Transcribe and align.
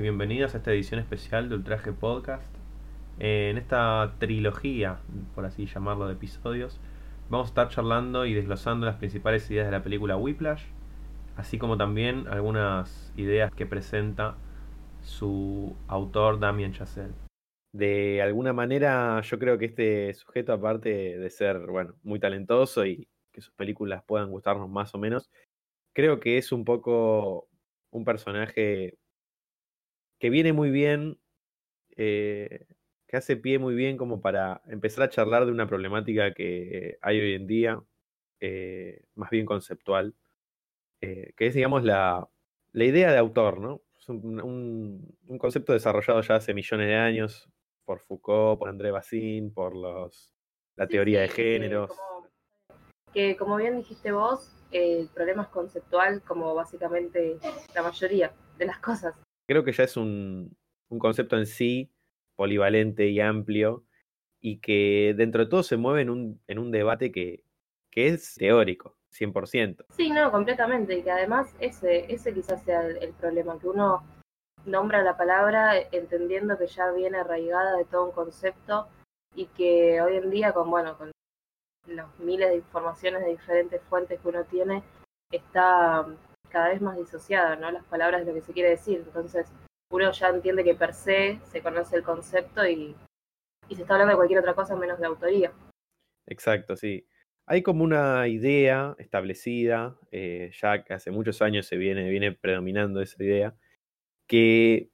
y 0.00 0.02
bienvenidas 0.02 0.54
a 0.54 0.58
esta 0.58 0.72
edición 0.72 1.00
especial 1.00 1.48
de 1.50 1.56
Ultraje 1.56 1.92
Podcast. 1.92 2.56
En 3.18 3.58
esta 3.58 4.14
trilogía, 4.18 5.00
por 5.34 5.44
así 5.44 5.66
llamarlo, 5.66 6.06
de 6.06 6.14
episodios, 6.14 6.80
vamos 7.28 7.48
a 7.48 7.50
estar 7.50 7.68
charlando 7.68 8.24
y 8.24 8.32
desglosando 8.32 8.86
las 8.86 8.96
principales 8.96 9.50
ideas 9.50 9.66
de 9.66 9.72
la 9.72 9.82
película 9.82 10.16
Whiplash, 10.16 10.64
así 11.36 11.58
como 11.58 11.76
también 11.76 12.28
algunas 12.28 13.12
ideas 13.16 13.52
que 13.54 13.66
presenta 13.66 14.38
su 15.02 15.76
autor 15.86 16.40
Damien 16.40 16.72
Chazelle. 16.72 17.12
De 17.72 18.22
alguna 18.22 18.54
manera, 18.54 19.20
yo 19.20 19.38
creo 19.38 19.58
que 19.58 19.66
este 19.66 20.14
sujeto, 20.14 20.54
aparte 20.54 21.18
de 21.18 21.30
ser, 21.30 21.58
bueno, 21.66 21.94
muy 22.04 22.18
talentoso 22.18 22.86
y 22.86 23.06
que 23.32 23.42
sus 23.42 23.52
películas 23.52 24.02
puedan 24.06 24.30
gustarnos 24.30 24.70
más 24.70 24.94
o 24.94 24.98
menos, 24.98 25.30
creo 25.92 26.20
que 26.20 26.38
es 26.38 26.52
un 26.52 26.64
poco 26.64 27.48
un 27.90 28.04
personaje 28.04 28.94
que 30.20 30.30
viene 30.30 30.52
muy 30.52 30.70
bien, 30.70 31.18
eh, 31.96 32.66
que 33.08 33.16
hace 33.16 33.36
pie 33.36 33.58
muy 33.58 33.74
bien 33.74 33.96
como 33.96 34.20
para 34.20 34.62
empezar 34.68 35.04
a 35.04 35.08
charlar 35.08 35.46
de 35.46 35.50
una 35.50 35.66
problemática 35.66 36.32
que 36.34 36.98
hay 37.00 37.20
hoy 37.20 37.34
en 37.34 37.46
día, 37.46 37.82
eh, 38.38 39.02
más 39.14 39.30
bien 39.30 39.46
conceptual, 39.46 40.14
eh, 41.00 41.32
que 41.36 41.46
es, 41.46 41.54
digamos, 41.54 41.82
la, 41.82 42.28
la, 42.72 42.84
idea 42.84 43.10
de 43.10 43.18
autor, 43.18 43.60
¿no? 43.60 43.80
Es 43.98 44.08
un, 44.10 44.40
un, 44.40 45.18
un, 45.26 45.38
concepto 45.38 45.72
desarrollado 45.72 46.20
ya 46.20 46.36
hace 46.36 46.52
millones 46.52 46.86
de 46.86 46.96
años 46.96 47.50
por 47.86 48.00
Foucault, 48.00 48.58
por 48.58 48.68
André 48.68 48.90
Bazin, 48.90 49.52
por 49.52 49.74
los, 49.74 50.34
la 50.76 50.86
teoría 50.86 51.26
sí, 51.26 51.28
de 51.28 51.28
géneros. 51.28 51.90
Como, 51.90 52.28
que 53.14 53.36
como 53.36 53.56
bien 53.56 53.78
dijiste 53.78 54.12
vos, 54.12 54.54
el 54.70 55.08
problema 55.08 55.44
es 55.44 55.48
conceptual 55.48 56.22
como 56.22 56.54
básicamente 56.54 57.38
la 57.74 57.82
mayoría 57.82 58.34
de 58.58 58.66
las 58.66 58.78
cosas. 58.78 59.14
Creo 59.50 59.64
que 59.64 59.72
ya 59.72 59.82
es 59.82 59.96
un, 59.96 60.56
un 60.90 60.98
concepto 61.00 61.36
en 61.36 61.44
sí 61.44 61.90
polivalente 62.36 63.08
y 63.08 63.18
amplio 63.18 63.84
y 64.40 64.60
que 64.60 65.12
dentro 65.16 65.42
de 65.42 65.50
todo 65.50 65.64
se 65.64 65.76
mueve 65.76 66.02
en 66.02 66.10
un, 66.10 66.40
en 66.46 66.60
un 66.60 66.70
debate 66.70 67.10
que, 67.10 67.42
que 67.90 68.06
es 68.06 68.36
teórico, 68.36 68.96
100%. 69.10 69.86
Sí, 69.90 70.10
no, 70.10 70.30
completamente, 70.30 70.96
y 70.96 71.02
que 71.02 71.10
además 71.10 71.52
ese, 71.58 72.14
ese 72.14 72.32
quizás 72.32 72.62
sea 72.62 72.86
el, 72.86 72.98
el 72.98 73.12
problema, 73.14 73.58
que 73.58 73.66
uno 73.66 74.04
nombra 74.66 75.02
la 75.02 75.16
palabra 75.16 75.76
entendiendo 75.90 76.56
que 76.56 76.68
ya 76.68 76.92
viene 76.92 77.18
arraigada 77.18 77.76
de 77.76 77.86
todo 77.86 78.04
un 78.04 78.12
concepto 78.12 78.86
y 79.34 79.46
que 79.46 80.00
hoy 80.00 80.14
en 80.14 80.30
día 80.30 80.52
con, 80.52 80.70
bueno, 80.70 80.96
con 80.96 81.10
los 81.88 82.18
miles 82.20 82.50
de 82.50 82.56
informaciones 82.58 83.24
de 83.24 83.30
diferentes 83.30 83.82
fuentes 83.88 84.20
que 84.20 84.28
uno 84.28 84.44
tiene, 84.44 84.84
está 85.32 86.06
cada 86.50 86.68
vez 86.68 86.80
más 86.80 86.96
disociada, 86.96 87.56
¿no? 87.56 87.70
Las 87.70 87.84
palabras 87.84 88.26
de 88.26 88.32
lo 88.32 88.34
que 88.34 88.44
se 88.44 88.52
quiere 88.52 88.70
decir. 88.70 89.02
Entonces, 89.06 89.46
uno 89.90 90.10
ya 90.12 90.28
entiende 90.28 90.64
que 90.64 90.74
per 90.74 90.94
se 90.94 91.40
se 91.44 91.62
conoce 91.62 91.96
el 91.96 92.02
concepto 92.02 92.66
y, 92.66 92.94
y 93.68 93.74
se 93.74 93.82
está 93.82 93.94
hablando 93.94 94.12
de 94.12 94.16
cualquier 94.16 94.40
otra 94.40 94.54
cosa 94.54 94.76
menos 94.76 94.98
de 94.98 95.06
autoría. 95.06 95.52
Exacto, 96.26 96.76
sí. 96.76 97.06
Hay 97.46 97.62
como 97.62 97.82
una 97.82 98.28
idea 98.28 98.94
establecida, 98.98 99.98
eh, 100.12 100.52
ya 100.60 100.84
que 100.84 100.94
hace 100.94 101.10
muchos 101.10 101.42
años 101.42 101.66
se 101.66 101.76
viene, 101.76 102.08
viene 102.08 102.32
predominando 102.32 103.00
esa 103.02 103.22
idea, 103.22 103.56
que 104.28 104.90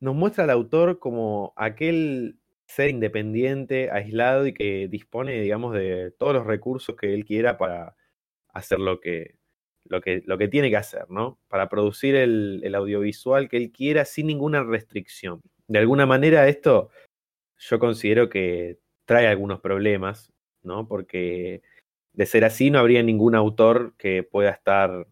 nos 0.00 0.14
muestra 0.14 0.44
al 0.44 0.50
autor 0.50 0.98
como 0.98 1.52
aquel 1.56 2.38
ser 2.66 2.88
independiente, 2.88 3.90
aislado 3.90 4.46
y 4.46 4.54
que 4.54 4.88
dispone, 4.88 5.40
digamos, 5.42 5.74
de 5.74 6.10
todos 6.18 6.32
los 6.32 6.46
recursos 6.46 6.96
que 6.96 7.12
él 7.12 7.26
quiera 7.26 7.58
para 7.58 7.94
hacer 8.48 8.78
lo 8.78 9.00
que, 9.00 9.36
lo 9.84 10.00
que, 10.00 10.22
lo 10.26 10.38
que 10.38 10.48
tiene 10.48 10.70
que 10.70 10.76
hacer, 10.76 11.10
¿no? 11.10 11.38
Para 11.48 11.68
producir 11.68 12.14
el, 12.14 12.60
el, 12.64 12.74
audiovisual 12.74 13.48
que 13.48 13.56
él 13.56 13.72
quiera 13.72 14.04
sin 14.04 14.26
ninguna 14.26 14.62
restricción. 14.62 15.42
De 15.66 15.78
alguna 15.78 16.06
manera 16.06 16.48
esto 16.48 16.90
yo 17.58 17.78
considero 17.78 18.28
que 18.28 18.78
trae 19.04 19.26
algunos 19.26 19.60
problemas, 19.60 20.32
¿no? 20.62 20.86
Porque 20.88 21.62
de 22.12 22.26
ser 22.26 22.44
así 22.44 22.70
no 22.70 22.78
habría 22.78 23.02
ningún 23.02 23.34
autor 23.34 23.94
que 23.96 24.22
pueda 24.22 24.50
estar 24.50 25.06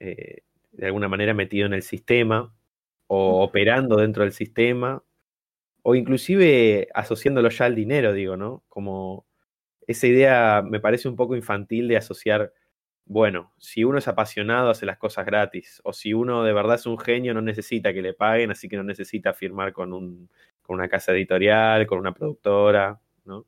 eh, 0.00 0.42
de 0.72 0.86
alguna 0.86 1.08
manera 1.08 1.34
metido 1.34 1.66
en 1.66 1.74
el 1.74 1.82
sistema 1.82 2.54
o 3.06 3.42
operando 3.42 3.96
dentro 3.96 4.24
del 4.24 4.32
sistema 4.32 5.02
o 5.82 5.94
inclusive 5.94 6.88
asociándolo 6.94 7.48
ya 7.48 7.66
al 7.66 7.76
dinero, 7.76 8.12
digo, 8.12 8.36
¿no? 8.36 8.64
Como 8.68 9.26
esa 9.86 10.06
idea 10.08 10.62
me 10.62 10.80
parece 10.80 11.08
un 11.08 11.16
poco 11.16 11.36
infantil 11.36 11.88
de 11.88 11.96
asociar, 11.96 12.52
bueno, 13.06 13.52
si 13.56 13.84
uno 13.84 13.98
es 13.98 14.08
apasionado 14.08 14.70
hace 14.70 14.84
las 14.84 14.98
cosas 14.98 15.24
gratis, 15.24 15.80
o 15.84 15.92
si 15.92 16.12
uno 16.12 16.42
de 16.42 16.52
verdad 16.52 16.74
es 16.74 16.86
un 16.86 16.98
genio 16.98 17.34
no 17.34 17.40
necesita 17.40 17.92
que 17.92 18.02
le 18.02 18.14
paguen, 18.14 18.50
así 18.50 18.68
que 18.68 18.76
no 18.76 18.82
necesita 18.82 19.32
firmar 19.32 19.72
con, 19.72 19.92
un, 19.92 20.28
con 20.60 20.74
una 20.74 20.88
casa 20.88 21.12
editorial, 21.12 21.86
con 21.86 21.98
una 22.00 22.12
productora, 22.12 22.98
¿no? 23.24 23.44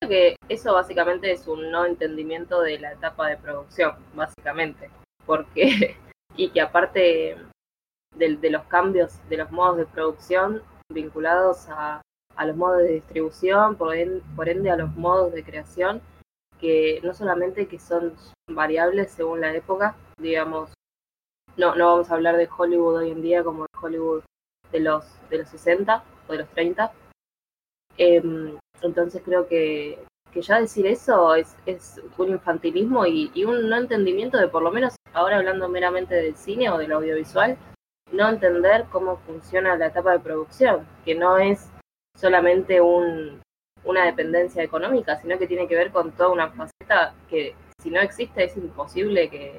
Creo 0.00 0.10
que 0.10 0.36
eso 0.48 0.74
básicamente 0.74 1.32
es 1.32 1.48
un 1.48 1.72
no 1.72 1.84
entendimiento 1.84 2.62
de 2.62 2.78
la 2.78 2.92
etapa 2.92 3.28
de 3.28 3.36
producción, 3.36 3.96
básicamente, 4.14 4.90
porque, 5.26 5.96
y 6.36 6.50
que 6.50 6.60
aparte 6.60 7.36
de, 8.14 8.36
de 8.36 8.50
los 8.50 8.62
cambios 8.66 9.18
de 9.28 9.38
los 9.38 9.50
modos 9.50 9.78
de 9.78 9.86
producción, 9.86 10.62
vinculados 10.88 11.68
a, 11.68 12.00
a, 12.36 12.46
los 12.46 12.56
modos 12.56 12.78
de 12.78 12.94
distribución, 12.94 13.74
por 13.74 13.96
ende, 13.96 14.22
por 14.36 14.48
ende, 14.48 14.70
a 14.70 14.76
los 14.76 14.94
modos 14.94 15.32
de 15.32 15.42
creación, 15.42 16.00
que 16.60 17.00
no 17.02 17.14
solamente 17.14 17.68
que 17.68 17.78
son 17.78 18.14
variables 18.48 19.12
según 19.12 19.40
la 19.40 19.54
época, 19.54 19.96
digamos, 20.18 20.72
no, 21.56 21.74
no 21.74 21.86
vamos 21.86 22.10
a 22.10 22.14
hablar 22.14 22.36
de 22.36 22.48
Hollywood 22.56 22.98
hoy 22.98 23.10
en 23.10 23.22
día 23.22 23.42
como 23.42 23.62
de 23.62 23.78
Hollywood 23.80 24.22
de 24.72 24.80
los, 24.80 25.04
de 25.30 25.38
los 25.38 25.48
60 25.48 26.04
o 26.28 26.32
de 26.32 26.38
los 26.38 26.48
30. 26.50 26.92
Eh, 27.96 28.22
entonces 28.82 29.22
creo 29.24 29.48
que, 29.48 29.98
que, 30.32 30.42
ya 30.42 30.60
decir 30.60 30.86
eso 30.86 31.34
es, 31.34 31.56
es 31.66 32.00
un 32.16 32.28
infantilismo 32.28 33.06
y, 33.06 33.30
y 33.34 33.44
un 33.44 33.68
no 33.68 33.76
entendimiento 33.76 34.38
de 34.38 34.48
por 34.48 34.62
lo 34.62 34.70
menos 34.70 34.94
ahora 35.12 35.38
hablando 35.38 35.68
meramente 35.68 36.14
del 36.14 36.36
cine 36.36 36.70
o 36.70 36.78
del 36.78 36.92
audiovisual, 36.92 37.56
no 38.12 38.28
entender 38.28 38.86
cómo 38.90 39.16
funciona 39.18 39.76
la 39.76 39.86
etapa 39.86 40.12
de 40.12 40.20
producción, 40.20 40.86
que 41.04 41.14
no 41.14 41.38
es 41.38 41.68
solamente 42.16 42.80
un, 42.80 43.40
una 43.84 44.04
dependencia 44.04 44.62
económica, 44.62 45.16
sino 45.20 45.38
que 45.38 45.46
tiene 45.46 45.66
que 45.66 45.76
ver 45.76 45.90
con 45.90 46.12
toda 46.12 46.30
una 46.30 46.50
faceta 46.50 47.14
que 47.28 47.54
si 47.80 47.90
no 47.90 48.00
existe 48.00 48.44
es 48.44 48.56
imposible 48.56 49.30
que, 49.30 49.58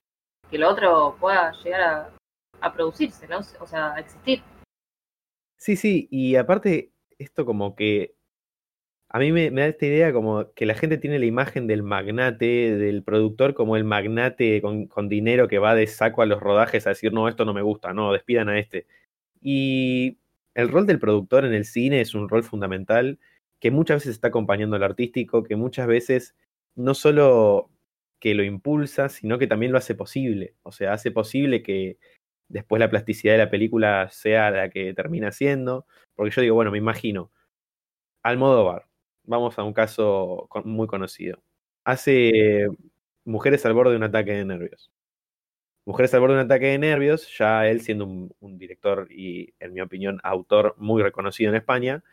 que 0.49 0.57
lo 0.57 0.69
otro 0.69 1.15
pueda 1.19 1.51
llegar 1.63 2.11
a, 2.61 2.73
producirse, 2.73 3.27
¿no? 3.27 3.39
O 3.59 3.67
sea, 3.67 3.93
a 3.93 3.99
existir. 3.99 4.41
Sí, 5.57 5.75
sí, 5.75 6.07
y 6.11 6.35
aparte 6.35 6.91
esto 7.17 7.45
como 7.45 7.75
que 7.75 8.15
a 9.09 9.19
mí 9.19 9.31
me, 9.31 9.49
me, 9.49 9.61
da 9.61 9.67
esta 9.67 9.85
idea 9.85 10.13
como 10.13 10.53
que 10.53 10.65
la 10.65 10.75
gente 10.75 10.97
tiene 10.97 11.19
la 11.19 11.25
imagen 11.25 11.67
del 11.67 11.83
magnate, 11.83 12.77
del 12.77 13.03
productor, 13.03 13.53
como 13.53 13.75
el 13.75 13.83
magnate 13.83 14.61
con, 14.61 14.87
con, 14.87 15.09
dinero 15.09 15.47
que 15.47 15.57
va 15.57 15.73
de 15.73 15.87
saco 15.87 16.21
a 16.21 16.25
los 16.25 16.39
rodajes 16.39 16.85
a 16.85 16.91
decir, 16.91 17.11
no, 17.11 17.27
esto 17.27 17.45
no 17.45 17.53
me 17.53 17.61
gusta, 17.61 17.93
no, 17.93 18.13
despidan 18.13 18.49
a 18.49 18.59
este. 18.59 18.85
Y 19.41 20.19
el 20.53 20.69
rol 20.69 20.85
del 20.85 20.99
productor 20.99 21.45
en 21.45 21.53
el 21.53 21.65
cine 21.65 22.01
es 22.01 22.13
un 22.13 22.29
rol 22.29 22.43
fundamental 22.43 23.19
que 23.59 23.71
muchas 23.71 23.97
veces 23.97 24.11
está 24.15 24.29
acompañando 24.29 24.75
al 24.75 24.83
artístico, 24.83 25.43
que 25.43 25.55
muchas 25.55 25.87
veces 25.87 26.35
no 26.75 26.93
solo 26.93 27.69
que 28.19 28.35
lo 28.35 28.43
impulsa, 28.43 29.09
sino 29.09 29.37
que 29.39 29.47
también 29.47 29.71
lo 29.71 29.77
hace 29.77 29.95
posible. 29.95 30.55
O 30.63 30.71
sea, 30.71 30.93
hace 30.93 31.11
posible 31.11 31.63
que 31.63 31.97
después 32.49 32.79
la 32.79 32.89
plasticidad 32.89 33.33
de 33.33 33.39
la 33.39 33.49
película 33.49 34.09
sea 34.09 34.51
la 34.51 34.69
que 34.69 34.93
termina 34.93 35.31
siendo. 35.31 35.85
Porque 36.15 36.31
yo 36.31 36.41
digo, 36.41 36.55
bueno, 36.55 36.71
me 36.71 36.77
imagino, 36.77 37.31
Almodóvar, 38.23 38.87
vamos 39.23 39.57
a 39.59 39.63
un 39.63 39.73
caso 39.73 40.49
muy 40.65 40.87
conocido. 40.87 41.41
Hace 41.85 42.67
Mujeres 43.25 43.63
al 43.65 43.73
borde 43.73 43.91
de 43.91 43.97
un 43.97 44.03
ataque 44.03 44.31
de 44.31 44.43
nervios. 44.43 44.91
Mujeres 45.85 46.13
al 46.15 46.21
borde 46.21 46.35
de 46.35 46.41
un 46.41 46.45
ataque 46.45 46.65
de 46.67 46.79
nervios, 46.79 47.29
ya 47.37 47.67
él 47.67 47.81
siendo 47.81 48.05
un, 48.05 48.33
un 48.39 48.57
director 48.57 49.07
y, 49.11 49.53
en 49.59 49.73
mi 49.73 49.81
opinión, 49.81 50.19
autor 50.23 50.73
muy 50.77 51.03
reconocido 51.03 51.51
en 51.51 51.57
España, 51.57 52.03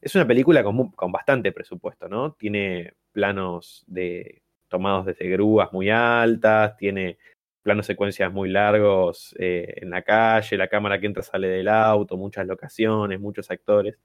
es 0.00 0.14
una 0.14 0.26
película 0.26 0.62
con, 0.62 1.12
bastante 1.12 1.52
presupuesto, 1.52 2.08
¿no? 2.08 2.32
Tiene 2.34 2.94
planos 3.12 3.84
de, 3.86 4.42
tomados 4.68 5.06
desde 5.06 5.28
grúas 5.28 5.72
muy 5.72 5.90
altas, 5.90 6.76
tiene 6.76 7.18
planos 7.62 7.86
secuencias 7.86 8.32
muy 8.32 8.48
largos 8.50 9.34
eh, 9.38 9.74
en 9.78 9.90
la 9.90 10.02
calle, 10.02 10.56
la 10.56 10.68
cámara 10.68 11.00
que 11.00 11.06
entra 11.06 11.22
sale 11.22 11.48
del 11.48 11.68
auto, 11.68 12.16
muchas 12.16 12.46
locaciones, 12.46 13.20
muchos 13.20 13.50
actores. 13.50 13.98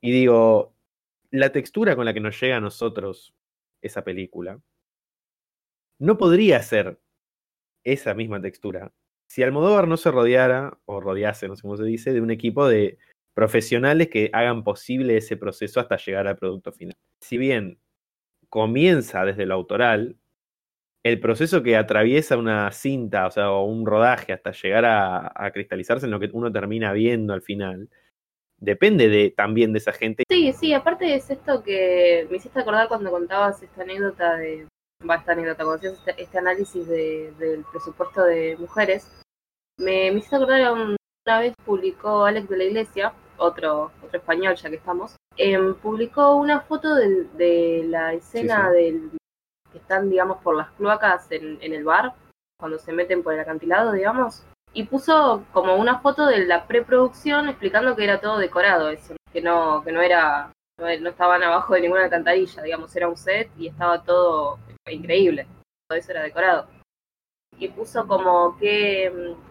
Y 0.00 0.12
digo, 0.12 0.74
la 1.30 1.50
textura 1.52 1.96
con 1.96 2.04
la 2.04 2.14
que 2.14 2.20
nos 2.20 2.40
llega 2.40 2.56
a 2.56 2.60
nosotros 2.60 3.34
esa 3.82 4.02
película 4.04 4.60
no 6.00 6.18
podría 6.18 6.62
ser 6.62 7.00
esa 7.84 8.14
misma 8.14 8.40
textura 8.40 8.92
si 9.28 9.42
Almodóvar 9.42 9.86
no 9.86 9.96
se 9.96 10.10
rodeara, 10.10 10.78
o 10.86 11.00
rodease, 11.00 11.48
no 11.48 11.56
sé 11.56 11.62
cómo 11.62 11.76
se 11.76 11.84
dice, 11.84 12.12
de 12.12 12.20
un 12.20 12.30
equipo 12.30 12.66
de 12.66 12.98
profesionales 13.38 14.08
que 14.08 14.30
hagan 14.32 14.64
posible 14.64 15.16
ese 15.16 15.36
proceso 15.36 15.78
hasta 15.78 15.96
llegar 15.96 16.26
al 16.26 16.36
producto 16.36 16.72
final. 16.72 16.96
Si 17.20 17.38
bien 17.38 17.78
comienza 18.48 19.24
desde 19.24 19.46
lo 19.46 19.54
autoral, 19.54 20.16
el 21.04 21.20
proceso 21.20 21.62
que 21.62 21.76
atraviesa 21.76 22.36
una 22.36 22.72
cinta, 22.72 23.28
o 23.28 23.30
sea, 23.30 23.52
o 23.52 23.64
un 23.64 23.86
rodaje 23.86 24.32
hasta 24.32 24.50
llegar 24.50 24.84
a, 24.86 25.50
cristalizarse 25.52 26.06
en 26.06 26.10
lo 26.10 26.18
que 26.18 26.30
uno 26.32 26.50
termina 26.50 26.92
viendo 26.92 27.32
al 27.32 27.42
final, 27.42 27.88
depende 28.56 29.08
de, 29.08 29.30
también 29.30 29.72
de 29.72 29.78
esa 29.78 29.92
gente. 29.92 30.24
Sí, 30.28 30.52
sí, 30.52 30.72
aparte 30.72 31.14
es 31.14 31.30
esto 31.30 31.62
que 31.62 32.26
me 32.32 32.38
hiciste 32.38 32.58
acordar 32.58 32.88
cuando 32.88 33.12
contabas 33.12 33.62
esta 33.62 33.82
anécdota 33.82 34.36
de, 34.36 34.66
va, 35.08 35.14
esta 35.14 35.30
anécdota, 35.30 35.62
cuando 35.62 35.74
hacías 35.74 35.92
este, 35.92 36.20
este 36.20 36.38
análisis 36.38 36.88
de, 36.88 37.32
del 37.38 37.64
presupuesto 37.70 38.24
de 38.24 38.56
mujeres, 38.58 39.08
me, 39.76 40.10
me 40.10 40.18
hiciste 40.18 40.34
acordar 40.34 40.72
una 40.72 41.38
vez 41.38 41.54
publicó 41.64 42.24
Alex 42.24 42.48
de 42.48 42.56
la 42.56 42.64
Iglesia, 42.64 43.14
otro, 43.38 43.90
otro 44.04 44.18
español 44.18 44.54
ya 44.56 44.68
que 44.70 44.76
estamos, 44.76 45.16
em, 45.36 45.74
publicó 45.74 46.34
una 46.36 46.60
foto 46.60 46.94
del- 46.94 47.28
de, 47.36 47.84
la 47.88 48.12
escena 48.14 48.68
Sí, 48.70 48.76
del 48.76 49.10
que 49.72 49.78
están, 49.78 50.08
digamos, 50.10 50.38
por 50.42 50.56
las 50.56 50.70
cloacas 50.72 51.30
en, 51.30 51.58
en 51.62 51.72
el 51.74 51.84
bar, 51.84 52.14
cuando 52.58 52.78
se 52.78 52.92
meten 52.92 53.22
por 53.22 53.34
el 53.34 53.40
acantilado, 53.40 53.92
digamos, 53.92 54.44
y 54.72 54.84
puso 54.84 55.44
como 55.52 55.76
una 55.76 56.00
foto 56.00 56.26
de 56.26 56.44
la 56.46 56.66
preproducción 56.66 57.48
explicando 57.48 57.94
que 57.96 58.04
era 58.04 58.20
todo 58.20 58.38
decorado 58.38 58.88
eso, 58.90 59.14
que 59.32 59.40
no, 59.42 59.82
que 59.84 59.92
no 59.92 60.00
era, 60.02 60.52
no, 60.78 60.86
no 61.00 61.08
estaban 61.10 61.42
abajo 61.42 61.74
de 61.74 61.82
ninguna 61.82 62.04
alcantarilla, 62.04 62.62
digamos, 62.62 62.94
era 62.96 63.08
un 63.08 63.16
set 63.16 63.50
y 63.58 63.68
estaba 63.68 64.02
todo 64.02 64.58
increíble, 64.90 65.46
todo 65.88 65.98
eso 65.98 66.10
era 66.12 66.22
decorado. 66.22 66.66
Y 67.58 67.68
puso 67.68 68.06
como 68.06 68.56
que 68.58 69.10
mm, 69.10 69.47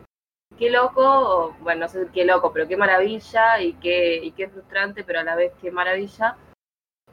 qué 0.57 0.69
loco, 0.69 1.55
bueno, 1.59 1.81
no 1.81 1.87
sé 1.87 2.07
qué 2.13 2.25
loco, 2.25 2.51
pero 2.51 2.67
qué 2.67 2.77
maravilla 2.77 3.61
y 3.61 3.73
qué, 3.73 4.17
y 4.23 4.31
qué 4.31 4.49
frustrante, 4.49 5.03
pero 5.03 5.19
a 5.19 5.23
la 5.23 5.35
vez 5.35 5.53
qué 5.61 5.71
maravilla 5.71 6.37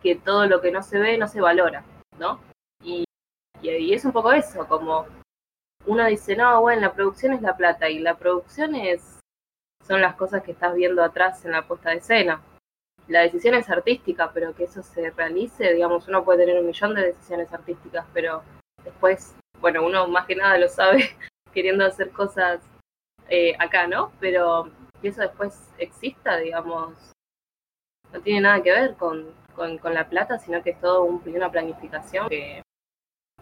que 0.02 0.16
todo 0.16 0.46
lo 0.46 0.60
que 0.60 0.70
no 0.70 0.82
se 0.82 0.98
ve 0.98 1.18
no 1.18 1.28
se 1.28 1.40
valora, 1.40 1.84
¿no? 2.18 2.40
Y, 2.82 3.04
y, 3.62 3.70
y 3.70 3.94
es 3.94 4.04
un 4.04 4.12
poco 4.12 4.32
eso, 4.32 4.66
como 4.68 5.06
uno 5.86 6.06
dice, 6.06 6.36
no, 6.36 6.60
bueno, 6.60 6.82
la 6.82 6.94
producción 6.94 7.32
es 7.32 7.42
la 7.42 7.56
plata 7.56 7.88
y 7.88 7.98
la 7.98 8.16
producción 8.16 8.74
es 8.74 9.20
son 9.86 10.00
las 10.00 10.14
cosas 10.16 10.42
que 10.42 10.52
estás 10.52 10.74
viendo 10.74 11.02
atrás 11.02 11.44
en 11.44 11.52
la 11.52 11.66
puesta 11.66 11.90
de 11.90 11.96
escena. 11.96 12.40
La 13.06 13.20
decisión 13.20 13.54
es 13.54 13.68
artística, 13.68 14.30
pero 14.32 14.54
que 14.54 14.64
eso 14.64 14.82
se 14.82 15.10
realice, 15.10 15.74
digamos, 15.74 16.08
uno 16.08 16.24
puede 16.24 16.46
tener 16.46 16.58
un 16.58 16.66
millón 16.66 16.94
de 16.94 17.08
decisiones 17.08 17.52
artísticas, 17.52 18.06
pero 18.14 18.42
después, 18.82 19.34
bueno, 19.60 19.84
uno 19.84 20.08
más 20.08 20.24
que 20.26 20.36
nada 20.36 20.56
lo 20.56 20.68
sabe 20.68 21.10
queriendo 21.52 21.84
hacer 21.84 22.10
cosas 22.10 22.60
eh, 23.28 23.54
acá, 23.58 23.86
¿no? 23.86 24.12
Pero 24.20 24.70
que 25.00 25.08
eso 25.08 25.22
después 25.22 25.72
exista, 25.78 26.38
digamos, 26.38 26.94
no 28.12 28.20
tiene 28.20 28.42
nada 28.42 28.62
que 28.62 28.72
ver 28.72 28.94
con, 28.94 29.26
con, 29.54 29.94
la 29.94 30.08
plata, 30.08 30.38
sino 30.38 30.62
que 30.62 30.70
es 30.70 30.80
todo 30.80 31.04
un, 31.04 31.22
una 31.26 31.50
planificación 31.50 32.28
que, 32.28 32.62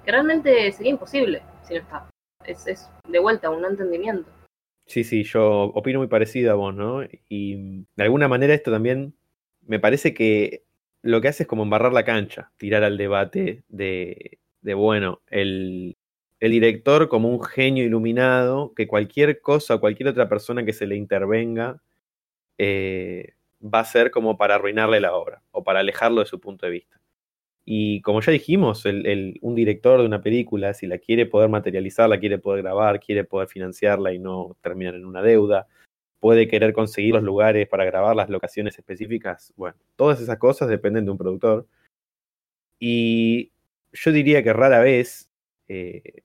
realmente 0.04 0.70
sería 0.72 0.92
imposible 0.92 1.42
si 1.62 1.74
no 1.74 1.80
está. 1.80 2.08
Es, 2.44 2.66
es 2.66 2.90
de 3.08 3.18
vuelta 3.18 3.50
un 3.50 3.64
entendimiento. 3.64 4.28
Sí, 4.86 5.04
sí, 5.04 5.22
yo 5.22 5.64
opino 5.74 6.00
muy 6.00 6.08
parecido 6.08 6.50
a 6.50 6.56
vos, 6.56 6.74
¿no? 6.74 7.04
Y 7.28 7.84
de 7.94 8.02
alguna 8.02 8.26
manera 8.26 8.54
esto 8.54 8.72
también 8.72 9.14
me 9.64 9.78
parece 9.78 10.12
que 10.12 10.64
lo 11.02 11.20
que 11.20 11.28
hace 11.28 11.44
es 11.44 11.48
como 11.48 11.62
embarrar 11.62 11.92
la 11.92 12.04
cancha, 12.04 12.50
tirar 12.56 12.82
al 12.82 12.96
debate 12.96 13.62
de, 13.68 14.38
de 14.60 14.74
bueno, 14.74 15.20
el, 15.28 15.96
el 16.42 16.50
director 16.50 17.08
como 17.08 17.28
un 17.28 17.40
genio 17.40 17.84
iluminado, 17.84 18.74
que 18.74 18.88
cualquier 18.88 19.40
cosa 19.40 19.78
cualquier 19.78 20.08
otra 20.08 20.28
persona 20.28 20.64
que 20.64 20.72
se 20.72 20.88
le 20.88 20.96
intervenga 20.96 21.80
eh, 22.58 23.34
va 23.62 23.78
a 23.78 23.84
ser 23.84 24.10
como 24.10 24.36
para 24.36 24.56
arruinarle 24.56 25.00
la 25.00 25.14
obra 25.14 25.44
o 25.52 25.62
para 25.62 25.78
alejarlo 25.78 26.20
de 26.20 26.26
su 26.26 26.40
punto 26.40 26.66
de 26.66 26.72
vista. 26.72 27.00
Y 27.64 28.00
como 28.02 28.20
ya 28.22 28.32
dijimos, 28.32 28.84
el, 28.86 29.38
un 29.40 29.54
director 29.54 30.00
de 30.00 30.06
una 30.06 30.20
película, 30.20 30.74
si 30.74 30.88
la 30.88 30.98
quiere 30.98 31.26
poder 31.26 31.48
materializar, 31.48 32.08
la 32.08 32.18
quiere 32.18 32.38
poder 32.38 32.62
grabar, 32.64 32.98
quiere 32.98 33.22
poder 33.22 33.46
financiarla 33.46 34.12
y 34.12 34.18
no 34.18 34.56
terminar 34.62 34.96
en 34.96 35.06
una 35.06 35.22
deuda, 35.22 35.68
puede 36.18 36.48
querer 36.48 36.72
conseguir 36.72 37.14
los 37.14 37.22
lugares 37.22 37.68
para 37.68 37.84
grabar 37.84 38.16
las 38.16 38.28
locaciones 38.28 38.76
específicas. 38.76 39.52
Bueno, 39.54 39.76
todas 39.94 40.20
esas 40.20 40.38
cosas 40.38 40.68
dependen 40.68 41.04
de 41.04 41.12
un 41.12 41.18
productor. 41.18 41.68
Y 42.80 43.52
yo 43.92 44.10
diría 44.10 44.42
que 44.42 44.52
rara 44.52 44.80
vez, 44.80 45.30
eh, 45.68 46.24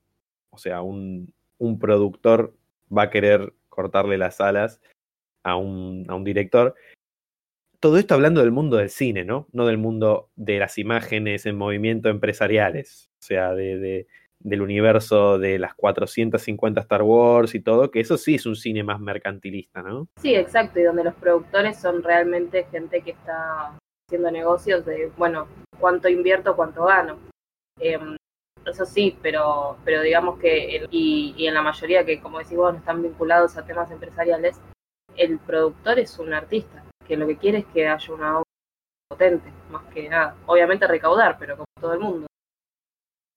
o 0.58 0.60
sea, 0.60 0.82
un, 0.82 1.34
un, 1.60 1.78
productor 1.78 2.56
va 2.96 3.04
a 3.04 3.10
querer 3.12 3.54
cortarle 3.70 4.18
las 4.18 4.42
alas 4.42 4.82
a 5.44 5.56
un, 5.56 6.06
a 6.10 6.16
un 6.16 6.24
director 6.24 6.76
todo 7.80 7.98
esto 7.98 8.16
hablando 8.16 8.42
del 8.42 8.52
mundo 8.52 8.78
del 8.78 8.90
cine, 8.90 9.24
¿no? 9.24 9.48
No 9.52 9.68
del 9.68 9.78
mundo 9.78 10.32
de 10.36 10.60
las 10.60 10.78
imágenes 10.78 11.46
en 11.46 11.56
movimiento 11.56 12.10
empresariales, 12.10 13.10
o 13.22 13.26
sea, 13.26 13.54
de, 13.54 13.78
de, 13.78 14.08
del 14.40 14.62
universo 14.62 15.38
de 15.38 15.60
las 15.60 15.76
450 15.76 16.82
Star 16.82 17.04
Wars 17.04 17.54
y 17.54 17.60
todo, 17.60 17.92
que 17.92 18.00
eso 18.00 18.18
sí 18.18 18.36
es 18.36 18.46
un 18.46 18.56
cine 18.56 18.84
más 18.84 19.00
mercantilista, 19.00 19.84
¿no? 19.84 20.08
Sí, 20.22 20.34
exacto, 20.34 20.80
y 20.80 20.84
donde 20.84 21.04
los 21.04 21.16
productores 21.16 21.80
son 21.80 22.02
realmente 22.02 22.66
gente 22.72 23.02
que 23.02 23.12
está 23.12 23.78
haciendo 24.08 24.32
negocios 24.32 24.86
de, 24.86 25.12
bueno, 25.18 25.48
cuánto 25.80 26.10
invierto, 26.10 26.56
cuánto 26.56 26.86
gano. 26.86 27.20
Eh, 27.80 28.00
eso 28.72 28.86
sí, 28.86 29.18
pero, 29.22 29.78
pero 29.86 30.02
digamos 30.02 30.40
que, 30.40 30.86
y, 30.92 31.46
en 31.46 31.54
la 31.54 31.62
mayoría 31.62 32.06
que, 32.06 32.20
como 32.20 32.40
decís 32.40 32.58
vos, 32.58 32.74
no 32.74 32.80
están 32.80 33.02
vinculados 33.02 33.58
a 33.58 33.66
temas 33.66 33.90
empresariales, 33.92 34.60
el 35.16 35.40
productor 35.40 36.00
es 36.00 36.18
un 36.20 36.34
artista 36.34 36.84
que 37.08 37.18
lo 37.18 37.26
que 37.28 37.38
quiere 37.38 37.60
es 37.60 37.66
que 37.68 37.88
haya 37.88 38.14
una 38.14 38.38
obra 38.40 38.44
potente, 39.10 39.52
más 39.72 39.86
que 39.94 40.10
nada. 40.10 40.36
Obviamente 40.46 40.88
recaudar, 40.88 41.38
pero 41.40 41.56
como 41.56 41.66
todo 41.80 41.94
el 41.94 42.00
mundo. 42.00 42.28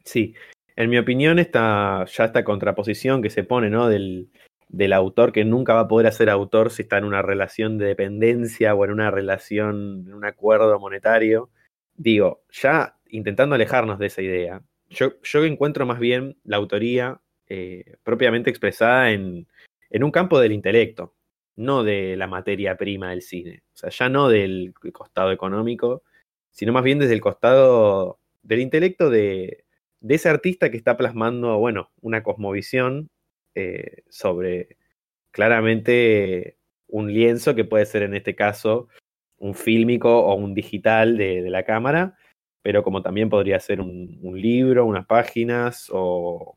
Sí, 0.05 0.35
en 0.77 0.91
mi 0.91 0.99
opinión, 0.99 1.39
esta, 1.39 2.05
ya 2.07 2.25
esta 2.25 2.45
contraposición 2.45 3.23
que 3.23 3.31
se 3.31 3.45
pone, 3.45 3.71
¿no? 3.71 3.89
Del, 3.89 4.31
del 4.69 4.93
autor 4.93 5.33
que 5.33 5.45
nunca 5.45 5.75
va 5.75 5.81
a 5.81 5.89
poder 5.89 6.13
ser 6.13 6.31
autor 6.31 6.71
si 6.71 6.83
está 6.83 6.99
en 6.99 7.05
una 7.05 7.23
relación 7.23 7.77
de 7.79 7.87
dependencia 7.87 8.75
o 8.75 8.85
en 8.85 8.93
una 8.93 9.11
relación, 9.11 10.05
en 10.07 10.15
un 10.15 10.25
acuerdo 10.25 10.79
monetario. 10.79 11.51
Digo, 11.95 12.43
ya 12.51 12.97
intentando 13.09 13.55
alejarnos 13.55 13.99
de 13.99 14.07
esa 14.07 14.23
idea, 14.23 14.63
yo, 14.91 15.21
yo 15.23 15.45
encuentro 15.45 15.87
más 15.87 15.99
bien 15.99 16.37
la 16.45 16.57
autoría 16.57 17.21
eh, 17.49 17.97
propiamente 18.03 18.51
expresada 18.51 19.13
en, 19.13 19.49
en 19.89 20.05
un 20.05 20.11
campo 20.11 20.39
del 20.39 20.53
intelecto, 20.53 21.15
no 21.57 21.83
de 21.83 22.17
la 22.17 22.27
materia 22.27 22.77
prima 22.77 23.11
del 23.11 23.23
cine. 23.23 23.63
O 23.75 23.77
sea, 23.77 23.91
ya 23.91 24.09
no 24.09 24.29
del 24.29 24.75
costado 24.93 25.33
económico, 25.33 26.03
sino 26.51 26.73
más 26.73 26.85
bien 26.85 26.99
desde 26.99 27.15
el 27.15 27.21
costado 27.21 28.19
del 28.43 28.61
intelecto 28.61 29.11
de, 29.11 29.65
de 30.01 30.15
ese 30.15 30.29
artista 30.29 30.71
que 30.71 30.77
está 30.77 30.97
plasmando, 30.97 31.59
bueno, 31.59 31.91
una 32.01 32.23
cosmovisión 32.23 33.11
eh, 33.55 34.03
sobre 34.09 34.77
claramente 35.31 36.57
un 36.89 37.13
lienzo 37.13 37.55
que 37.55 37.65
puede 37.65 37.87
ser 37.87 38.03
en 38.03 38.15
este 38.15 38.35
caso 38.35 38.89
un 39.39 39.55
fílmico 39.55 40.21
o 40.21 40.35
un 40.35 40.55
digital 40.55 41.17
de, 41.17 41.43
de 41.43 41.51
la 41.51 41.65
cámara, 41.65 42.17
pero 42.63 42.83
como 42.83 43.03
también 43.03 43.29
podría 43.29 43.59
ser 43.61 43.81
un, 43.81 44.19
un 44.23 44.41
libro, 44.41 44.87
unas 44.87 45.07
páginas 45.07 45.89
o, 45.93 46.57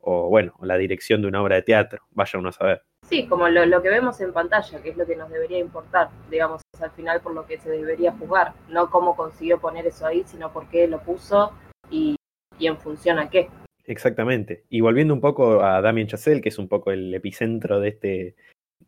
o, 0.00 0.28
bueno, 0.28 0.54
la 0.62 0.76
dirección 0.76 1.22
de 1.22 1.28
una 1.28 1.42
obra 1.42 1.56
de 1.56 1.62
teatro, 1.62 2.02
vaya 2.10 2.38
uno 2.38 2.50
a 2.50 2.52
saber. 2.52 2.82
Sí, 3.08 3.26
como 3.26 3.48
lo, 3.48 3.66
lo, 3.66 3.82
que 3.82 3.90
vemos 3.90 4.20
en 4.20 4.32
pantalla, 4.32 4.82
que 4.82 4.90
es 4.90 4.96
lo 4.96 5.06
que 5.06 5.16
nos 5.16 5.30
debería 5.30 5.58
importar, 5.58 6.08
digamos, 6.30 6.62
es 6.72 6.82
al 6.82 6.90
final 6.92 7.20
por 7.20 7.34
lo 7.34 7.46
que 7.46 7.58
se 7.58 7.70
debería 7.70 8.12
jugar, 8.12 8.54
no 8.68 8.90
cómo 8.90 9.16
consiguió 9.16 9.60
poner 9.60 9.86
eso 9.86 10.06
ahí, 10.06 10.22
sino 10.26 10.52
por 10.52 10.68
qué 10.68 10.88
lo 10.88 11.00
puso 11.00 11.52
y, 11.90 12.16
y 12.58 12.66
en 12.66 12.78
función 12.78 13.18
a 13.18 13.28
qué. 13.28 13.48
Exactamente. 13.86 14.64
Y 14.70 14.80
volviendo 14.80 15.12
un 15.12 15.20
poco 15.20 15.62
a 15.62 15.80
Damien 15.82 16.06
Chazelle, 16.06 16.40
que 16.40 16.48
es 16.48 16.58
un 16.58 16.68
poco 16.68 16.90
el 16.90 17.14
epicentro 17.14 17.80
de 17.80 17.88
este, 17.88 18.36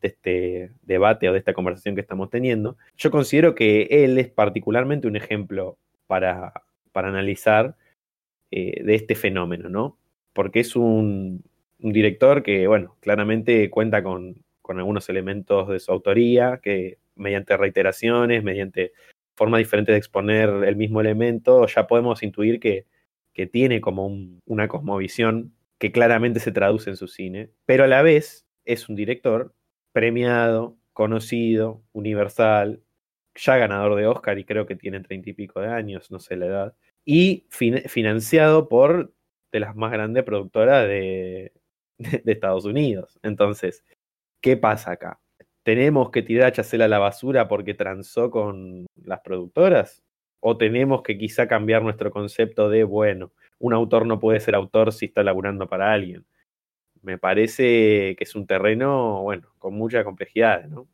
de 0.00 0.08
este 0.08 0.72
debate 0.82 1.28
o 1.28 1.32
de 1.32 1.38
esta 1.38 1.52
conversación 1.52 1.94
que 1.94 2.00
estamos 2.00 2.30
teniendo, 2.30 2.76
yo 2.96 3.10
considero 3.10 3.54
que 3.54 3.82
él 3.90 4.16
es 4.18 4.28
particularmente 4.28 5.06
un 5.06 5.16
ejemplo 5.16 5.78
para, 6.06 6.52
para 6.92 7.08
analizar 7.08 7.76
eh, 8.50 8.82
de 8.84 8.94
este 8.94 9.14
fenómeno, 9.14 9.68
¿no? 9.68 9.98
Porque 10.32 10.60
es 10.60 10.76
un, 10.76 11.44
director 11.78 12.42
que, 12.42 12.66
bueno, 12.66 12.96
claramente 13.00 13.68
cuenta 13.70 14.02
con, 14.02 14.44
con, 14.62 14.78
algunos 14.78 15.08
elementos 15.08 15.68
de 15.68 15.80
su 15.80 15.92
autoría, 15.92 16.60
que 16.62 16.98
mediante 17.16 17.56
reiteraciones, 17.56 18.42
mediante 18.42 18.92
formas 19.36 19.58
diferentes 19.58 19.92
de 19.92 19.98
exponer 19.98 20.48
el 20.64 20.76
mismo 20.76 21.00
elemento, 21.00 21.66
ya 21.66 21.86
podemos 21.86 22.22
intuir 22.22 22.60
que, 22.60 22.86
que 23.32 23.46
tiene 23.46 23.80
como 23.80 24.06
un, 24.06 24.40
una 24.46 24.68
cosmovisión 24.68 25.52
que 25.78 25.92
claramente 25.92 26.40
se 26.40 26.52
traduce 26.52 26.90
en 26.90 26.96
su 26.96 27.08
cine, 27.08 27.50
pero 27.66 27.84
a 27.84 27.88
la 27.88 28.02
vez 28.02 28.46
es 28.64 28.88
un 28.88 28.96
director 28.96 29.54
premiado, 29.92 30.76
conocido, 30.92 31.82
universal, 31.92 32.82
ya 33.36 33.56
ganador 33.56 33.96
de 33.96 34.06
Oscar 34.06 34.38
y 34.38 34.44
creo 34.44 34.66
que 34.66 34.76
tiene 34.76 35.00
treinta 35.00 35.30
y 35.30 35.34
pico 35.34 35.60
de 35.60 35.68
años, 35.68 36.10
no 36.10 36.18
sé 36.18 36.36
la 36.36 36.46
edad, 36.46 36.76
y 37.04 37.46
fin 37.50 37.82
financiado 37.88 38.68
por 38.68 39.12
de 39.52 39.60
las 39.60 39.76
más 39.76 39.92
grandes 39.92 40.24
productoras 40.24 40.86
de, 40.88 41.52
de, 41.98 42.22
de, 42.24 42.32
Estados 42.32 42.64
Unidos. 42.64 43.18
Entonces, 43.22 43.84
¿qué 44.40 44.56
pasa 44.56 44.92
acá? 44.92 45.20
¿Tenemos 45.62 46.10
que 46.10 46.22
tirar 46.22 46.48
a 46.48 46.52
Chacel 46.52 46.82
a 46.82 46.88
la 46.88 46.98
basura 46.98 47.48
porque 47.48 47.74
transó 47.74 48.30
con 48.30 48.86
las 48.96 49.20
productoras? 49.20 50.02
¿O 50.40 50.56
tenemos 50.56 51.02
que 51.02 51.18
quizá 51.18 51.48
cambiar 51.48 51.82
nuestro 51.82 52.10
concepto 52.10 52.68
de, 52.68 52.84
bueno, 52.84 53.32
un 53.58 53.72
autor 53.72 54.06
no 54.06 54.18
puede 54.18 54.40
ser 54.40 54.54
autor 54.54 54.92
si 54.92 55.06
está 55.06 55.22
laburando 55.22 55.68
para 55.68 55.92
alguien. 55.92 56.26
Me 57.02 57.18
parece 57.18 58.14
que 58.16 58.24
es 58.24 58.34
un 58.34 58.46
terreno, 58.46 59.22
bueno, 59.22 59.48
con 59.58 59.74
mucha 59.74 60.04
complejidad, 60.04 60.64
¿no? 60.66 60.88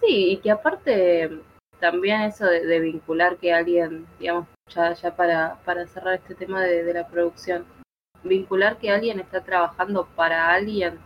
Sí, 0.00 0.32
y 0.32 0.36
que 0.38 0.50
aparte 0.50 1.30
también 1.84 2.22
eso 2.22 2.46
de, 2.46 2.80
vincular 2.80 3.36
que 3.36 3.52
alguien, 3.52 4.06
digamos, 4.18 4.48
ya, 4.74 4.94
para, 5.14 5.60
para 5.66 5.86
cerrar 5.86 6.14
este 6.14 6.34
tema 6.34 6.62
de, 6.62 6.94
la 6.94 7.06
producción, 7.06 7.66
vincular 8.22 8.78
que 8.78 8.90
alguien 8.90 9.20
está 9.20 9.44
trabajando 9.44 10.08
para 10.16 10.48
alguien 10.48 10.98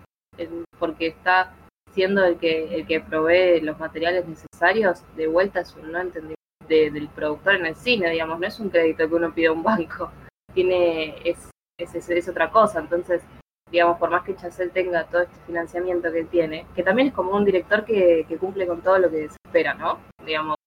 porque 0.78 1.08
está 1.08 1.52
siendo 1.92 2.24
el 2.24 2.38
que, 2.38 2.76
el 2.76 2.86
que 2.86 3.00
provee 3.00 3.60
los 3.60 3.76
materiales 3.80 4.24
necesarios, 4.28 5.02
de 5.16 5.26
vuelta 5.26 5.62
es 5.62 5.74
un 5.74 5.90
no 5.90 5.98
entendimiento 5.98 6.36
del 6.68 7.08
productor 7.08 7.56
en 7.56 7.66
el 7.66 7.74
cine, 7.74 8.10
digamos, 8.10 8.38
no 8.38 8.46
es 8.46 8.60
un 8.60 8.70
crédito 8.70 9.08
que 9.08 9.14
uno 9.16 9.34
pide 9.34 9.48
a 9.48 9.52
un 9.52 9.64
banco, 9.64 10.12
tiene, 10.54 11.16
es, 11.24 11.50
es, 11.76 12.08
es, 12.08 12.28
otra 12.28 12.52
cosa, 12.52 12.78
entonces, 12.78 13.20
digamos, 13.68 13.98
por 13.98 14.10
más 14.10 14.22
que 14.22 14.36
Chazelle 14.36 14.70
tenga 14.70 15.08
todo 15.08 15.22
este 15.22 15.40
financiamiento 15.44 16.12
que 16.12 16.22
tiene, 16.22 16.66
que 16.76 16.84
también 16.84 17.08
es 17.08 17.14
como 17.14 17.32
un 17.32 17.44
director 17.44 17.84
que, 17.84 18.24
que 18.28 18.38
cumple 18.38 18.68
con 18.68 18.80
todo 18.80 19.00
lo 19.00 19.10
que 19.10 19.28
se 19.28 19.36
espera, 19.44 19.74
¿no? 19.74 19.98
Digamos, 20.24 20.57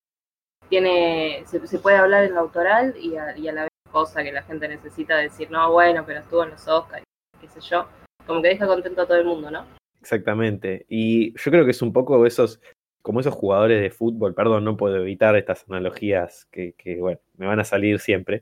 tiene, 0.72 1.44
se, 1.48 1.80
puede 1.80 1.98
hablar 1.98 2.24
en 2.24 2.34
lo 2.34 2.40
autoral 2.40 2.96
y 2.98 3.18
a, 3.18 3.38
y 3.38 3.50
a 3.50 3.52
la 3.52 3.62
vez 3.64 3.72
cosa 3.92 4.24
que 4.24 4.32
la 4.32 4.42
gente 4.42 4.70
necesita 4.70 5.18
decir, 5.18 5.52
no, 5.52 5.70
bueno, 5.70 6.06
pero 6.06 6.22
estuvo 6.22 6.46
en 6.46 6.52
los 6.52 6.66
Oscars, 6.66 7.04
qué 7.42 7.48
sé 7.50 7.60
yo, 7.60 7.90
como 8.26 8.42
que 8.42 8.48
deja 8.48 8.66
contento 8.66 9.02
a 9.02 9.06
todo 9.06 9.18
el 9.18 9.26
mundo, 9.26 9.52
¿no? 9.52 9.66
Exactamente. 10.00 10.86
Y 10.88 11.34
yo 11.34 11.52
creo 11.52 11.66
que 11.66 11.72
es 11.72 11.82
un 11.82 11.92
poco 11.92 12.26
esos, 12.26 12.62
como 13.02 13.20
esos 13.20 13.34
jugadores 13.34 13.82
de 13.82 13.92
fútbol, 13.92 14.34
perdón, 14.34 14.64
no 14.64 14.78
puedo 14.78 14.96
evitar 14.96 15.36
estas 15.36 15.66
analogías 15.68 16.46
que, 16.46 16.74
que 16.78 17.02
bueno, 17.02 17.20
me 17.36 17.48
van 17.48 17.60
a 17.60 17.66
salir 17.66 18.00
siempre. 18.00 18.42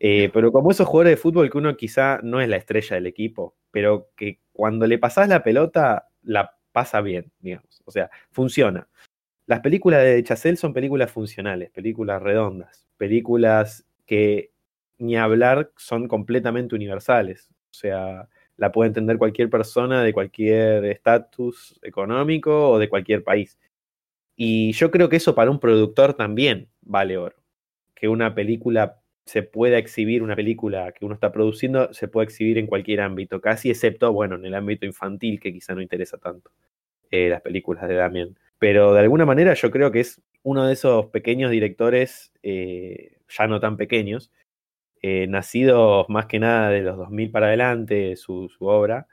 Eh, 0.00 0.28
pero 0.34 0.50
como 0.50 0.72
esos 0.72 0.88
jugadores 0.88 1.12
de 1.12 1.22
fútbol 1.22 1.50
que 1.52 1.58
uno 1.58 1.76
quizá 1.76 2.18
no 2.24 2.40
es 2.40 2.48
la 2.48 2.56
estrella 2.56 2.96
del 2.96 3.06
equipo, 3.06 3.54
pero 3.70 4.08
que 4.16 4.40
cuando 4.52 4.88
le 4.88 4.98
pasás 4.98 5.28
la 5.28 5.44
pelota, 5.44 6.08
la 6.24 6.52
pasa 6.72 7.00
bien, 7.00 7.30
digamos. 7.38 7.80
O 7.84 7.92
sea, 7.92 8.10
funciona. 8.32 8.88
Las 9.50 9.62
películas 9.62 10.04
de 10.04 10.22
Chazelle 10.22 10.56
son 10.56 10.72
películas 10.72 11.10
funcionales, 11.10 11.70
películas 11.72 12.22
redondas, 12.22 12.86
películas 12.96 13.84
que 14.06 14.52
ni 14.98 15.16
hablar 15.16 15.72
son 15.76 16.06
completamente 16.06 16.76
universales. 16.76 17.48
O 17.50 17.74
sea, 17.74 18.28
la 18.56 18.70
puede 18.70 18.86
entender 18.86 19.18
cualquier 19.18 19.50
persona 19.50 20.04
de 20.04 20.12
cualquier 20.12 20.84
estatus 20.84 21.80
económico 21.82 22.70
o 22.70 22.78
de 22.78 22.88
cualquier 22.88 23.24
país. 23.24 23.58
Y 24.36 24.70
yo 24.70 24.92
creo 24.92 25.08
que 25.08 25.16
eso 25.16 25.34
para 25.34 25.50
un 25.50 25.58
productor 25.58 26.14
también 26.14 26.68
vale 26.82 27.18
oro. 27.18 27.34
Que 27.96 28.06
una 28.06 28.36
película 28.36 29.00
se 29.26 29.42
pueda 29.42 29.78
exhibir, 29.78 30.22
una 30.22 30.36
película 30.36 30.92
que 30.92 31.04
uno 31.04 31.14
está 31.14 31.32
produciendo, 31.32 31.92
se 31.92 32.06
puede 32.06 32.26
exhibir 32.26 32.56
en 32.56 32.68
cualquier 32.68 33.00
ámbito, 33.00 33.40
casi 33.40 33.68
excepto, 33.68 34.12
bueno, 34.12 34.36
en 34.36 34.44
el 34.44 34.54
ámbito 34.54 34.86
infantil, 34.86 35.40
que 35.40 35.52
quizá 35.52 35.74
no 35.74 35.82
interesa 35.82 36.18
tanto, 36.18 36.52
eh, 37.10 37.28
las 37.30 37.42
películas 37.42 37.88
de 37.88 37.96
Damien. 37.96 38.36
Pero 38.60 38.92
de 38.94 39.00
alguna 39.00 39.26
manera 39.26 39.54
yo 39.54 39.70
creo 39.70 39.90
que 39.90 40.00
es 40.00 40.22
uno 40.42 40.66
de 40.66 40.74
esos 40.74 41.06
pequeños 41.06 41.50
directores, 41.50 42.32
eh, 42.42 43.18
ya 43.28 43.46
no 43.48 43.58
tan 43.58 43.78
pequeños, 43.78 44.30
eh, 45.02 45.26
nacidos 45.28 46.06
más 46.10 46.26
que 46.26 46.40
nada 46.40 46.70
de 46.70 46.82
los 46.82 46.98
2000 46.98 47.30
para 47.30 47.46
adelante, 47.48 48.16
su, 48.16 48.50
obra, 48.60 49.08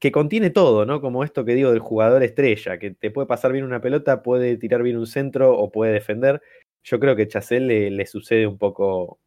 que 0.00 0.12
contiene 0.12 0.50
todo, 0.50 0.86
¿no? 0.86 1.00
Como 1.00 1.24
esto 1.24 1.44
que 1.44 1.54
digo 1.54 1.70
del 1.70 1.80
jugador 1.80 2.22
estrella, 2.22 2.78
que 2.78 2.92
te 2.92 3.10
puede 3.10 3.26
pasar 3.28 3.52
bien 3.52 3.64
una 3.64 3.80
pelota, 3.80 4.22
puede 4.22 4.58
tirar 4.58 4.82
bien 4.82 4.98
un 4.98 5.06
centro 5.06 5.56
o 5.58 5.72
puede 5.72 5.92
defender. 5.92 6.42
Yo 6.84 7.00
creo 7.00 7.16
que 7.16 7.28
Chazelle 7.28 7.66
le, 7.66 7.90
le 7.92 8.06
sucede 8.06 8.46
un 8.46 8.58
poco 8.58 9.20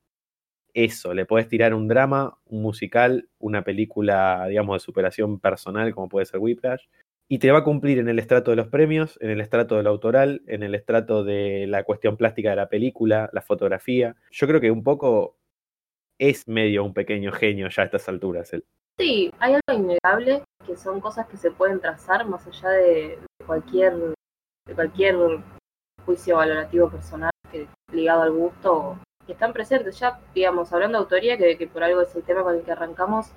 eso, 0.76 1.14
le 1.14 1.26
puedes 1.26 1.48
tirar 1.48 1.74
un 1.74 1.88
drama, 1.88 2.38
un 2.46 2.62
musical, 2.62 3.30
una 3.40 3.64
película, 3.64 4.48
digamos, 4.50 4.76
de 4.82 4.86
superación 4.86 5.40
personal, 5.40 5.94
como 5.96 6.10
puede 6.10 6.26
ser 6.28 6.40
Whiplash, 6.40 6.86
y 7.28 7.40
te 7.40 7.52
va 7.52 7.60
a 7.60 7.64
cumplir 7.64 7.98
en 8.00 8.08
el 8.08 8.20
estrato 8.20 8.52
de 8.52 8.58
los 8.58 8.68
premios, 8.68 9.18
en 9.22 9.32
el 9.32 9.42
estrato 9.42 9.78
del 9.78 9.88
autoral, 9.88 10.44
en 10.48 10.64
el 10.64 10.76
estrato 10.76 11.24
de 11.24 11.66
la 11.68 11.84
cuestión 11.84 12.18
plástica 12.18 12.52
de 12.52 12.56
la 12.56 12.70
película, 12.70 13.30
la 13.34 13.42
fotografía. 13.42 14.16
Yo 14.32 14.48
creo 14.48 14.62
que 14.62 14.72
un 14.72 14.84
poco 14.84 15.38
es 16.20 16.48
medio 16.48 16.84
un 16.84 16.94
pequeño 16.94 17.32
genio 17.32 17.68
ya 17.70 17.84
a 17.84 17.86
estas 17.86 18.08
alturas. 18.08 18.54
Él. 18.54 18.64
Sí, 18.98 19.32
hay 19.40 19.56
algo 19.56 19.84
innegable 19.84 20.44
que 20.66 20.76
son 20.76 21.02
cosas 21.02 21.28
que 21.28 21.38
se 21.38 21.52
pueden 21.52 21.80
trazar 21.80 22.28
más 22.28 22.46
allá 22.48 22.70
de 22.70 23.20
cualquier, 23.46 23.94
de 24.68 24.74
cualquier 24.74 25.16
juicio 26.06 26.38
valorativo 26.38 26.90
personal 26.90 27.32
que, 27.52 27.68
ligado 27.92 28.22
al 28.22 28.32
gusto, 28.32 29.00
que 29.26 29.34
están 29.34 29.52
presentes 29.52 30.00
ya, 30.00 30.20
digamos, 30.34 30.72
hablando 30.72 31.00
de 31.00 31.04
autoría, 31.04 31.38
que, 31.38 31.58
que 31.58 31.68
por 31.68 31.84
algo 31.84 32.02
es 32.02 32.16
el 32.16 32.24
tema 32.24 32.44
con 32.44 32.56
el 32.56 32.62
que 32.62 32.72
arrancamos, 32.72 33.32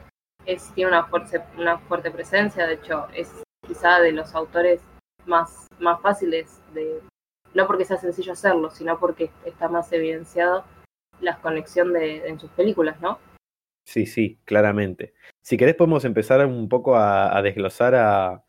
es, 0.44 0.72
tiene 0.74 0.90
una 0.90 1.06
fuerte, 1.06 1.42
una 1.56 1.78
fuerte 1.78 2.10
presencia, 2.10 2.66
de 2.66 2.74
hecho 2.74 3.06
es 3.14 3.42
quizá 3.68 4.00
de 4.00 4.12
los 4.12 4.34
autores 4.34 4.80
más, 5.26 5.68
más 5.78 6.00
fáciles 6.00 6.60
de, 6.74 7.00
no 7.54 7.66
porque 7.66 7.84
sea 7.84 7.98
sencillo 7.98 8.32
hacerlo, 8.32 8.70
sino 8.70 8.98
porque 8.98 9.30
está 9.44 9.68
más 9.68 9.92
evidenciado 9.92 10.64
la 11.20 11.38
conexión 11.40 11.92
de, 11.92 12.26
en 12.26 12.40
sus 12.40 12.50
películas, 12.50 13.00
¿no? 13.00 13.18
Sí, 13.84 14.06
sí, 14.06 14.38
claramente. 14.44 15.14
Si 15.42 15.56
querés 15.56 15.74
podemos 15.74 16.04
empezar 16.04 16.44
un 16.44 16.68
poco 16.68 16.96
a, 16.96 17.40
desglosar 17.42 17.94
a 17.94 18.44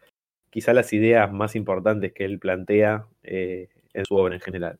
quizá 0.50 0.74
las 0.74 0.92
ideas 0.94 1.32
más 1.32 1.56
importantes 1.56 2.14
que 2.14 2.26
él 2.26 2.40
plantea 2.40 3.08
eh, 3.24 3.70
en 3.94 4.06
su 4.06 4.16
obra 4.16 4.36
en 4.36 4.42
general. 4.42 4.80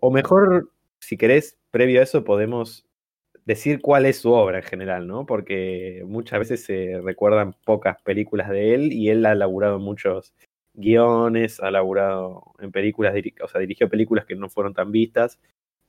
O 0.00 0.10
mejor, 0.10 0.70
si 1.00 1.16
querés, 1.16 1.58
previo 1.70 2.00
a 2.00 2.04
eso 2.04 2.24
podemos 2.24 2.87
decir 3.48 3.80
cuál 3.80 4.06
es 4.06 4.18
su 4.18 4.32
obra 4.32 4.58
en 4.58 4.64
general, 4.64 5.06
¿no? 5.06 5.26
Porque 5.26 6.04
muchas 6.06 6.38
veces 6.38 6.64
se 6.64 7.00
recuerdan 7.02 7.54
pocas 7.64 8.00
películas 8.02 8.48
de 8.50 8.74
él 8.74 8.92
y 8.92 9.08
él 9.10 9.26
ha 9.26 9.34
laburado 9.34 9.76
en 9.76 9.82
muchos 9.82 10.32
guiones, 10.74 11.58
ha 11.60 11.70
laburado 11.70 12.54
en 12.60 12.70
películas, 12.70 13.14
o 13.42 13.48
sea, 13.48 13.60
dirigió 13.60 13.88
películas 13.88 14.26
que 14.26 14.36
no 14.36 14.48
fueron 14.48 14.74
tan 14.74 14.92
vistas 14.92 15.40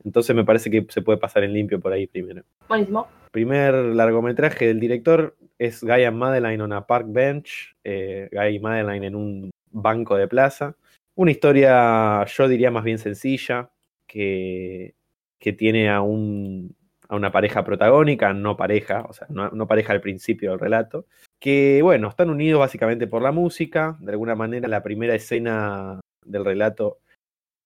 entonces 0.03 0.35
me 0.35 0.45
parece 0.45 0.69
que 0.69 0.85
se 0.89 1.01
puede 1.01 1.17
pasar 1.17 1.43
en 1.43 1.53
limpio 1.53 1.79
por 1.79 1.91
ahí 1.91 2.07
primero. 2.07 2.43
Buenísimo. 2.67 3.07
Primer 3.31 3.73
largometraje 3.73 4.67
del 4.67 4.79
director 4.79 5.35
es 5.57 5.83
Guy 5.83 6.03
and 6.03 6.17
Madeline 6.17 6.61
on 6.61 6.73
a 6.73 6.85
Park 6.85 7.07
Bench. 7.09 7.75
Eh, 7.83 8.29
Guy 8.31 8.55
y 8.55 8.59
Madeline 8.59 9.03
en 9.05 9.15
un 9.15 9.51
banco 9.71 10.15
de 10.15 10.27
plaza. 10.27 10.75
Una 11.15 11.31
historia, 11.31 12.25
yo 12.25 12.47
diría 12.47 12.71
más 12.71 12.83
bien 12.83 12.97
sencilla, 12.97 13.69
que, 14.07 14.95
que 15.37 15.51
tiene 15.51 15.89
a, 15.89 16.01
un, 16.01 16.75
a 17.09 17.15
una 17.15 17.31
pareja 17.31 17.63
protagónica, 17.63 18.33
no 18.33 18.55
pareja, 18.55 19.05
o 19.09 19.13
sea, 19.13 19.27
no, 19.29 19.49
no 19.49 19.67
pareja 19.67 19.93
al 19.93 20.01
principio 20.01 20.51
del 20.51 20.59
relato, 20.59 21.05
que 21.39 21.81
bueno, 21.81 22.07
están 22.09 22.29
unidos 22.29 22.59
básicamente 22.59 23.07
por 23.07 23.21
la 23.21 23.31
música. 23.31 23.97
De 23.99 24.11
alguna 24.11 24.35
manera, 24.35 24.67
la 24.67 24.83
primera 24.83 25.15
escena 25.15 25.99
del 26.25 26.45
relato 26.45 26.99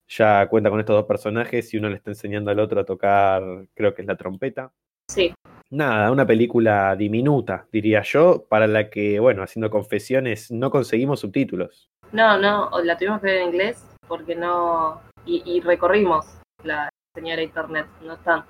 ya 0.07 0.47
cuenta 0.47 0.69
con 0.69 0.79
estos 0.79 0.95
dos 0.95 1.05
personajes 1.05 1.73
y 1.73 1.77
uno 1.77 1.89
le 1.89 1.95
está 1.95 2.11
enseñando 2.11 2.51
al 2.51 2.59
otro 2.59 2.81
a 2.81 2.85
tocar, 2.85 3.43
creo 3.73 3.93
que 3.93 4.01
es 4.01 4.07
la 4.07 4.17
trompeta. 4.17 4.71
Sí. 5.09 5.33
Nada, 5.69 6.11
una 6.11 6.25
película 6.25 6.95
diminuta, 6.95 7.67
diría 7.71 8.01
yo, 8.03 8.45
para 8.47 8.67
la 8.67 8.89
que, 8.89 9.19
bueno, 9.19 9.41
haciendo 9.43 9.69
confesiones, 9.69 10.51
no 10.51 10.69
conseguimos 10.69 11.19
subtítulos. 11.19 11.89
No, 12.11 12.37
no, 12.37 12.69
la 12.83 12.97
tuvimos 12.97 13.21
que 13.21 13.27
ver 13.27 13.37
en 13.37 13.47
inglés 13.47 13.83
porque 14.07 14.35
no. 14.35 15.01
Y, 15.25 15.61
recorrimos 15.61 16.27
la 16.63 16.89
señora 17.15 17.41
internet, 17.41 17.87
no 18.03 18.13
están. 18.13 18.43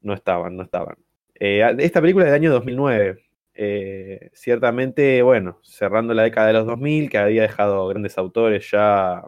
No 0.00 0.14
estaban, 0.14 0.56
no 0.56 0.62
estaban. 0.62 0.96
Eh, 1.34 1.62
esta 1.78 2.00
película 2.00 2.26
es 2.26 2.32
del 2.32 2.40
año 2.40 2.52
2009. 2.52 3.24
Eh, 3.54 4.30
ciertamente, 4.32 5.22
bueno, 5.22 5.58
cerrando 5.62 6.14
la 6.14 6.22
década 6.22 6.48
de 6.48 6.52
los 6.54 6.66
2000, 6.66 7.10
que 7.10 7.18
había 7.18 7.42
dejado 7.42 7.88
grandes 7.88 8.16
autores 8.18 8.70
ya 8.70 9.22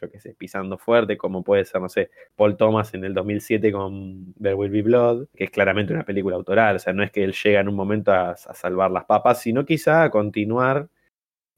yo 0.00 0.10
qué 0.10 0.20
sé, 0.20 0.34
pisando 0.34 0.78
fuerte, 0.78 1.18
como 1.18 1.42
puede 1.42 1.64
ser, 1.64 1.80
no 1.80 1.88
sé, 1.88 2.10
Paul 2.36 2.56
Thomas 2.56 2.94
en 2.94 3.04
el 3.04 3.14
2007 3.14 3.72
con 3.72 4.32
There 4.34 4.54
Will 4.54 4.70
Be 4.70 4.82
Blood, 4.82 5.26
que 5.34 5.44
es 5.44 5.50
claramente 5.50 5.92
una 5.92 6.04
película 6.04 6.36
autoral, 6.36 6.76
o 6.76 6.78
sea, 6.78 6.92
no 6.92 7.02
es 7.02 7.10
que 7.10 7.24
él 7.24 7.32
llega 7.32 7.60
en 7.60 7.68
un 7.68 7.74
momento 7.74 8.12
a, 8.12 8.36
salvar 8.36 8.90
las 8.92 9.06
papas, 9.06 9.40
sino 9.42 9.64
quizá 9.64 10.04
a 10.04 10.10
continuar, 10.10 10.88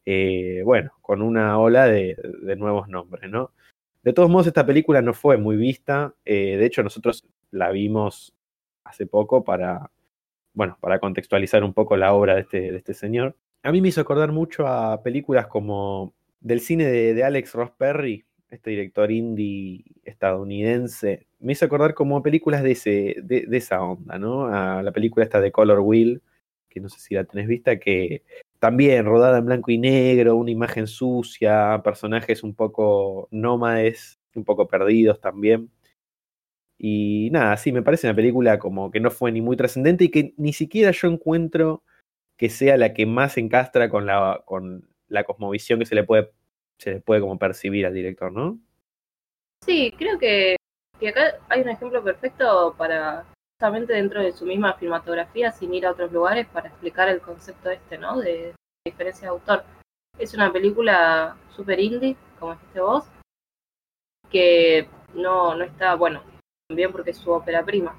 eh, 0.06 0.62
bueno, 0.64 0.92
con 1.02 1.22
una 1.22 1.58
ola 1.58 1.86
de, 1.86 2.16
nuevos 2.56 2.88
nombres, 2.88 3.30
¿no? 3.30 3.52
De 4.02 4.14
todos 4.14 4.30
modos, 4.30 4.46
esta 4.46 4.64
película 4.64 5.02
no 5.02 5.12
fue 5.12 5.36
muy 5.36 5.56
vista, 5.56 6.14
de 6.24 6.64
hecho 6.64 6.82
nosotros 6.82 7.28
la 7.50 7.70
vimos 7.70 8.34
hace 8.90 9.06
poco 9.06 9.44
para, 9.44 9.90
bueno, 10.52 10.76
para 10.80 10.98
contextualizar 10.98 11.64
un 11.64 11.72
poco 11.72 11.96
la 11.96 12.12
obra 12.12 12.34
de 12.34 12.42
este, 12.42 12.72
de 12.72 12.76
este 12.76 12.94
señor. 12.94 13.36
A 13.62 13.72
mí 13.72 13.80
me 13.80 13.88
hizo 13.88 14.00
acordar 14.00 14.32
mucho 14.32 14.66
a 14.66 15.02
películas 15.02 15.46
como 15.46 16.14
del 16.40 16.60
cine 16.60 16.84
de, 16.84 17.24
Alex 17.24 17.52
Ross 17.54 17.70
Perry, 17.76 18.24
este 18.48 18.70
director 18.70 19.10
indie 19.10 19.84
estadounidense, 20.04 21.26
me 21.38 21.52
hizo 21.52 21.66
acordar 21.66 21.94
como 21.94 22.22
películas 22.22 22.62
de, 22.62 22.72
ese, 22.72 23.16
de, 23.22 23.44
de, 23.46 23.56
esa 23.56 23.82
onda, 23.82 24.18
¿no? 24.18 24.46
A 24.46 24.82
la 24.82 24.92
película 24.92 25.24
esta 25.24 25.40
de 25.40 25.52
Color 25.52 25.80
Wheel, 25.80 26.22
que 26.68 26.80
no 26.80 26.88
sé 26.88 27.00
si 27.00 27.14
la 27.14 27.24
tenés 27.24 27.46
vista, 27.46 27.78
que 27.78 28.22
también 28.58 29.04
rodada 29.04 29.38
en 29.38 29.46
blanco 29.46 29.70
y 29.70 29.78
negro, 29.78 30.36
una 30.36 30.50
imagen 30.50 30.86
sucia, 30.86 31.80
personajes 31.84 32.42
un 32.42 32.54
poco 32.54 33.28
nómades, 33.30 34.18
un 34.34 34.44
poco 34.44 34.68
perdidos 34.68 35.20
también. 35.20 35.70
Y 36.82 37.28
nada, 37.30 37.58
sí, 37.58 37.72
me 37.72 37.82
parece 37.82 38.06
una 38.06 38.16
película 38.16 38.58
como 38.58 38.90
que 38.90 39.00
no 39.00 39.10
fue 39.10 39.30
ni 39.30 39.42
muy 39.42 39.54
trascendente 39.54 40.04
y 40.04 40.10
que 40.10 40.32
ni 40.38 40.54
siquiera 40.54 40.92
yo 40.92 41.08
encuentro 41.08 41.82
que 42.38 42.48
sea 42.48 42.78
la 42.78 42.94
que 42.94 43.04
más 43.04 43.36
encastra 43.36 43.90
con 43.90 44.06
la, 44.06 44.40
con 44.46 44.88
la 45.08 45.24
cosmovisión 45.24 45.78
que 45.78 45.84
se 45.84 45.94
le 45.94 46.04
puede, 46.04 46.30
se 46.78 46.92
le 46.92 47.00
puede 47.00 47.20
como 47.20 47.38
percibir 47.38 47.84
al 47.84 47.92
director, 47.92 48.32
¿no? 48.32 48.58
Sí, 49.62 49.92
creo 49.98 50.18
que, 50.18 50.56
que 50.98 51.08
acá 51.08 51.34
hay 51.50 51.60
un 51.60 51.68
ejemplo 51.68 52.02
perfecto 52.02 52.74
para 52.78 53.26
justamente 53.52 53.92
dentro 53.92 54.22
de 54.22 54.32
su 54.32 54.46
misma 54.46 54.72
filmatografía, 54.72 55.52
sin 55.52 55.74
ir 55.74 55.84
a 55.84 55.90
otros 55.90 56.10
lugares, 56.10 56.46
para 56.46 56.68
explicar 56.68 57.10
el 57.10 57.20
concepto 57.20 57.68
este, 57.68 57.98
¿no? 57.98 58.18
De, 58.18 58.54
diferencia 58.86 59.24
de 59.26 59.34
autor. 59.34 59.64
Es 60.18 60.32
una 60.32 60.50
película 60.50 61.36
super 61.54 61.78
indie, 61.78 62.16
como 62.38 62.54
dijiste 62.54 62.80
vos, 62.80 63.04
que 64.30 64.88
no, 65.12 65.54
no 65.54 65.64
está, 65.64 65.94
bueno, 65.96 66.22
también 66.70 66.92
porque 66.92 67.10
es 67.10 67.16
su 67.16 67.32
ópera 67.32 67.64
prima, 67.64 67.96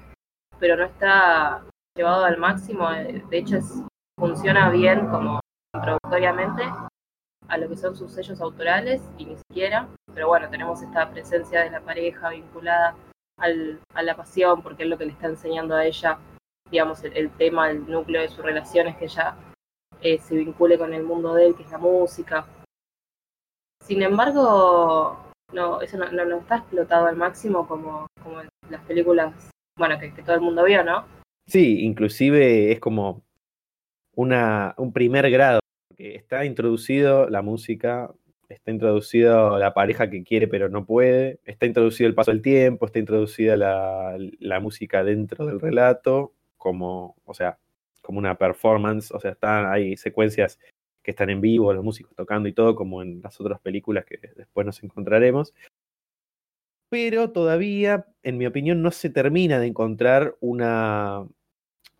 pero 0.58 0.76
no 0.76 0.84
está 0.84 1.62
llevado 1.94 2.24
al 2.24 2.38
máximo, 2.38 2.88
de 2.88 3.22
hecho 3.38 3.58
es, 3.58 3.82
funciona 4.18 4.70
bien 4.70 5.08
como 5.08 5.40
introductoriamente 5.74 6.62
a 7.48 7.58
lo 7.58 7.68
que 7.68 7.76
son 7.76 7.94
sus 7.94 8.10
sellos 8.12 8.40
autorales 8.40 9.02
y 9.18 9.26
ni 9.26 9.36
siquiera, 9.36 9.86
pero 10.14 10.28
bueno, 10.28 10.48
tenemos 10.48 10.80
esta 10.80 11.10
presencia 11.10 11.60
de 11.60 11.70
la 11.70 11.82
pareja 11.82 12.30
vinculada 12.30 12.96
al, 13.38 13.78
a 13.92 14.02
la 14.02 14.16
pasión, 14.16 14.62
porque 14.62 14.84
es 14.84 14.88
lo 14.88 14.96
que 14.96 15.04
le 15.04 15.12
está 15.12 15.26
enseñando 15.26 15.74
a 15.74 15.84
ella, 15.84 16.18
digamos, 16.70 17.04
el, 17.04 17.30
tema, 17.32 17.70
el 17.70 17.86
núcleo 17.86 18.22
de 18.22 18.28
sus 18.28 18.42
relaciones, 18.42 18.96
que 18.96 19.04
ella 19.04 19.36
eh, 20.00 20.18
se 20.18 20.34
vincule 20.34 20.78
con 20.78 20.94
el 20.94 21.02
mundo 21.02 21.34
de 21.34 21.48
él, 21.48 21.54
que 21.54 21.64
es 21.64 21.70
la 21.70 21.76
música. 21.76 22.46
Sin 23.84 24.00
embargo, 24.00 25.18
no, 25.52 25.80
eso 25.80 25.96
no, 25.98 26.10
no, 26.10 26.38
está 26.38 26.56
explotado 26.56 27.06
al 27.06 27.16
máximo 27.16 27.66
como, 27.66 28.06
como 28.22 28.42
las 28.70 28.82
películas, 28.82 29.50
bueno, 29.76 29.98
que, 29.98 30.10
todo 30.22 30.34
el 30.34 30.40
mundo 30.40 30.64
vio, 30.64 30.84
¿no? 30.84 31.06
Sí, 31.46 31.84
inclusive 31.84 32.72
es 32.72 32.80
como 32.80 33.22
una, 34.14 34.74
un 34.78 34.92
primer 34.92 35.30
grado, 35.30 35.60
porque 35.88 36.14
está 36.14 36.44
introducido 36.44 37.28
la 37.28 37.42
música, 37.42 38.12
está 38.48 38.70
introducido 38.70 39.58
la 39.58 39.74
pareja 39.74 40.10
que 40.10 40.22
quiere 40.22 40.46
pero 40.46 40.68
no 40.68 40.84
puede, 40.84 41.40
está 41.44 41.66
introducido 41.66 42.08
el 42.08 42.14
paso 42.14 42.30
del 42.30 42.42
tiempo, 42.42 42.86
está 42.86 42.98
introducida 42.98 43.56
la, 43.56 44.16
la 44.38 44.60
música 44.60 45.02
dentro 45.04 45.46
del 45.46 45.60
relato, 45.60 46.32
como, 46.56 47.16
o 47.24 47.34
sea, 47.34 47.58
como 48.02 48.18
una 48.18 48.36
performance, 48.36 49.10
o 49.12 49.20
sea, 49.20 49.32
están, 49.32 49.66
hay 49.66 49.96
secuencias 49.96 50.58
que 51.02 51.10
están 51.12 51.30
en 51.30 51.40
vivo, 51.40 51.72
los 51.72 51.84
músicos 51.84 52.14
tocando 52.16 52.48
y 52.48 52.52
todo, 52.52 52.74
como 52.74 53.02
en 53.02 53.20
las 53.22 53.40
otras 53.40 53.60
películas 53.60 54.04
que 54.04 54.18
después 54.36 54.66
nos 54.66 54.82
encontraremos. 54.82 55.54
Pero 56.88 57.30
todavía, 57.30 58.06
en 58.22 58.38
mi 58.38 58.46
opinión, 58.46 58.82
no 58.82 58.90
se 58.90 59.10
termina 59.10 59.58
de 59.58 59.66
encontrar 59.66 60.36
una 60.40 61.26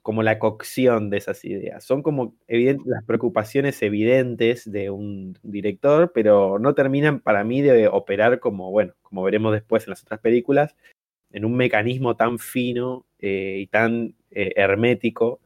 como 0.03 0.23
la 0.25 0.39
cocción 0.39 1.11
de 1.11 1.19
esas 1.19 1.45
ideas. 1.45 1.85
Son 1.85 2.03
como 2.03 2.35
las 2.49 3.05
preocupaciones 3.05 3.81
evidentes 3.83 4.71
de 4.71 4.91
un 4.91 5.39
director, 5.43 6.13
pero 6.13 6.59
no 6.59 6.75
terminan 6.75 7.21
para 7.21 7.45
mí 7.45 7.63
de 7.63 7.89
operar 7.89 8.41
como, 8.41 8.71
bueno, 8.73 8.95
como 9.03 9.23
veremos 9.23 9.53
después 9.53 9.85
en 9.85 9.91
las 9.91 10.03
otras 10.03 10.21
películas, 10.21 10.75
en 11.31 11.45
un 11.45 11.57
mecanismo 11.57 12.17
tan 12.17 12.39
fino 12.39 13.07
eh, 13.21 13.59
y 13.61 13.67
tan 13.69 14.15
eh, 14.33 14.53
hermético 14.57 15.41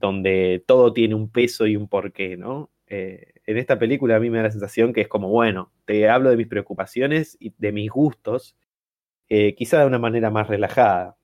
donde 0.00 0.64
todo 0.66 0.92
tiene 0.92 1.14
un 1.14 1.30
peso 1.30 1.66
y 1.66 1.76
un 1.76 1.88
porqué, 1.88 2.36
¿no? 2.36 2.70
Eh, 2.86 3.34
en 3.46 3.56
esta 3.56 3.78
película 3.78 4.16
a 4.16 4.20
mí 4.20 4.30
me 4.30 4.38
da 4.38 4.44
la 4.44 4.50
sensación 4.50 4.92
que 4.92 5.02
es 5.02 5.08
como, 5.08 5.28
bueno, 5.28 5.70
te 5.84 6.08
hablo 6.08 6.30
de 6.30 6.36
mis 6.36 6.48
preocupaciones 6.48 7.36
y 7.38 7.54
de 7.56 7.70
mis 7.72 7.90
gustos, 7.90 8.56
eh, 9.28 9.54
quizá 9.54 9.80
de 9.80 9.86
una 9.86 10.00
manera 10.00 10.30
más 10.30 10.48
relajada. 10.48 11.16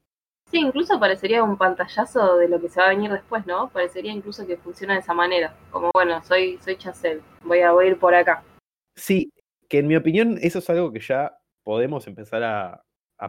Sí, 0.49 0.59
incluso 0.61 1.01
parecería 1.01 1.43
un 1.43 1.57
pantallazo 1.57 2.37
de 2.37 2.49
lo 2.49 2.61
que 2.61 2.69
se 2.69 2.81
va 2.81 2.87
a 2.87 2.91
venir 2.91 3.11
después, 3.11 3.45
¿no? 3.47 3.69
Parecería 3.71 4.13
incluso 4.13 4.47
que 4.47 4.57
funciona 4.57 4.95
de 4.95 5.01
esa 5.01 5.13
manera, 5.13 5.57
como, 5.73 5.91
bueno, 5.93 6.23
soy, 6.23 6.57
soy 6.59 6.77
Chacel, 6.77 7.21
voy 7.43 7.59
a, 7.59 7.73
ir 7.85 7.99
por 7.99 8.15
acá. 8.15 8.45
Sí, 8.95 9.33
que 9.69 9.81
en 9.81 9.89
mi 9.89 9.97
opinión 9.97 10.39
eso 10.41 10.61
es 10.61 10.71
algo 10.71 10.93
que 10.93 11.01
ya 11.01 11.37
podemos 11.65 12.07
empezar 12.07 12.45
a, 12.45 12.83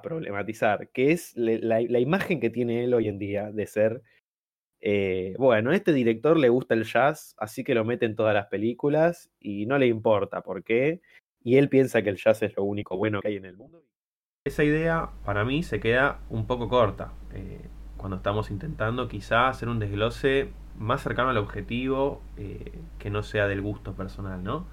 problematizar, 0.04 0.90
que 0.90 1.12
es 1.12 1.32
la, 1.36 1.80
la, 1.80 2.00
imagen 2.00 2.42
que 2.42 2.50
tiene 2.50 2.84
él 2.84 2.94
hoy 2.94 3.08
en 3.08 3.18
día 3.18 3.52
de 3.52 3.66
ser 3.66 4.04
eh, 4.82 5.36
bueno, 5.38 5.72
este 5.72 5.94
director 5.94 6.38
le 6.38 6.50
gusta 6.50 6.74
el 6.74 6.84
jazz, 6.84 7.36
así 7.38 7.64
que 7.64 7.76
lo 7.76 7.86
mete 7.86 8.06
en 8.06 8.16
todas 8.16 8.34
las 8.34 8.48
películas 8.48 9.32
y 9.40 9.66
no 9.66 9.78
le 9.78 9.88
importa 9.88 10.42
por 10.42 10.64
qué. 10.64 11.02
Y 11.44 11.58
él 11.58 11.70
piensa 11.70 12.02
que 12.02 12.10
el 12.10 12.18
jazz 12.18 12.44
es 12.44 12.56
lo 12.56 12.64
único 12.64 12.98
bueno 12.98 13.22
que 13.22 13.30
hay 13.30 13.36
en 13.38 13.46
el 13.46 13.58
mundo. 13.58 13.84
Esa 14.46 14.64
idea 14.64 15.10
para 15.26 15.44
mí 15.46 15.64
se 15.64 15.80
queda 15.80 16.20
un 16.30 16.48
poco 16.48 16.70
corta 16.70 17.14
eh, 17.34 17.62
cuando 17.98 18.18
estamos 18.18 18.52
intentando 18.52 19.08
quizá 19.08 19.50
hacer 19.50 19.68
un 19.68 19.80
desglose 19.80 20.50
más 20.78 21.02
cercano 21.02 21.30
al 21.30 21.38
objetivo 21.38 22.22
eh, 22.38 22.72
que 23.00 23.10
no 23.10 23.24
sea 23.24 23.48
del 23.48 23.62
gusto 23.62 23.94
personal, 23.94 24.44
¿no? 24.44 24.68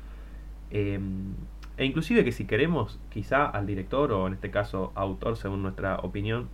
E 0.70 1.84
inclusive 1.84 2.24
que 2.24 2.32
si 2.32 2.46
queremos 2.46 2.98
quizá 3.10 3.46
al 3.46 3.66
director 3.66 4.10
o 4.12 4.26
en 4.26 4.34
este 4.34 4.50
caso 4.50 4.90
autor 4.96 5.36
según 5.36 5.62
nuestra 5.62 5.96
opinión, 5.98 6.48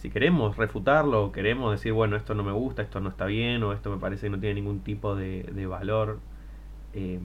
si 0.00 0.08
queremos 0.08 0.56
refutarlo, 0.56 1.30
queremos 1.30 1.72
decir, 1.72 1.92
bueno, 1.92 2.16
esto 2.16 2.34
no 2.34 2.42
me 2.42 2.52
gusta, 2.52 2.80
esto 2.80 3.00
no 3.00 3.10
está 3.10 3.26
bien, 3.26 3.62
o 3.62 3.74
esto 3.74 3.90
me 3.90 3.98
parece 3.98 4.26
que 4.26 4.30
no 4.30 4.40
tiene 4.40 4.54
ningún 4.54 4.80
tipo 4.80 5.14
de, 5.14 5.66
valor, 5.68 6.20
em, 6.94 7.20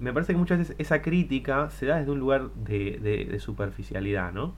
me 0.00 0.12
parece 0.12 0.32
que 0.32 0.38
muchas 0.38 0.58
veces 0.58 0.76
esa 0.78 1.00
crítica 1.00 1.70
se 1.70 1.86
da 1.86 1.98
desde 1.98 2.10
un 2.10 2.18
lugar 2.18 2.50
de, 2.54 3.36
superficialidad, 3.38 4.32
¿no? 4.32 4.54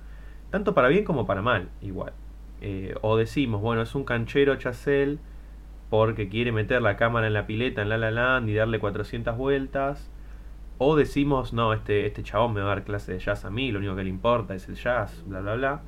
Tanto 0.51 0.73
para 0.73 0.89
bien 0.89 1.05
como 1.05 1.27
para 1.27 1.43
mal, 1.43 1.69
igual. 1.83 2.15
Eh, 2.63 2.95
o 3.03 3.19
decimos, 3.19 3.61
bueno, 3.61 3.83
es 3.83 3.95
un 3.95 4.05
canchero 4.05 4.57
chasel 4.57 5.19
porque 5.91 6.31
quiere 6.31 6.51
meter 6.51 6.81
la 6.81 6.97
cámara 6.97 7.27
en 7.27 7.35
la 7.35 7.47
pileta 7.47 7.83
en 7.83 7.91
La 7.91 7.99
La 7.99 8.11
Land 8.11 8.49
y 8.49 8.55
darle 8.55 8.79
400 8.79 9.37
vueltas. 9.37 10.11
O 10.79 10.97
decimos, 10.97 11.53
no, 11.53 11.75
este, 11.75 12.07
este 12.07 12.23
chabón 12.23 12.55
me 12.55 12.61
va 12.63 12.73
a 12.73 12.75
dar 12.77 12.85
clase 12.85 13.13
de 13.13 13.19
jazz 13.19 13.45
a 13.45 13.51
mí, 13.51 13.71
lo 13.71 13.81
único 13.81 13.97
que 13.97 14.05
le 14.05 14.11
importa 14.11 14.55
es 14.55 14.67
el 14.71 14.77
jazz, 14.77 15.23
bla, 15.27 15.41
bla, 15.41 15.55
bla. 15.57 15.83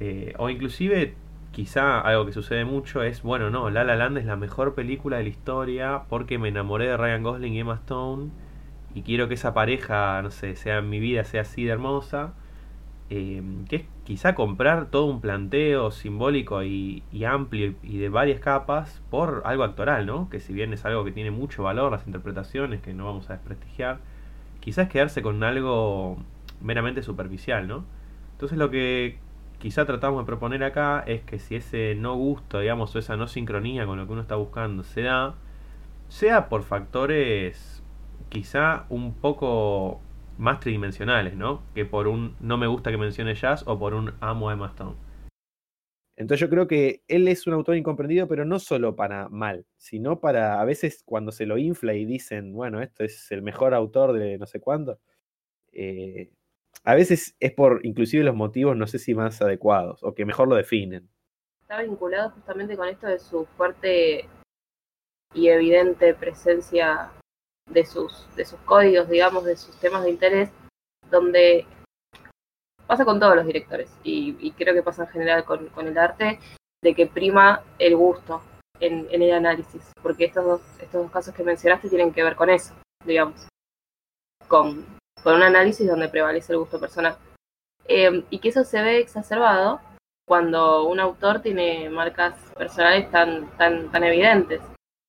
Eh, 0.00 0.34
o 0.38 0.50
inclusive, 0.50 1.14
quizá 1.52 2.00
algo 2.00 2.26
que 2.26 2.32
sucede 2.32 2.64
mucho 2.64 3.02
es, 3.02 3.22
bueno, 3.22 3.50
no, 3.50 3.70
La 3.70 3.84
La 3.84 3.96
Land 3.96 4.18
es 4.18 4.24
la 4.26 4.36
mejor 4.36 4.74
película 4.74 5.18
de 5.18 5.24
la 5.24 5.28
historia 5.28 6.02
porque 6.08 6.38
me 6.38 6.48
enamoré 6.48 6.88
de 6.88 6.96
Ryan 6.96 7.22
Gosling 7.22 7.54
y 7.54 7.60
Emma 7.60 7.74
Stone 7.74 8.30
y 8.94 9.02
quiero 9.02 9.28
que 9.28 9.34
esa 9.34 9.54
pareja, 9.54 10.22
no 10.22 10.30
sé, 10.30 10.56
sea 10.56 10.78
en 10.78 10.90
mi 10.90 11.00
vida, 11.00 11.24
sea 11.24 11.42
así 11.42 11.64
de 11.64 11.72
hermosa. 11.72 12.34
Eh, 13.10 13.42
que 13.68 13.76
es 13.76 13.84
quizá 14.04 14.34
comprar 14.34 14.86
todo 14.90 15.04
un 15.06 15.20
planteo 15.20 15.90
simbólico 15.90 16.62
y, 16.62 17.02
amplio 17.26 17.74
y 17.82 17.98
de 17.98 18.08
varias 18.08 18.40
capas 18.40 19.02
por 19.10 19.42
algo 19.44 19.62
actoral, 19.64 20.06
¿no? 20.06 20.30
Que 20.30 20.40
si 20.40 20.52
bien 20.52 20.72
es 20.72 20.84
algo 20.84 21.04
que 21.04 21.12
tiene 21.12 21.30
mucho 21.30 21.62
valor, 21.62 21.92
las 21.92 22.06
interpretaciones, 22.06 22.80
que 22.80 22.94
no 22.94 23.06
vamos 23.06 23.28
a 23.30 23.34
desprestigiar, 23.34 23.98
quizás 24.60 24.88
quedarse 24.88 25.22
con 25.22 25.42
algo 25.44 26.16
meramente 26.60 27.02
superficial, 27.02 27.68
¿no? 27.68 27.84
Entonces 28.32 28.58
lo 28.58 28.70
que 28.70 29.18
quizá 29.64 29.86
tratamos 29.86 30.20
de 30.20 30.26
proponer 30.26 30.62
acá 30.62 31.02
es 31.06 31.22
que 31.22 31.38
si 31.38 31.56
ese 31.56 31.94
no 31.94 32.14
gusto, 32.16 32.60
digamos, 32.60 32.94
o 32.94 32.98
esa 32.98 33.16
no 33.16 33.26
sincronía 33.26 33.86
con 33.86 33.98
lo 33.98 34.06
que 34.06 34.12
uno 34.12 34.20
está 34.20 34.36
buscando 34.36 34.82
se 34.82 35.00
da, 35.00 35.36
sea 36.08 36.50
por 36.50 36.64
factores 36.64 37.82
quizá 38.28 38.84
un 38.90 39.14
poco 39.14 40.02
más 40.36 40.60
tridimensionales, 40.60 41.34
¿no? 41.34 41.62
Que 41.74 41.86
por 41.86 42.08
un 42.08 42.36
no 42.40 42.58
me 42.58 42.66
gusta 42.66 42.90
que 42.90 42.98
mencione 42.98 43.34
jazz 43.34 43.64
o 43.66 43.78
por 43.78 43.94
un 43.94 44.12
amo 44.20 44.50
a 44.50 44.52
Emma 44.52 44.66
Stone. 44.66 44.96
Entonces 46.16 46.40
yo 46.40 46.50
creo 46.50 46.66
que 46.66 47.02
él 47.08 47.26
es 47.26 47.46
un 47.46 47.54
autor 47.54 47.78
incomprendido, 47.78 48.28
pero 48.28 48.44
no 48.44 48.58
solo 48.58 48.94
para 48.94 49.30
mal, 49.30 49.64
sino 49.78 50.20
para 50.20 50.60
a 50.60 50.64
veces 50.66 51.02
cuando 51.06 51.32
se 51.32 51.46
lo 51.46 51.56
infla 51.56 51.94
y 51.94 52.04
dicen, 52.04 52.52
bueno, 52.52 52.82
esto 52.82 53.02
es 53.02 53.32
el 53.32 53.40
mejor 53.40 53.72
autor 53.72 54.12
de 54.12 54.36
no 54.36 54.44
sé 54.44 54.60
cuándo, 54.60 55.00
eh, 55.72 56.28
a 56.82 56.94
veces 56.94 57.36
es 57.40 57.52
por 57.52 57.84
inclusive 57.84 58.24
los 58.24 58.34
motivos, 58.34 58.76
no 58.76 58.86
sé 58.86 58.98
si 58.98 59.14
más 59.14 59.40
adecuados 59.40 60.02
o 60.02 60.14
que 60.14 60.24
mejor 60.24 60.48
lo 60.48 60.56
definen. 60.56 61.08
Está 61.62 61.82
vinculado 61.82 62.30
justamente 62.30 62.76
con 62.76 62.88
esto 62.88 63.06
de 63.06 63.18
su 63.18 63.46
fuerte 63.56 64.28
y 65.34 65.48
evidente 65.48 66.14
presencia 66.14 67.10
de 67.70 67.84
sus, 67.84 68.26
de 68.36 68.44
sus 68.44 68.58
códigos, 68.60 69.08
digamos, 69.08 69.44
de 69.44 69.56
sus 69.56 69.74
temas 69.80 70.04
de 70.04 70.10
interés, 70.10 70.50
donde 71.10 71.66
pasa 72.86 73.04
con 73.04 73.18
todos 73.18 73.36
los 73.36 73.46
directores 73.46 73.90
y, 74.02 74.52
creo 74.52 74.74
que 74.74 74.82
pasa 74.82 75.04
en 75.04 75.08
general 75.08 75.44
con, 75.44 75.70
el 75.86 75.98
arte, 75.98 76.38
de 76.82 76.94
que 76.94 77.06
prima 77.06 77.62
el 77.78 77.96
gusto 77.96 78.42
en, 78.80 79.06
en, 79.10 79.22
el 79.22 79.32
análisis, 79.32 79.90
porque 80.02 80.26
estos 80.26 80.44
dos, 80.44 80.60
estos 80.80 81.02
dos 81.02 81.10
casos 81.10 81.34
que 81.34 81.42
mencionaste 81.42 81.88
tienen 81.88 82.12
que 82.12 82.22
ver 82.22 82.36
con 82.36 82.50
eso, 82.50 82.74
digamos, 83.04 83.48
con 84.48 84.84
con 85.24 85.34
un 85.34 85.42
análisis 85.42 85.88
donde 85.88 86.08
prevalece 86.08 86.52
el 86.52 86.60
gusto 86.60 86.78
personal. 86.78 87.16
Eh, 87.86 88.24
y 88.30 88.38
que 88.38 88.50
eso 88.50 88.62
se 88.62 88.80
ve 88.82 88.98
exacerbado 88.98 89.80
cuando 90.26 90.84
un 90.84 91.00
autor 91.00 91.40
tiene 91.40 91.90
marcas 91.90 92.34
personales 92.56 93.10
tan, 93.10 93.50
tan, 93.56 93.90
tan 93.90 94.04
evidentes. 94.04 94.60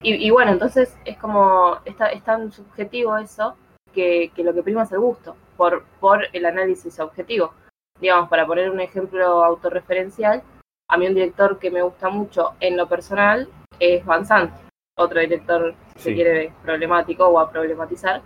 Y, 0.01 0.29
bueno, 0.29 0.51
entonces 0.51 0.95
es 1.03 1.17
como, 1.17 1.79
está, 1.83 2.09
es 2.09 2.23
tan 2.23 2.51
subjetivo 2.51 3.17
eso 3.17 3.55
que, 3.91 4.31
que, 4.35 4.43
lo 4.43 4.53
que 4.53 4.61
prima 4.61 4.83
es 4.83 4.91
el 4.91 4.99
gusto, 4.99 5.35
por, 5.57 5.83
por 5.99 6.27
el 6.31 6.45
análisis 6.45 6.99
objetivo. 6.99 7.53
digamos, 7.99 8.29
para 8.29 8.45
poner 8.45 8.69
un 8.69 8.81
ejemplo 8.81 9.43
autorreferencial, 9.43 10.43
a 10.89 10.97
mí 10.97 11.07
un 11.07 11.15
director 11.15 11.57
que 11.57 11.71
me 11.71 11.81
gusta 11.81 12.09
mucho 12.09 12.53
en 12.59 12.77
lo 12.77 12.87
personal 12.87 13.47
es 13.79 14.05
Van 14.05 14.27
Sant, 14.27 14.53
otro 14.95 15.19
director, 15.19 15.73
si 15.95 16.13
quiere, 16.13 16.53
problemático 16.61 17.25
o 17.25 17.39
a 17.39 17.49
problematizar. 17.49 18.21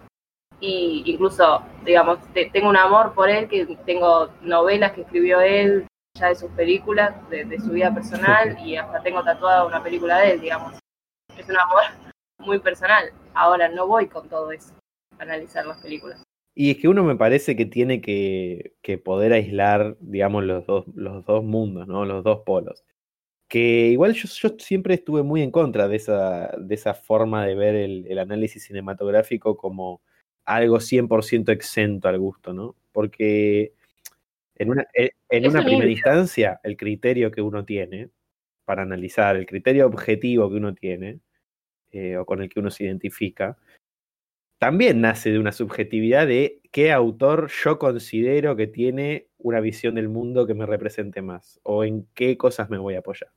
Y 0.59 1.03
incluso, 1.05 1.63
digamos, 1.85 2.19
tengo 2.53 2.69
un 2.69 2.77
amor 2.77 3.13
por 3.13 3.29
él, 3.29 3.47
que 3.47 3.65
tengo 3.85 4.29
novelas 4.41 4.91
que 4.93 5.01
escribió 5.01 5.39
él, 5.39 5.87
ya 6.15 6.27
de 6.27 6.35
sus 6.35 6.51
películas, 6.51 7.13
de, 7.29 7.59
su 7.59 7.69
vida 7.69 7.93
personal, 7.93 8.57
y 8.59 8.75
hasta 8.75 9.01
tengo 9.01 9.23
tatuada 9.23 9.65
una 9.65 9.81
película 9.81 10.19
de 10.19 10.31
él, 10.31 10.41
digamos. 10.41 10.73
Es 11.37 11.47
un 11.47 11.57
amor 11.57 11.83
muy 12.39 12.59
personal. 12.59 13.11
Ahora 13.33 13.69
no 13.69 13.87
voy 13.87 14.07
con 14.07 14.27
todo 14.27 14.51
eso 14.51 14.73
a 15.17 15.23
analizar 15.23 15.65
las 15.65 15.81
películas. 15.81 16.21
Y 16.55 16.71
es 16.71 16.77
que 16.77 16.89
uno 16.89 17.05
me 17.05 17.15
parece 17.15 17.55
que 17.55 17.65
tiene 17.65 18.01
que, 18.01 18.73
poder 19.05 19.31
aislar, 19.31 19.95
digamos, 20.01 20.43
los 20.43 20.65
dos, 20.65 20.85
los 20.93 21.23
dos 21.25 21.41
mundos, 21.41 21.87
¿no? 21.87 22.03
Los 22.03 22.21
dos 22.23 22.41
polos. 22.45 22.83
Que 23.47 23.87
igual 23.87 24.13
yo, 24.13 24.27
yo 24.27 24.55
siempre 24.59 24.95
estuve 24.95 25.23
muy 25.23 25.41
en 25.41 25.51
contra 25.51 25.87
de 25.87 25.95
esa, 25.95 26.51
de 26.57 26.75
esa 26.75 26.93
forma 26.93 27.45
de 27.45 27.55
ver 27.55 27.75
el, 27.75 28.19
análisis 28.19 28.65
cinematográfico 28.65 29.57
como 29.57 30.01
algo 30.49 30.79
100% 30.79 31.51
exento 31.51 32.07
al 32.07 32.17
gusto, 32.17 32.53
¿no? 32.53 32.75
Porque 32.91 33.73
en 34.55 34.71
una, 34.71 34.87
en 34.93 35.47
una 35.47 35.63
primera 35.63 35.89
instancia, 35.89 36.59
el 36.63 36.75
criterio 36.75 37.31
que 37.31 37.41
uno 37.41 37.65
tiene 37.65 38.09
para 38.65 38.81
analizar, 38.81 39.35
el 39.35 39.45
criterio 39.45 39.85
objetivo 39.85 40.49
que 40.49 40.55
uno 40.55 40.73
tiene, 40.73 41.19
eh, 41.91 42.17
o 42.17 42.25
con 42.25 42.41
el 42.41 42.49
que 42.49 42.59
uno 42.59 42.71
se 42.71 42.85
identifica, 42.85 43.57
también 44.57 45.01
nace 45.01 45.31
de 45.31 45.39
una 45.39 45.51
subjetividad 45.51 46.25
de 46.27 46.61
qué 46.71 46.91
autor 46.91 47.49
yo 47.63 47.77
considero 47.77 48.55
que 48.55 48.67
tiene 48.67 49.27
una 49.37 49.59
visión 49.59 49.95
del 49.95 50.09
mundo 50.09 50.47
que 50.47 50.55
me 50.55 50.65
represente 50.65 51.21
más 51.21 51.59
o 51.63 51.83
en 51.83 52.07
qué 52.15 52.37
cosas 52.37 52.69
me 52.71 52.79
voy 52.79 52.95
a 52.95 52.99
apoyar. 52.99 53.31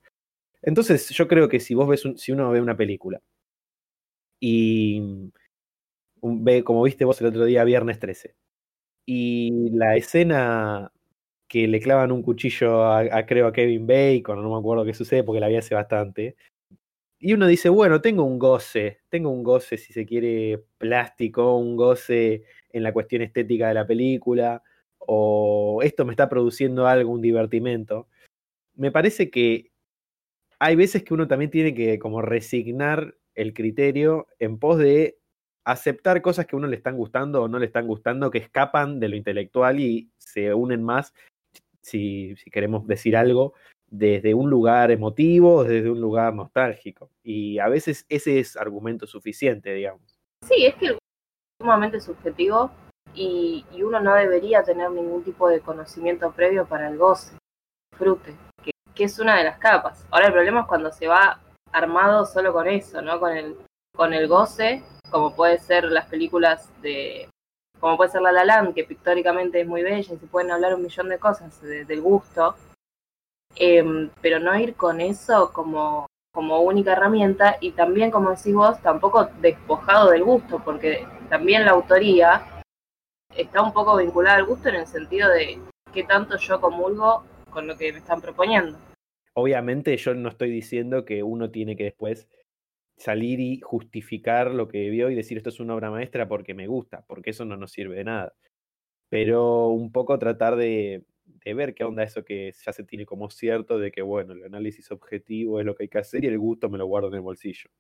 Entonces, 0.62 1.08
yo 1.10 1.28
creo 1.28 1.48
que 1.48 1.60
si 1.60 1.74
vos 1.74 1.88
ves 1.88 2.04
si 2.16 2.32
uno 2.32 2.50
ve 2.50 2.60
una 2.60 2.76
película 2.76 3.20
y 4.40 5.30
ve, 6.22 6.64
como 6.64 6.82
viste 6.82 7.04
vos 7.04 7.20
el 7.20 7.28
otro 7.28 7.44
día, 7.44 7.64
Viernes 7.64 7.98
13, 7.98 8.34
y 9.06 9.70
la 9.72 9.96
escena 9.96 10.92
que 11.48 11.68
le 11.68 11.80
clavan 11.80 12.12
un 12.12 12.22
cuchillo 12.22 12.84
a, 12.84 13.00
a 13.00 13.26
creo 13.26 13.46
a 13.46 13.52
Kevin 13.52 13.86
Bacon, 13.86 14.42
no 14.42 14.50
me 14.50 14.58
acuerdo 14.58 14.84
qué 14.84 14.94
sucede 14.94 15.24
porque 15.24 15.40
la 15.40 15.48
vi 15.48 15.56
hace 15.56 15.74
bastante, 15.74 16.36
y 17.24 17.34
uno 17.34 17.46
dice, 17.46 17.68
bueno, 17.68 18.00
tengo 18.00 18.24
un 18.24 18.36
goce, 18.36 19.02
tengo 19.08 19.30
un 19.30 19.44
goce, 19.44 19.78
si 19.78 19.92
se 19.92 20.04
quiere, 20.04 20.64
plástico, 20.78 21.56
un 21.56 21.76
goce 21.76 22.42
en 22.70 22.82
la 22.82 22.92
cuestión 22.92 23.22
estética 23.22 23.68
de 23.68 23.74
la 23.74 23.86
película, 23.86 24.60
o 24.98 25.80
esto 25.84 26.04
me 26.04 26.12
está 26.12 26.28
produciendo 26.28 26.88
algo, 26.88 27.12
un 27.12 27.22
divertimento. 27.22 28.08
Me 28.74 28.90
parece 28.90 29.30
que 29.30 29.70
hay 30.58 30.74
veces 30.74 31.04
que 31.04 31.14
uno 31.14 31.28
también 31.28 31.52
tiene 31.52 31.74
que 31.74 32.00
como 32.00 32.22
resignar 32.22 33.16
el 33.36 33.54
criterio 33.54 34.26
en 34.40 34.58
pos 34.58 34.78
de 34.78 35.20
aceptar 35.64 36.22
cosas 36.22 36.46
que 36.46 36.56
a 36.56 36.58
uno 36.58 36.66
le 36.66 36.76
están 36.76 36.96
gustando 36.96 37.42
o 37.42 37.48
no 37.48 37.58
le 37.58 37.66
están 37.66 37.86
gustando, 37.86 38.30
que 38.30 38.38
escapan 38.38 39.00
de 39.00 39.08
lo 39.08 39.16
intelectual 39.16 39.80
y 39.80 40.10
se 40.18 40.52
unen 40.54 40.82
más, 40.82 41.14
si, 41.80 42.36
si 42.36 42.50
queremos 42.50 42.86
decir 42.86 43.16
algo, 43.16 43.54
desde 43.92 44.32
un 44.32 44.48
lugar 44.48 44.90
emotivo, 44.90 45.64
desde 45.64 45.90
un 45.90 46.00
lugar 46.00 46.34
nostálgico. 46.34 47.10
Y 47.22 47.58
a 47.58 47.68
veces 47.68 48.06
ese 48.08 48.40
es 48.40 48.56
argumento 48.56 49.06
suficiente, 49.06 49.72
digamos. 49.74 50.18
Sí, 50.48 50.64
es 50.64 50.74
que 50.76 50.86
es 50.86 50.98
sumamente 51.60 52.00
subjetivo 52.00 52.70
y, 53.14 53.64
uno 53.82 54.00
no 54.00 54.14
debería 54.14 54.62
tener 54.62 54.90
ningún 54.90 55.22
tipo 55.22 55.48
de 55.48 55.60
conocimiento 55.60 56.32
previo 56.32 56.66
para 56.66 56.88
el 56.88 56.96
goce, 56.96 57.36
disfrute, 57.90 58.34
que, 58.62 58.70
que, 58.94 59.04
es 59.04 59.18
una 59.18 59.36
de 59.36 59.44
las 59.44 59.58
capas. 59.58 60.06
Ahora 60.10 60.28
el 60.28 60.32
problema 60.32 60.60
es 60.60 60.66
cuando 60.66 60.90
se 60.90 61.06
va 61.06 61.40
armado 61.70 62.24
solo 62.24 62.52
con 62.52 62.66
eso, 62.68 63.02
¿no? 63.02 63.26
El, 63.28 63.56
con 63.94 64.14
el 64.14 64.26
goce, 64.26 64.82
como 65.12 65.36
puede 65.36 65.58
ser 65.58 65.84
las 65.84 66.06
películas 66.06 66.68
de 66.82 67.28
como 67.78 67.96
puede 67.96 68.10
ser 68.10 68.22
La 68.22 68.32
La 68.32 68.44
Land, 68.44 68.74
que 68.74 68.84
pictóricamente 68.84 69.60
es 69.60 69.66
muy 69.66 69.82
bella 69.82 69.98
y 70.00 70.04
se 70.04 70.26
pueden 70.26 70.50
hablar 70.50 70.74
un 70.74 70.82
millón 70.82 71.08
de 71.08 71.18
cosas 71.18 71.60
del 71.60 72.00
gusto, 72.00 72.56
Em, 73.56 74.10
pero 74.20 74.38
no 74.38 74.58
ir 74.58 74.74
con 74.74 75.00
eso 75.00 75.52
como, 75.52 76.06
como 76.32 76.60
única 76.60 76.92
herramienta 76.92 77.56
y 77.60 77.72
también, 77.72 78.10
como 78.10 78.30
decís 78.30 78.54
vos, 78.54 78.80
tampoco 78.80 79.28
despojado 79.40 80.10
del 80.10 80.24
gusto, 80.24 80.62
porque 80.64 81.06
también 81.28 81.64
la 81.64 81.72
autoría 81.72 82.42
está 83.36 83.62
un 83.62 83.72
poco 83.72 83.96
vinculada 83.96 84.36
al 84.36 84.46
gusto 84.46 84.68
en 84.68 84.76
el 84.76 84.86
sentido 84.86 85.28
de 85.30 85.58
qué 85.92 86.04
tanto 86.04 86.36
yo 86.38 86.60
comulgo 86.60 87.24
con 87.50 87.66
lo 87.66 87.76
que 87.76 87.92
me 87.92 87.98
están 87.98 88.20
proponiendo. 88.20 88.78
Obviamente 89.34 89.96
yo 89.96 90.14
no 90.14 90.30
estoy 90.30 90.50
diciendo 90.50 91.04
que 91.04 91.22
uno 91.22 91.50
tiene 91.50 91.76
que 91.76 91.84
después 91.84 92.28
salir 93.02 93.40
y 93.40 93.60
justificar 93.60 94.52
lo 94.52 94.68
que 94.68 94.88
vio 94.90 95.10
y 95.10 95.14
decir 95.14 95.36
esto 95.36 95.50
es 95.50 95.60
una 95.60 95.74
obra 95.74 95.90
maestra 95.90 96.28
porque 96.28 96.54
me 96.54 96.68
gusta, 96.68 97.04
porque 97.08 97.30
eso 97.30 97.44
no 97.44 97.56
nos 97.56 97.72
sirve 97.72 97.96
de 97.96 98.04
nada. 98.04 98.34
Pero 99.08 99.68
un 99.68 99.92
poco 99.92 100.18
tratar 100.18 100.56
de, 100.56 101.04
ver 101.44 101.74
qué 101.74 101.84
onda 101.84 102.04
eso 102.04 102.24
que 102.24 102.52
ya 102.64 102.72
se 102.72 102.84
tiene 102.84 103.06
como 103.06 103.30
cierto 103.30 103.78
de 103.78 103.92
que, 103.92 104.02
bueno, 104.02 104.32
el 104.34 104.44
análisis 104.44 104.90
objetivo 104.92 105.60
es 105.60 105.66
lo 105.66 105.74
que 105.74 105.84
hay 105.84 105.88
que 105.88 105.98
hacer 105.98 106.24
y 106.24 106.28
el 106.28 106.38
gusto 106.38 106.70
me 106.70 106.78
lo 106.78 106.86
guardo 106.86 107.08
en 107.08 107.14
el 107.14 107.20
bolsillo. 107.22 107.70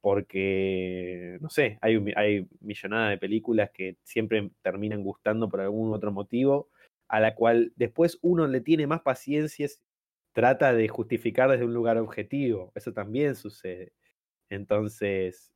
Porque, 0.00 1.38
no 1.40 1.50
sé, 1.50 1.78
hay, 1.82 1.96
hay 2.16 2.48
millonada 2.60 3.10
de 3.10 3.18
películas 3.18 3.70
que 3.72 3.96
siempre 4.04 4.50
terminan 4.62 5.02
gustando 5.02 5.48
por 5.48 5.60
algún 5.60 5.92
otro 5.92 6.12
motivo, 6.12 6.70
a 7.08 7.20
la 7.20 7.34
cual 7.34 7.72
después 7.76 8.18
uno 8.22 8.46
le 8.46 8.60
tiene 8.60 8.86
más 8.86 9.02
paciencia, 9.02 9.68
trata 10.32 10.72
de 10.74 10.88
justificar 10.88 11.50
desde 11.50 11.64
un 11.64 11.74
lugar 11.74 11.98
objetivo. 11.98 12.72
Eso 12.76 12.92
también 12.92 13.34
sucede. 13.34 13.92
Entonces, 14.50 15.52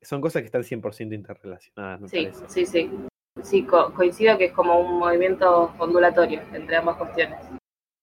son 0.00 0.20
cosas 0.20 0.42
que 0.42 0.46
están 0.46 0.62
100% 0.62 1.14
interrelacionadas. 1.14 2.00
Me 2.00 2.08
sí, 2.08 2.28
sí, 2.48 2.66
sí 2.66 2.90
sí, 3.42 3.64
coincido 3.64 4.36
que 4.36 4.46
es 4.46 4.52
como 4.52 4.78
un 4.80 4.98
movimiento 4.98 5.72
ondulatorio 5.78 6.42
entre 6.52 6.76
ambas 6.76 6.96
cuestiones. 6.96 7.38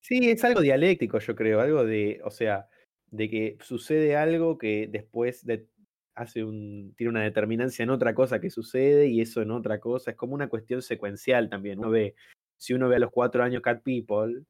Sí, 0.01 0.29
es 0.29 0.43
algo 0.43 0.61
dialéctico, 0.61 1.19
yo 1.19 1.35
creo, 1.35 1.61
algo 1.61 1.85
de, 1.85 2.21
o 2.23 2.31
sea, 2.31 2.67
de 3.11 3.29
que 3.29 3.57
sucede 3.61 4.15
algo 4.15 4.57
que 4.57 4.87
después 4.89 5.45
de, 5.45 5.67
hace 6.15 6.43
un, 6.43 6.93
tiene 6.95 7.11
una 7.11 7.23
determinancia 7.23 7.83
en 7.83 7.89
otra 7.89 8.15
cosa 8.15 8.39
que 8.39 8.49
sucede 8.49 9.07
y 9.07 9.21
eso 9.21 9.41
en 9.41 9.51
otra 9.51 9.79
cosa, 9.79 10.11
es 10.11 10.17
como 10.17 10.33
una 10.33 10.49
cuestión 10.49 10.81
secuencial 10.81 11.49
también. 11.49 11.79
Uno 11.79 11.91
ve, 11.91 12.15
si 12.57 12.73
uno 12.73 12.89
ve 12.89 12.95
a 12.95 12.99
los 12.99 13.11
cuatro 13.11 13.43
años 13.43 13.61
Cat 13.61 13.83
People 13.83 14.43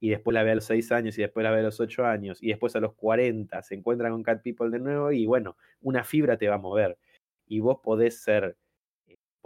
y 0.00 0.10
después 0.10 0.34
la 0.34 0.42
ve 0.42 0.52
a 0.52 0.54
los 0.56 0.64
seis 0.64 0.92
años 0.92 1.18
y 1.18 1.22
después 1.22 1.44
la 1.44 1.50
ve 1.50 1.60
a 1.60 1.62
los 1.64 1.80
ocho 1.80 2.04
años 2.04 2.42
y 2.42 2.48
después 2.48 2.76
a 2.76 2.80
los 2.80 2.94
cuarenta 2.94 3.62
se 3.62 3.74
encuentra 3.74 4.10
con 4.10 4.22
Cat 4.22 4.42
People 4.42 4.70
de 4.70 4.78
nuevo 4.78 5.12
y 5.12 5.26
bueno, 5.26 5.56
una 5.80 6.04
fibra 6.04 6.36
te 6.36 6.48
va 6.48 6.56
a 6.56 6.58
mover. 6.58 6.98
Y 7.46 7.60
vos 7.60 7.78
podés 7.82 8.22
ser 8.22 8.56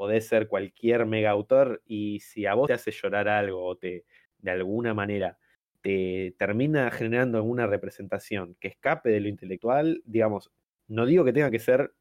podés 0.00 0.26
ser 0.26 0.48
cualquier 0.48 1.04
mega 1.04 1.30
autor 1.30 1.82
y 1.84 2.20
si 2.20 2.46
a 2.46 2.54
vos 2.54 2.68
te 2.68 2.72
hace 2.72 2.90
llorar 2.90 3.28
algo 3.28 3.62
o 3.66 3.76
te, 3.76 4.06
de 4.38 4.50
alguna 4.50 4.94
manera, 4.94 5.38
te 5.82 6.34
termina 6.38 6.90
generando 6.90 7.36
alguna 7.36 7.66
representación 7.66 8.56
que 8.60 8.68
escape 8.68 9.10
de 9.10 9.20
lo 9.20 9.28
intelectual, 9.28 10.02
digamos, 10.06 10.50
no 10.88 11.04
digo 11.04 11.22
que 11.24 11.34
tenga 11.34 11.50
que 11.50 11.58
ser, 11.58 11.92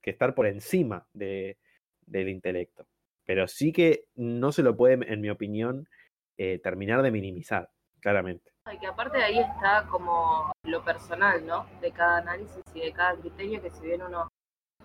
que 0.00 0.10
estar 0.10 0.36
por 0.36 0.46
encima 0.46 1.08
de, 1.14 1.58
del 2.06 2.28
intelecto, 2.28 2.86
pero 3.24 3.48
sí 3.48 3.72
que 3.72 4.04
no 4.14 4.52
se 4.52 4.62
lo 4.62 4.76
puede, 4.76 5.12
en 5.12 5.20
mi 5.20 5.30
opinión, 5.30 5.88
eh, 6.36 6.60
terminar 6.60 7.02
de 7.02 7.10
minimizar, 7.10 7.70
claramente. 8.02 8.52
Que 8.80 8.86
aparte 8.86 9.18
de 9.18 9.24
ahí 9.24 9.38
está 9.38 9.86
como 9.88 10.52
lo 10.64 10.84
personal, 10.84 11.46
¿no? 11.46 11.66
De 11.80 11.92
cada 11.92 12.18
análisis 12.18 12.62
y 12.74 12.80
de 12.80 12.92
cada 12.92 13.16
criterio, 13.16 13.62
que 13.62 13.70
si 13.70 13.86
bien 13.86 14.02
uno 14.02 14.28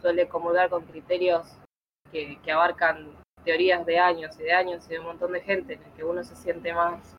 suele 0.01 0.27
comulgar 0.27 0.69
con 0.69 0.85
criterios 0.85 1.47
que, 2.11 2.39
abarcan 2.51 3.11
teorías 3.43 3.85
de 3.85 3.99
años 3.99 4.39
y 4.39 4.43
de 4.43 4.53
años 4.53 4.85
y 4.85 4.89
de 4.93 4.99
un 4.99 5.07
montón 5.07 5.31
de 5.31 5.41
gente 5.41 5.73
en 5.73 5.83
el 5.83 5.91
que 5.93 6.03
uno 6.03 6.23
se 6.23 6.35
siente 6.35 6.73
más 6.73 7.15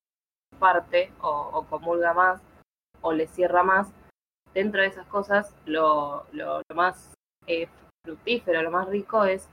parte 0.59 1.13
o, 1.21 1.65
comulga 1.69 2.13
más 2.15 2.41
o 3.01 3.13
le 3.13 3.27
cierra 3.27 3.63
más, 3.63 3.93
dentro 4.55 4.81
de 4.81 4.89
esas 4.89 5.07
cosas 5.07 5.55
lo, 5.67 6.27
lo, 6.33 6.63
más 6.75 7.15
eh, 7.47 7.69
fructífero, 8.05 8.63
lo 8.63 8.71
más 8.71 8.89
rico 8.89 9.25
es 9.25 9.49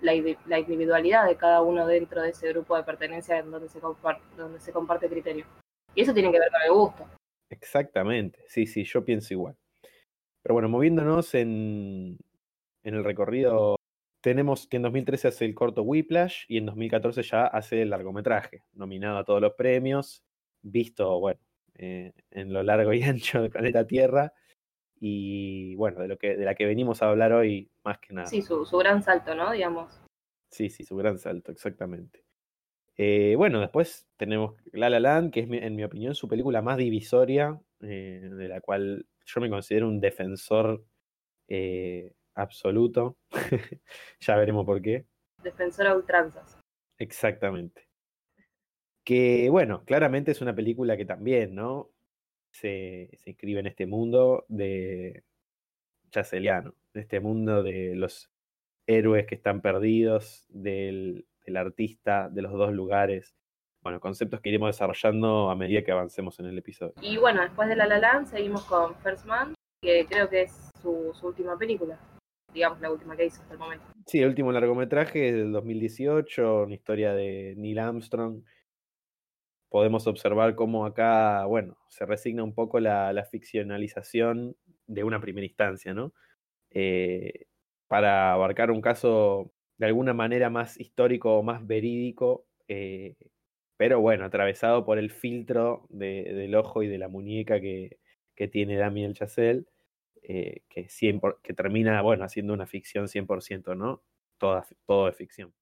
la, 0.00 0.14
individualidad 0.14 1.26
de 1.26 1.36
cada 1.36 1.62
uno 1.62 1.86
dentro 1.86 2.20
de 2.20 2.30
ese 2.30 2.48
grupo 2.48 2.76
de 2.76 2.82
pertenencia 2.82 3.38
en 3.38 3.50
donde 3.50 3.68
se, 3.68 3.80
donde 4.36 4.60
se 4.60 4.72
comparte 4.72 5.08
criterio. 5.08 5.46
Y 5.94 6.02
eso 6.02 6.14
tiene 6.14 6.32
que 6.32 6.38
ver 6.38 6.50
con 6.50 6.62
el 6.62 6.72
gusto. 6.72 7.06
Exactamente, 7.50 8.44
sí, 8.48 8.66
sí, 8.66 8.84
yo 8.84 9.04
pienso 9.04 9.34
igual. 9.34 9.56
Pero 10.42 10.54
bueno, 10.54 10.68
moviéndonos 10.68 11.34
en, 11.34 12.18
en 12.82 12.94
el 12.94 13.04
recorrido 13.04 13.76
tenemos 14.22 14.66
que 14.68 14.76
en 14.76 14.84
2013 14.84 15.28
hace 15.28 15.44
el 15.44 15.54
corto 15.54 15.82
Whiplash 15.82 16.44
y 16.48 16.58
en 16.58 16.66
2014 16.66 17.22
ya 17.22 17.46
hace 17.46 17.82
el 17.82 17.90
largometraje, 17.90 18.64
nominado 18.72 19.18
a 19.18 19.24
todos 19.24 19.40
los 19.40 19.54
premios, 19.54 20.24
visto, 20.62 21.18
bueno, 21.18 21.40
eh, 21.74 22.12
en 22.30 22.52
lo 22.52 22.62
largo 22.62 22.92
y 22.92 23.02
ancho 23.02 23.42
del 23.42 23.50
planeta 23.50 23.86
Tierra. 23.86 24.32
Y 24.98 25.74
bueno, 25.74 26.00
de 26.00 26.06
lo 26.06 26.16
que, 26.16 26.36
de 26.36 26.44
la 26.44 26.54
que 26.54 26.64
venimos 26.64 27.02
a 27.02 27.10
hablar 27.10 27.32
hoy, 27.32 27.68
más 27.84 27.98
que 27.98 28.14
nada. 28.14 28.28
Sí, 28.28 28.40
su, 28.40 28.64
gran 28.78 29.02
salto, 29.02 29.34
¿no? 29.34 29.50
Digamos. 29.50 30.00
Sí, 30.48 30.70
sí, 30.70 30.84
su 30.84 30.96
gran 30.96 31.18
salto, 31.18 31.50
exactamente. 31.50 32.24
Eh, 33.04 33.34
bueno, 33.34 33.58
después 33.58 34.06
tenemos 34.16 34.54
La 34.70 34.88
La 34.88 35.00
Land, 35.00 35.32
que 35.32 35.40
es 35.40 35.50
en 35.50 35.74
mi 35.74 35.82
opinión 35.82 36.14
su 36.14 36.28
película 36.28 36.62
más 36.62 36.78
divisoria, 36.78 37.60
eh, 37.80 38.30
de 38.30 38.46
la 38.46 38.60
cual 38.60 39.06
yo 39.26 39.40
me 39.40 39.50
considero 39.50 39.88
un 39.88 39.98
defensor 39.98 40.84
eh, 41.48 42.14
absoluto. 42.36 43.16
ya 44.20 44.36
veremos 44.36 44.64
por 44.64 44.80
qué. 44.80 45.04
Defensor 45.42 45.88
a 45.88 45.96
ultranzas. 45.96 46.60
Exactamente. 46.96 47.88
Que 49.02 49.50
bueno, 49.50 49.84
claramente 49.84 50.30
es 50.30 50.40
una 50.40 50.54
película 50.54 50.96
que 50.96 51.04
también, 51.04 51.56
¿no? 51.56 51.90
Se, 52.52 53.10
se 53.16 53.30
inscribe 53.30 53.58
en 53.58 53.66
este 53.66 53.86
mundo 53.86 54.44
de 54.46 55.24
Chaseliano, 56.12 56.76
en 56.94 57.00
este 57.00 57.18
mundo 57.18 57.64
de 57.64 57.96
los 57.96 58.30
héroes 58.86 59.26
que 59.26 59.34
están 59.34 59.60
perdidos, 59.60 60.46
del, 60.50 61.26
del 61.44 61.56
artista, 61.56 62.28
de 62.28 62.42
los 62.42 62.52
dos 62.52 62.72
lugares. 62.72 63.34
Bueno, 63.82 64.00
conceptos 64.00 64.40
que 64.40 64.50
iremos 64.50 64.68
desarrollando 64.68 65.50
a 65.50 65.56
medida 65.56 65.82
que 65.82 65.92
avancemos 65.92 66.38
en 66.40 66.46
el 66.46 66.58
episodio. 66.58 66.94
Y 67.00 67.16
bueno, 67.16 67.42
después 67.42 67.68
de 67.68 67.76
La 67.76 67.86
La 67.86 67.98
Land 67.98 68.28
seguimos 68.28 68.64
con 68.64 68.94
First 68.96 69.26
Man, 69.26 69.54
que 69.82 70.06
creo 70.08 70.28
que 70.28 70.42
es 70.42 70.70
su, 70.80 71.12
su 71.14 71.26
última 71.26 71.58
película 71.58 71.98
digamos, 72.52 72.80
la 72.80 72.90
última 72.90 73.16
que 73.16 73.26
hizo 73.26 73.40
hasta 73.42 73.54
el 73.54 73.58
momento. 73.58 73.84
Sí, 74.06 74.20
el 74.20 74.28
último 74.28 74.52
largometraje 74.52 75.28
es 75.28 75.34
del 75.34 75.52
2018, 75.52 76.64
una 76.64 76.74
historia 76.74 77.14
de 77.14 77.54
Neil 77.56 77.78
Armstrong. 77.78 78.42
Podemos 79.68 80.06
observar 80.06 80.54
cómo 80.54 80.84
acá, 80.84 81.46
bueno, 81.46 81.78
se 81.88 82.04
resigna 82.04 82.42
un 82.42 82.54
poco 82.54 82.78
la, 82.78 83.12
la 83.12 83.24
ficcionalización 83.24 84.56
de 84.86 85.04
una 85.04 85.20
primera 85.20 85.46
instancia, 85.46 85.94
¿no? 85.94 86.12
Eh, 86.70 87.46
para 87.86 88.32
abarcar 88.32 88.70
un 88.70 88.80
caso 88.80 89.52
de 89.82 89.88
alguna 89.88 90.14
manera 90.14 90.48
más 90.48 90.78
histórico 90.78 91.36
o 91.36 91.42
más 91.42 91.66
verídico, 91.66 92.46
eh, 92.68 93.16
pero 93.76 94.00
bueno, 94.00 94.24
atravesado 94.24 94.84
por 94.84 94.96
el 94.96 95.10
filtro 95.10 95.86
de, 95.88 96.22
del 96.22 96.54
ojo 96.54 96.84
y 96.84 96.86
de 96.86 96.98
la 96.98 97.08
muñeca 97.08 97.60
que, 97.60 97.98
tiene 98.50 98.76
Damien 98.76 99.14
Chazelle 99.14 99.66
eh, 100.22 100.62
que, 100.68 101.54
termina, 101.54 102.02
bueno, 102.02 102.24
haciendo 102.24 102.52
una 102.52 102.66
ficción 102.66 103.06
100%, 103.06 103.76
¿no? 103.76 104.02
Toda, 104.38 104.66
todo 104.84 105.06
de 105.06 105.12
ficción. 105.12 105.52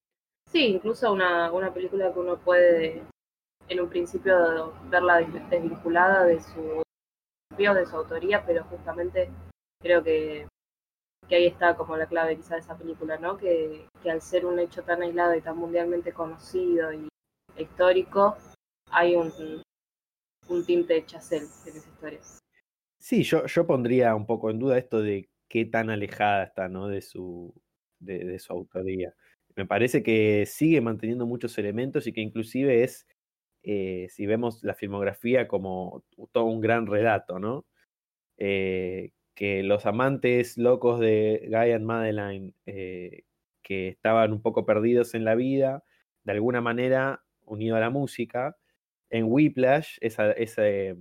Sí, 0.50 0.66
incluso 0.66 1.12
una, 1.12 1.52
una 1.52 1.74
película 1.74 2.11
que 2.12 2.18
uno 2.18 2.38
puede 2.38 3.02
en 3.68 3.80
un 3.80 3.88
principio 3.90 4.72
verla 4.90 5.20
desvinculada 5.50 6.24
de 6.24 6.40
su 6.40 6.83
de 7.56 7.87
su 7.87 7.96
autoría, 7.96 8.42
pero 8.46 8.64
justamente 8.64 9.30
creo 9.83 10.02
que, 10.02 10.46
que 11.31 11.37
ahí 11.37 11.47
está 11.47 11.77
como 11.77 11.97
la 11.97 12.07
clave 12.07 12.37
quizá 12.37 12.57
de 12.57 12.61
esa 12.61 12.77
película, 12.77 13.16
¿no? 13.16 13.38
Que, 13.38 13.87
que 14.03 14.11
al 14.11 14.21
ser 14.21 14.45
un 14.45 14.59
hecho 14.59 14.83
tan 14.83 15.01
aislado 15.01 15.37
y 15.37 15.40
tan 15.40 15.57
mundialmente 15.57 16.12
conocido 16.12 16.93
y 16.93 17.09
histórico, 17.57 18.37
hay 18.90 19.14
un, 19.14 19.33
un 20.49 20.66
tinte 20.66 20.95
de 20.95 21.07
Chazelle 21.07 21.47
en 21.66 21.77
esa 21.77 21.88
historia. 21.88 22.19
Sí, 22.99 23.23
yo, 23.23 23.47
yo 23.47 23.64
pondría 23.64 24.16
un 24.16 24.27
poco 24.27 24.51
en 24.51 24.59
duda 24.59 24.77
esto 24.77 25.01
de 25.01 25.31
qué 25.49 25.64
tan 25.66 25.88
alejada 25.88 26.43
está, 26.43 26.69
¿no? 26.69 26.88
De 26.88 27.01
su, 27.01 27.55
de 28.01 28.37
su 28.40 28.53
autoría. 28.53 29.14
Me 29.55 29.66
parece 29.66 30.03
que 30.03 30.47
sigue 30.47 30.81
manteniendo 30.81 31.27
muchos 31.27 31.57
elementos 31.59 32.09
y 32.09 32.12
que 32.12 32.23
inclusive 32.23 32.83
es, 32.83 33.07
eh, 33.62 34.09
si 34.11 34.27
vemos 34.27 34.64
la 34.64 34.75
filmografía, 34.75 35.47
como 35.47 36.05
todo 36.33 36.47
un 36.47 36.61
gran 36.61 36.88
relato, 36.88 37.38
¿no? 37.38 37.66
Eh, 38.37 39.12
que 39.40 39.62
los 39.62 39.87
amantes 39.87 40.59
locos 40.59 41.00
de 41.00 41.46
Guy 41.46 41.72
and 41.72 41.87
Madeline, 41.87 42.55
eh, 42.66 43.22
que 43.62 43.88
estaban 43.88 44.35
un 44.35 44.42
poco 44.42 44.66
perdidos 44.66 45.14
en 45.14 45.24
la 45.24 45.35
vida, 45.35 45.83
de 46.24 46.33
alguna 46.33 46.61
manera 46.61 47.24
unido 47.46 47.74
a 47.74 47.81
la 47.81 47.88
música, 47.88 48.59
en 49.09 49.24
Whiplash, 49.33 49.96
ese 50.03 50.98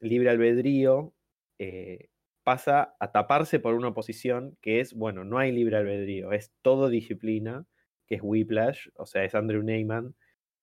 libre 0.00 0.30
albedrío 0.30 1.14
eh, 1.60 2.08
pasa 2.42 2.96
a 2.98 3.12
taparse 3.12 3.60
por 3.60 3.74
una 3.74 3.90
oposición 3.90 4.58
que 4.60 4.80
es, 4.80 4.92
bueno, 4.92 5.22
no 5.22 5.38
hay 5.38 5.52
libre 5.52 5.76
albedrío, 5.76 6.32
es 6.32 6.52
todo 6.62 6.88
disciplina, 6.88 7.66
que 8.08 8.16
es 8.16 8.20
Whiplash, 8.24 8.88
o 8.96 9.06
sea, 9.06 9.22
es 9.22 9.36
Andrew 9.36 9.62
Neyman, 9.62 10.16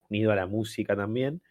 unido 0.10 0.34
a 0.34 0.36
la 0.36 0.46
música 0.46 0.94
también. 0.98 1.42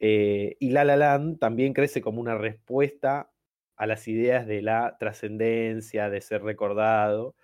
Eh, 0.00 0.56
y 0.58 0.70
La 0.70 0.84
La 0.84 0.96
Land 0.96 1.38
también 1.38 1.74
crece 1.74 2.00
como 2.00 2.22
una 2.22 2.38
respuesta 2.38 3.30
a 3.76 3.86
las 3.86 4.06
ideas 4.08 4.46
de 4.46 4.62
la 4.62 4.96
trascendencia, 4.98 6.10
de 6.10 6.20
ser 6.20 6.42
recordado, 6.42 7.34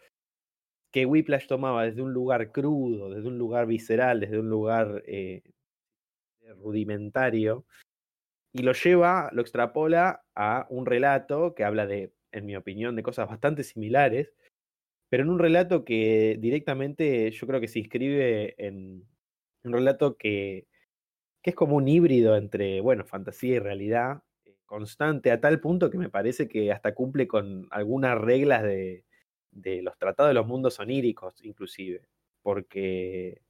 que 0.92 1.06
Whiplash 1.06 1.46
tomaba 1.46 1.84
desde 1.84 2.02
un 2.02 2.12
lugar 2.12 2.52
crudo, 2.52 3.10
desde 3.10 3.28
un 3.28 3.38
lugar 3.38 3.66
visceral, 3.66 4.20
desde 4.20 4.38
un 4.38 4.50
lugar 4.50 5.02
eh, 5.06 5.42
rudimentario, 6.62 7.64
y 8.52 8.62
lo 8.62 8.72
lleva, 8.72 9.30
lo 9.32 9.42
extrapola 9.42 10.24
a 10.34 10.66
un 10.70 10.86
relato 10.86 11.54
que 11.54 11.64
habla 11.64 11.86
de, 11.86 12.12
en 12.32 12.46
mi 12.46 12.56
opinión, 12.56 12.96
de 12.96 13.02
cosas 13.02 13.28
bastante 13.28 13.62
similares, 13.62 14.34
pero 15.08 15.22
en 15.22 15.30
un 15.30 15.38
relato 15.38 15.84
que 15.84 16.36
directamente 16.40 17.30
yo 17.30 17.46
creo 17.46 17.60
que 17.60 17.68
se 17.68 17.80
inscribe 17.80 18.54
en 18.58 19.06
un 19.64 19.72
relato 19.72 20.16
que, 20.16 20.66
que 21.42 21.50
es 21.50 21.56
como 21.56 21.76
un 21.76 21.88
híbrido 21.88 22.36
entre, 22.36 22.80
bueno, 22.80 23.04
fantasía 23.04 23.56
y 23.56 23.58
realidad 23.58 24.22
constante, 24.70 25.32
a 25.32 25.40
tal 25.40 25.58
punto 25.60 25.90
que 25.90 25.98
me 25.98 26.10
parece 26.10 26.46
que 26.48 26.70
hasta 26.70 26.94
cumple 26.94 27.26
con 27.26 27.66
algunas 27.72 28.16
reglas 28.16 28.62
de, 28.62 29.04
de 29.50 29.82
los 29.82 29.98
tratados 29.98 30.30
de 30.30 30.34
los 30.34 30.46
mundos 30.46 30.78
oníricos, 30.78 31.44
inclusive, 31.44 32.06
porque 32.40 33.42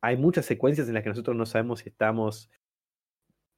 hay 0.00 0.16
muchas 0.16 0.44
secuencias 0.44 0.88
en 0.88 0.94
las 0.94 1.04
que 1.04 1.10
nosotros 1.10 1.36
no 1.36 1.46
sabemos 1.46 1.78
si 1.80 1.90
estamos 1.90 2.50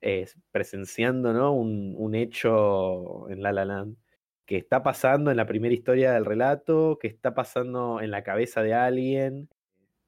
eh, 0.02 0.26
presenciando 0.52 1.32
¿no? 1.32 1.54
un, 1.54 1.94
un, 1.96 2.14
hecho 2.14 3.30
en 3.30 3.42
La 3.42 3.52
La 3.52 3.64
Land 3.64 3.96
que 4.44 4.58
está 4.58 4.82
pasando 4.82 5.30
en 5.30 5.38
la 5.38 5.46
primera 5.46 5.72
historia 5.72 6.12
del 6.12 6.26
relato, 6.26 6.98
que 7.00 7.08
está 7.08 7.34
pasando 7.34 8.02
en 8.02 8.10
la 8.10 8.22
cabeza 8.22 8.62
de 8.62 8.74
alguien, 8.74 9.48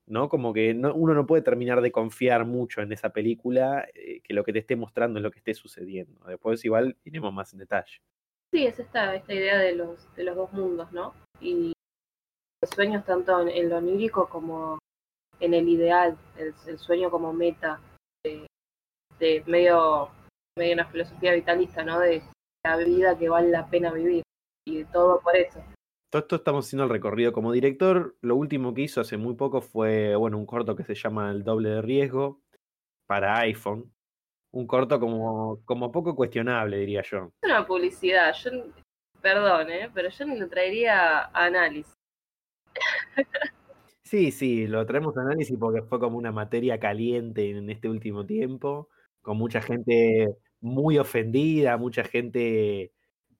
¿no? 0.07 0.29
Como 0.29 0.53
que 0.53 0.75
no, 0.75 0.95
uno 0.95 1.15
no 1.15 1.27
puede 1.27 1.43
terminar 1.43 1.81
de 1.81 1.93
confiar 1.93 2.45
mucho 2.45 2.81
en 2.81 2.93
esa 2.93 3.11
película, 3.11 3.87
eh, 3.95 4.21
que 4.21 4.35
lo 4.35 4.45
que 4.45 4.53
te 4.53 4.61
esté 4.61 4.77
mostrando 4.77 5.19
es 5.19 5.23
lo 5.23 5.31
que 5.31 5.39
esté 5.39 5.55
sucediendo. 5.55 6.25
Después 6.27 6.65
igual 6.65 6.97
iremos 7.05 7.33
más 7.33 7.53
en 7.53 7.61
detalle. 7.61 8.01
Sí, 8.53 8.67
es 8.67 8.79
esta, 8.79 9.15
esta 9.15 9.35
idea 9.35 9.59
de 9.59 9.75
los, 9.75 10.15
de 10.15 10.25
los 10.25 10.37
dos 10.37 10.53
mundos, 10.53 10.93
¿no? 10.93 11.15
Y 11.41 11.73
los 12.63 12.71
sueños 12.71 13.05
tanto 13.05 13.47
en, 13.47 13.69
lo 13.69 13.79
onírico 13.79 14.29
como 14.29 14.79
en 15.41 15.55
el 15.55 15.69
ideal, 15.69 16.17
el, 16.39 16.55
el 16.67 16.79
sueño 16.79 17.11
como 17.11 17.33
meta, 17.33 17.81
de, 18.25 18.47
de 19.19 19.43
medio, 19.47 20.11
medio 20.57 20.75
una 20.75 20.87
filosofía 20.87 21.35
vitalista, 21.35 21.85
¿no? 21.85 22.01
De 22.01 22.23
la 22.65 22.77
vida 22.77 23.19
que 23.19 23.29
vale 23.29 23.51
la 23.51 23.69
pena 23.69 23.93
vivir 23.93 24.23
y 24.67 24.85
todo 24.85 25.21
por 25.21 25.37
eso. 25.37 25.63
Todo 26.11 26.23
esto 26.23 26.37
estamos 26.37 26.67
haciendo 26.67 26.85
el 26.85 26.91
recorrido 26.91 27.33
como 27.33 27.53
director. 27.53 28.17
Lo 28.21 28.37
último 28.37 28.75
que 28.75 28.83
hizo 28.83 29.01
hace 29.01 29.17
muy 29.17 29.35
poco 29.35 29.61
fue, 29.61 30.15
bueno, 30.17 30.39
un 30.39 30.47
corto 30.47 30.77
que 30.77 30.85
se 30.85 30.95
llama 30.95 31.31
El 31.31 31.43
doble 31.43 31.71
de 31.71 31.83
riesgo 31.83 32.41
para 33.07 33.39
iPhone. 33.41 33.93
Un 34.53 34.67
corto 34.67 35.01
como, 35.01 35.61
como 35.65 35.93
poco 35.93 36.15
cuestionable, 36.15 36.79
diría 36.79 37.03
yo. 37.03 37.33
Es 37.43 37.51
una 37.51 37.67
publicidad. 37.67 38.33
Yo, 38.35 38.51
perdón, 39.21 39.71
¿eh? 39.71 39.91
pero 39.93 40.09
yo 40.09 40.25
ni 40.25 40.39
lo 40.39 40.49
traería 40.49 41.23
a 41.23 41.45
análisis. 41.47 41.95
Sí, 44.07 44.31
sí, 44.31 44.69
lo 44.69 44.87
traemos 44.87 45.17
a 45.17 45.23
análisis 45.23 45.59
porque 45.59 45.83
fue 45.83 45.99
como 45.99 46.17
una 46.17 46.31
materia 46.31 46.79
caliente 46.79 47.51
en 47.51 47.69
este 47.69 47.89
último 47.89 48.25
tiempo 48.25 48.89
con 49.27 49.37
mucha 49.37 49.61
gente 49.61 50.37
muy 50.61 50.99
ofendida, 50.99 51.77
mucha 51.77 52.05
gente, 52.05 52.93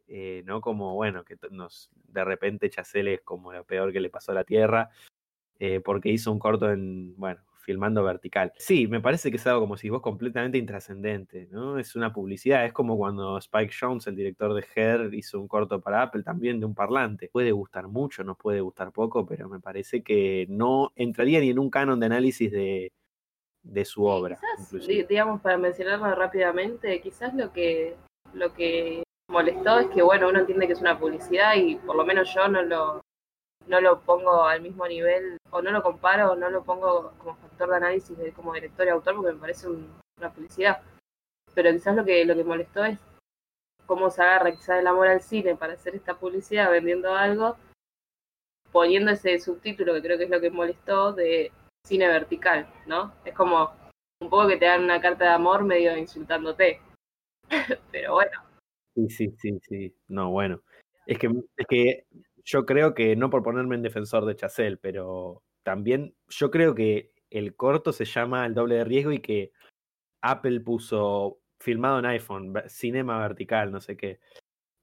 eh, 0.09 0.43
¿no? 0.45 0.61
Como, 0.61 0.95
bueno, 0.95 1.25
que 1.25 1.37
nos 1.51 1.91
de 2.09 2.25
repente 2.25 2.71
Chacel 2.71 3.09
es 3.09 3.21
como 3.23 3.53
lo 3.53 3.65
peor 3.65 3.93
que 3.93 4.01
le 4.01 4.11
pasó 4.11 4.33
a 4.33 4.37
la 4.37 4.45
Tierra, 4.45 4.91
eh, 5.59 5.81
porque 5.81 6.11
hizo 6.11 6.33
un 6.33 6.39
corto 6.39 6.71
en, 6.71 7.17
bueno, 7.17 7.41
filmando 7.67 8.05
vertical. 8.05 8.53
Sí, 8.57 8.87
me 8.87 9.01
parece 9.01 9.31
que 9.31 9.39
es 9.39 9.47
algo 9.47 9.63
como 9.63 9.77
si 9.77 9.91
vos 9.91 10.01
completamente 10.01 10.57
intrascendente, 10.57 11.49
¿no? 11.51 11.79
Es 11.79 11.97
una 11.97 12.13
publicidad, 12.13 12.65
es 12.65 12.73
como 12.73 12.97
cuando 12.97 13.37
Spike 13.39 13.75
Jones, 13.79 14.07
el 14.07 14.15
director 14.15 14.55
de 14.55 14.65
Her, 14.75 15.13
hizo 15.13 15.41
un 15.41 15.49
corto 15.49 15.81
para 15.81 16.03
Apple 16.03 16.23
también 16.23 16.61
de 16.61 16.67
un 16.67 16.75
parlante. 16.75 17.29
Puede 17.33 17.51
gustar 17.51 17.89
mucho, 17.89 18.23
nos 18.23 18.37
puede 18.37 18.61
gustar 18.61 18.93
poco, 18.93 19.27
pero 19.27 19.49
me 19.49 19.59
parece 19.59 20.03
que 20.03 20.47
no 20.49 20.93
entraría 20.95 21.41
ni 21.41 21.51
en 21.51 21.59
un 21.59 21.69
canon 21.69 21.99
de 21.99 22.07
análisis 22.07 22.53
de, 22.53 22.93
de 23.65 23.85
su 23.85 24.05
obra. 24.05 24.39
Quizás, 24.71 25.09
digamos, 25.09 25.41
para 25.41 25.59
mencionarlo 25.59 26.15
rápidamente, 26.15 27.01
quizás 27.01 27.35
lo 27.35 27.53
que, 27.53 27.97
lo 28.33 28.53
que 28.55 29.03
molestó 29.29 29.79
es 29.79 29.89
que, 29.89 30.03
bueno, 30.03 30.29
uno 30.29 30.41
entiende 30.41 30.67
que 30.67 30.75
es 30.75 30.81
una 30.81 30.99
publicidad 30.99 31.55
y 31.55 31.77
por 31.77 31.97
lo 31.97 32.05
menos 32.05 32.33
yo 32.35 32.49
no 32.49 32.63
lo, 32.63 33.03
no 33.67 33.81
lo 33.81 34.01
pongo 34.01 34.45
al 34.45 34.61
mismo 34.61 34.87
nivel, 34.87 35.39
o 35.51 35.63
no 35.63 35.71
lo 35.71 35.83
comparo, 35.83 36.33
o 36.33 36.37
no 36.37 36.51
lo 36.51 36.63
pongo 36.65 37.13
como 37.19 37.37
factor 37.37 37.71
de 37.71 37.77
análisis 37.77 38.17
de, 38.17 38.33
como 38.33 38.53
director 38.53 38.87
y 38.87 38.91
autor, 38.91 39.17
porque 39.17 39.33
me 39.33 39.41
parece 39.41 39.69
un, 39.69 39.93
una 40.19 40.33
publicidad. 40.33 40.83
Pero 41.55 41.73
quizás 41.73 41.97
lo 41.97 42.05
que, 42.05 42.25
lo 42.25 42.35
que 42.35 42.45
molestó 42.45 42.85
es 42.85 42.99
cómo 43.87 44.11
se 44.11 44.23
agarra 44.23 44.53
quizás 44.53 44.81
el 44.81 44.87
amor 44.87 45.09
al 45.09 45.23
cine 45.23 45.57
para 45.57 45.75
hacer 45.75 45.95
esta 45.95 46.15
publicidad 46.19 46.71
vendiendo 46.71 47.15
algo, 47.15 47.57
poniendo 48.73 49.11
ese 49.13 49.39
subtítulo 49.39 49.95
que 49.95 50.03
creo 50.03 50.19
que 50.19 50.25
es 50.25 50.31
lo 50.31 50.41
que 50.41 50.51
molestó 50.51 51.13
de 51.13 51.53
cine 51.85 52.09
vertical, 52.09 52.69
¿no? 52.87 53.15
Es 53.25 53.35
como 53.35 53.73
un 54.21 54.31
poco 54.31 54.49
que 54.49 54.57
te 54.57 54.67
dan 54.67 54.85
una 54.85 55.01
carta 55.01 55.25
de 55.25 55.31
amor 55.31 55.65
medio 55.65 55.97
insultándote. 55.97 56.81
Pero 57.93 58.15
bueno. 58.15 58.46
Sí, 58.97 59.09
sí, 59.11 59.35
sí, 59.39 59.59
sí. 59.69 59.95
No, 60.09 60.31
bueno. 60.31 60.63
Es 61.07 61.19
que, 61.19 61.27
es 61.57 61.67
que 61.69 62.07
yo 62.45 62.65
creo 62.65 62.95
que, 62.95 63.15
no 63.15 63.29
por 63.29 63.43
ponerme 63.43 63.75
en 63.77 63.83
defensor 63.83 64.25
de 64.25 64.35
Chazelle, 64.37 64.79
pero 64.79 65.43
también 65.63 66.15
yo 66.29 66.51
creo 66.51 66.75
que 66.75 67.13
el 67.29 67.55
corto 67.57 67.93
se 67.93 68.07
llama 68.07 68.47
El 68.47 68.55
doble 68.55 68.77
de 68.77 68.85
riesgo 68.85 69.13
y 69.13 69.21
que 69.21 69.53
Apple 70.23 70.61
puso 70.61 71.41
filmado 71.61 71.99
en 72.01 72.07
iPhone, 72.07 72.55
cinema 72.69 73.19
vertical, 73.21 73.73
no 73.73 73.81
sé 73.81 73.97
qué. 73.97 74.21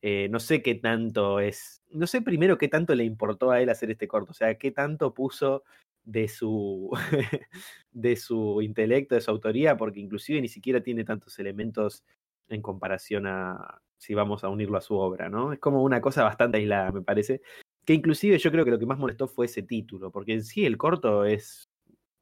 Eh, 0.02 0.30
no 0.30 0.40
sé 0.40 0.62
qué 0.64 0.76
tanto 0.76 1.40
es, 1.40 1.82
no 1.92 2.08
sé 2.08 2.22
primero 2.22 2.58
qué 2.58 2.68
tanto 2.70 2.96
le 2.96 3.06
importó 3.06 3.52
a 3.52 3.62
él 3.62 3.70
hacer 3.70 3.92
este 3.92 4.08
corto, 4.08 4.32
o 4.32 4.34
sea, 4.36 4.56
qué 4.58 4.72
tanto 4.72 5.14
puso 5.14 5.64
de 6.06 6.28
su, 6.28 6.92
de 7.92 8.16
su 8.18 8.62
intelecto, 8.62 9.16
de 9.16 9.22
su 9.22 9.32
autoría, 9.32 9.78
porque 9.78 10.02
inclusive 10.02 10.42
ni 10.42 10.50
siquiera 10.50 10.82
tiene 10.84 11.06
tantos 11.06 11.40
elementos 11.40 12.04
en 12.50 12.62
comparación 12.62 13.28
a 13.28 13.82
si 14.04 14.14
vamos 14.14 14.44
a 14.44 14.50
unirlo 14.50 14.78
a 14.78 14.82
su 14.82 14.98
obra, 14.98 15.30
¿no? 15.30 15.54
Es 15.54 15.60
como 15.60 15.82
una 15.82 16.02
cosa 16.02 16.24
bastante 16.24 16.58
aislada, 16.58 16.92
me 16.92 17.02
parece. 17.02 17.42
Que 17.86 17.94
inclusive 17.94 18.38
yo 18.38 18.52
creo 18.52 18.66
que 18.66 18.72
lo 18.72 18.80
que 18.80 18.86
más 18.86 19.00
molestó 19.00 19.28
fue 19.28 19.46
ese 19.46 19.64
título, 19.64 20.12
porque 20.12 20.34
en 20.34 20.44
sí 20.44 20.66
el 20.66 20.78
corto 20.78 21.24
es 21.24 21.70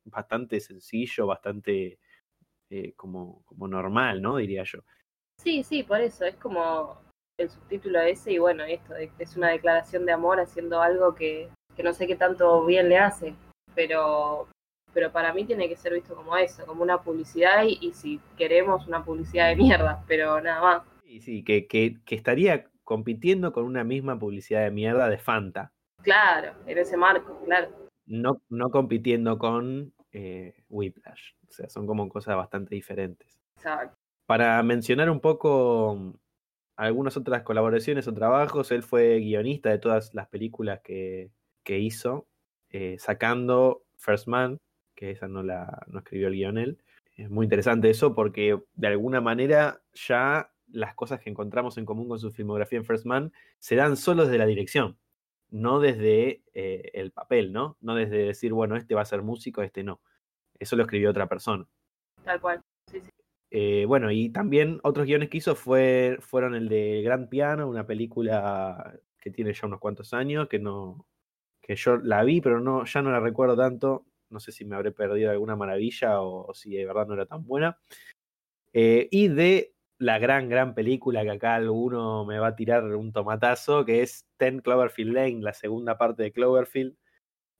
bastante 0.05 0.59
sencillo, 0.59 1.25
bastante 1.25 1.97
eh, 2.69 2.93
como, 2.95 3.43
como 3.45 3.67
normal, 3.67 4.21
¿no? 4.21 4.37
Diría 4.37 4.63
yo. 4.63 4.81
Sí, 5.39 5.63
sí, 5.63 5.81
por 5.81 6.01
eso, 6.01 6.23
es 6.23 6.35
como 6.35 7.01
el 7.39 7.49
subtítulo 7.49 7.99
ese 8.01 8.33
y 8.33 8.37
bueno, 8.37 8.63
esto 8.63 8.93
es 9.17 9.35
una 9.35 9.49
declaración 9.49 10.05
de 10.05 10.11
amor 10.11 10.39
haciendo 10.39 10.79
algo 10.81 11.15
que, 11.15 11.49
que 11.75 11.81
no 11.81 11.93
sé 11.93 12.05
qué 12.05 12.15
tanto 12.15 12.63
bien 12.63 12.89
le 12.89 12.99
hace, 12.99 13.33
pero, 13.73 14.47
pero 14.93 15.11
para 15.11 15.33
mí 15.33 15.45
tiene 15.45 15.67
que 15.67 15.75
ser 15.75 15.93
visto 15.93 16.15
como 16.15 16.37
eso, 16.37 16.63
como 16.67 16.83
una 16.83 17.01
publicidad 17.01 17.63
y, 17.65 17.91
si 17.93 18.19
queremos 18.37 18.87
una 18.87 19.03
publicidad 19.03 19.49
de 19.49 19.55
mierda, 19.55 20.03
pero 20.07 20.39
nada 20.41 20.61
más. 20.61 20.90
Sí, 21.11 21.19
sí, 21.19 21.43
que, 21.43 21.67
que, 21.67 21.97
que 22.05 22.15
estaría 22.15 22.69
compitiendo 22.85 23.51
con 23.51 23.65
una 23.65 23.83
misma 23.83 24.17
publicidad 24.17 24.63
de 24.63 24.71
mierda 24.71 25.09
de 25.09 25.17
Fanta. 25.17 25.73
Claro, 26.03 26.53
en 26.65 26.77
ese 26.77 26.95
marco, 26.95 27.37
claro. 27.43 27.89
No, 28.05 28.41
no 28.47 28.69
compitiendo 28.69 29.37
con 29.37 29.93
eh, 30.13 30.63
Whiplash. 30.69 31.33
O 31.49 31.51
sea, 31.51 31.67
son 31.67 31.85
como 31.85 32.07
cosas 32.07 32.37
bastante 32.37 32.75
diferentes. 32.75 33.37
Exacto. 33.57 33.97
Para 34.25 34.63
mencionar 34.63 35.09
un 35.09 35.19
poco 35.19 36.13
algunas 36.77 37.17
otras 37.17 37.43
colaboraciones 37.43 38.07
o 38.07 38.13
trabajos, 38.13 38.71
él 38.71 38.81
fue 38.81 39.19
guionista 39.19 39.69
de 39.69 39.79
todas 39.79 40.13
las 40.13 40.29
películas 40.29 40.79
que, 40.81 41.29
que 41.63 41.79
hizo, 41.79 42.25
eh, 42.69 42.95
sacando 42.99 43.83
First 43.97 44.29
Man, 44.29 44.59
que 44.95 45.11
esa 45.11 45.27
no 45.27 45.43
la 45.43 45.85
no 45.87 45.99
escribió 45.99 46.29
el 46.29 46.35
guion 46.35 46.57
él. 46.57 46.77
Es 47.17 47.29
muy 47.29 47.47
interesante 47.47 47.89
eso 47.89 48.15
porque 48.15 48.57
de 48.75 48.87
alguna 48.87 49.19
manera 49.19 49.81
ya 49.93 50.50
las 50.71 50.95
cosas 50.95 51.19
que 51.19 51.29
encontramos 51.29 51.77
en 51.77 51.85
común 51.85 52.07
con 52.07 52.19
su 52.19 52.31
filmografía 52.31 52.79
en 52.79 52.85
First 52.85 53.05
Man 53.05 53.31
se 53.59 53.75
dan 53.75 53.97
solo 53.97 54.23
desde 54.23 54.37
la 54.37 54.45
dirección, 54.45 54.97
no 55.49 55.79
desde 55.79 56.43
eh, 56.53 56.91
el 56.93 57.11
papel, 57.11 57.53
¿no? 57.53 57.77
No 57.81 57.95
desde 57.95 58.17
decir, 58.17 58.53
bueno, 58.53 58.75
este 58.75 58.95
va 58.95 59.01
a 59.01 59.05
ser 59.05 59.21
músico, 59.21 59.61
este 59.61 59.83
no. 59.83 60.01
Eso 60.59 60.75
lo 60.75 60.83
escribió 60.83 61.09
otra 61.09 61.27
persona. 61.27 61.67
Tal 62.23 62.39
cual, 62.39 62.61
sí, 62.85 63.01
sí. 63.01 63.09
Eh, 63.53 63.83
bueno, 63.85 64.11
y 64.11 64.29
también 64.29 64.79
otros 64.83 65.05
guiones 65.05 65.29
que 65.29 65.37
hizo 65.37 65.55
fue, 65.55 66.17
fueron 66.21 66.55
el 66.55 66.69
de 66.69 67.01
Gran 67.03 67.27
Piano, 67.27 67.67
una 67.67 67.85
película 67.85 68.97
que 69.19 69.29
tiene 69.29 69.53
ya 69.53 69.67
unos 69.67 69.79
cuantos 69.79 70.13
años, 70.13 70.47
que 70.47 70.57
no 70.57 71.05
que 71.61 71.75
yo 71.75 71.97
la 71.97 72.23
vi, 72.23 72.41
pero 72.41 72.59
no, 72.59 72.85
ya 72.85 73.01
no 73.01 73.11
la 73.11 73.19
recuerdo 73.19 73.55
tanto. 73.55 74.05
No 74.29 74.39
sé 74.39 74.51
si 74.51 74.65
me 74.65 74.75
habré 74.75 74.91
perdido 74.91 75.29
alguna 75.29 75.55
maravilla 75.55 76.21
o, 76.21 76.53
si 76.53 76.75
de 76.75 76.85
verdad 76.85 77.05
no 77.07 77.13
era 77.13 77.25
tan 77.25 77.45
buena. 77.45 77.77
Eh, 78.73 79.07
y 79.11 79.27
de 79.27 79.73
la 80.01 80.17
gran, 80.17 80.49
gran 80.49 80.73
película 80.73 81.21
que 81.21 81.29
acá 81.29 81.53
alguno 81.53 82.25
me 82.25 82.39
va 82.39 82.47
a 82.47 82.55
tirar 82.55 82.83
un 82.95 83.13
tomatazo, 83.13 83.85
que 83.85 84.01
es 84.01 84.25
Ten 84.37 84.59
Cloverfield 84.59 85.13
Lane, 85.13 85.41
la 85.41 85.53
segunda 85.53 85.99
parte 85.99 86.23
de 86.23 86.31
Cloverfield, 86.31 86.95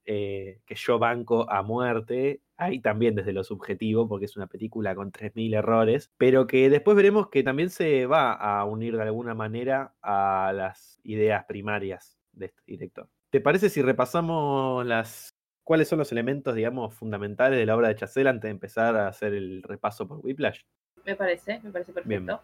eh, 0.06 0.60
que 0.66 0.74
yo 0.74 0.98
banco 0.98 1.48
a 1.52 1.62
muerte, 1.62 2.42
ahí 2.58 2.80
también 2.80 3.14
desde 3.14 3.32
lo 3.32 3.44
subjetivo, 3.44 4.08
porque 4.08 4.26
es 4.26 4.36
una 4.36 4.48
película 4.48 4.96
con 4.96 5.12
3.000 5.12 5.54
errores, 5.54 6.12
pero 6.18 6.48
que 6.48 6.72
después 6.72 6.98
veremos 6.98 7.30
que 7.30 7.44
también 7.44 7.70
se 7.70 8.08
va 8.08 8.34
a 8.34 8.66
unir 8.66 8.98
de 8.98 9.04
alguna 9.04 9.36
manera 9.36 9.94
a 10.02 10.52
las 10.56 11.00
ideas 11.04 11.46
primarias 11.46 12.18
de 12.32 12.48
este 12.48 12.64
director. 12.66 13.08
¿Te 13.30 13.40
parece 13.40 13.70
si 13.70 13.84
repasamos 13.84 14.84
las 14.84 15.36
cuáles 15.64 15.88
son 15.88 16.00
los 16.00 16.12
elementos, 16.12 16.56
digamos, 16.56 16.96
fundamentales 16.96 17.60
de 17.60 17.68
la 17.68 17.76
obra 17.76 17.90
de 17.90 17.96
Chazelle 17.98 18.30
antes 18.30 18.44
de 18.44 18.50
empezar 18.50 18.96
a 18.96 19.10
hacer 19.10 19.36
el 19.36 19.62
repaso 19.62 20.08
por 20.08 20.26
Whiplash? 20.26 20.62
Me 21.06 21.16
parece, 21.16 21.60
me 21.64 21.72
parece 21.72 21.94
perfecto. 21.94 22.42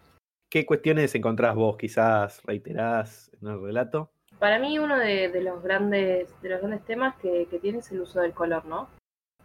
¿Qué 0.50 0.64
cuestiones 0.64 1.14
encontrás 1.14 1.54
vos, 1.54 1.76
quizás 1.76 2.42
reiteradas 2.44 3.30
en 3.40 3.48
el 3.48 3.62
relato? 3.62 4.10
Para 4.38 4.58
mí 4.58 4.78
uno 4.78 4.96
de, 4.96 5.28
los 5.42 5.62
grandes 5.62 6.28
de 6.40 6.48
los 6.48 6.60
grandes 6.60 6.84
temas 6.84 7.16
que, 7.16 7.46
tiene 7.60 7.78
es 7.78 7.92
el 7.92 8.00
uso 8.00 8.20
del 8.20 8.32
color, 8.32 8.64
¿no? 8.64 8.88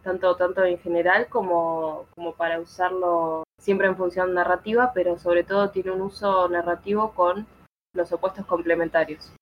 Tanto, 0.02 0.34
tanto 0.36 0.64
en 0.64 0.78
general 0.78 1.26
como, 1.28 2.06
como 2.14 2.34
para 2.34 2.60
usarlo 2.60 3.42
siempre 3.58 3.86
en 3.86 3.96
función 3.96 4.34
narrativa, 4.34 4.92
pero 4.94 5.18
sobre 5.18 5.44
todo 5.44 5.70
tiene 5.70 5.90
un 5.90 6.02
uso 6.02 6.48
narrativo 6.48 7.12
con 7.12 7.46
los 7.94 8.12
opuestos 8.12 8.46
complementarios, 8.46 9.34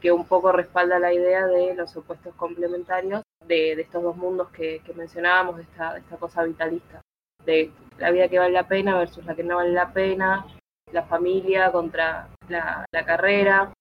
que 0.00 0.12
un 0.12 0.26
poco 0.26 0.52
respalda 0.52 0.98
la 0.98 1.12
idea 1.12 1.46
de 1.46 1.74
los 1.74 1.96
opuestos 1.96 2.34
complementarios 2.34 3.22
de, 3.46 3.72
estos 3.72 4.02
dos 4.02 4.16
mundos 4.16 4.48
que, 4.50 4.80
mencionábamos, 4.94 5.56
de 5.56 5.62
esta, 5.62 5.94
de 5.94 6.00
esta 6.00 6.16
cosa 6.16 6.44
vitalista 6.44 7.00
de 7.44 7.70
la 7.98 8.10
vida 8.10 8.28
que 8.28 8.38
vale 8.38 8.52
la 8.52 8.68
pena 8.68 8.98
versus 8.98 9.24
la 9.24 9.34
que 9.34 9.44
no 9.44 9.56
vale 9.56 9.72
la 9.72 9.92
pena, 9.92 10.46
la 10.92 11.02
familia 11.02 11.70
contra 11.72 12.28
la, 12.48 12.86
carrera, 13.04 13.72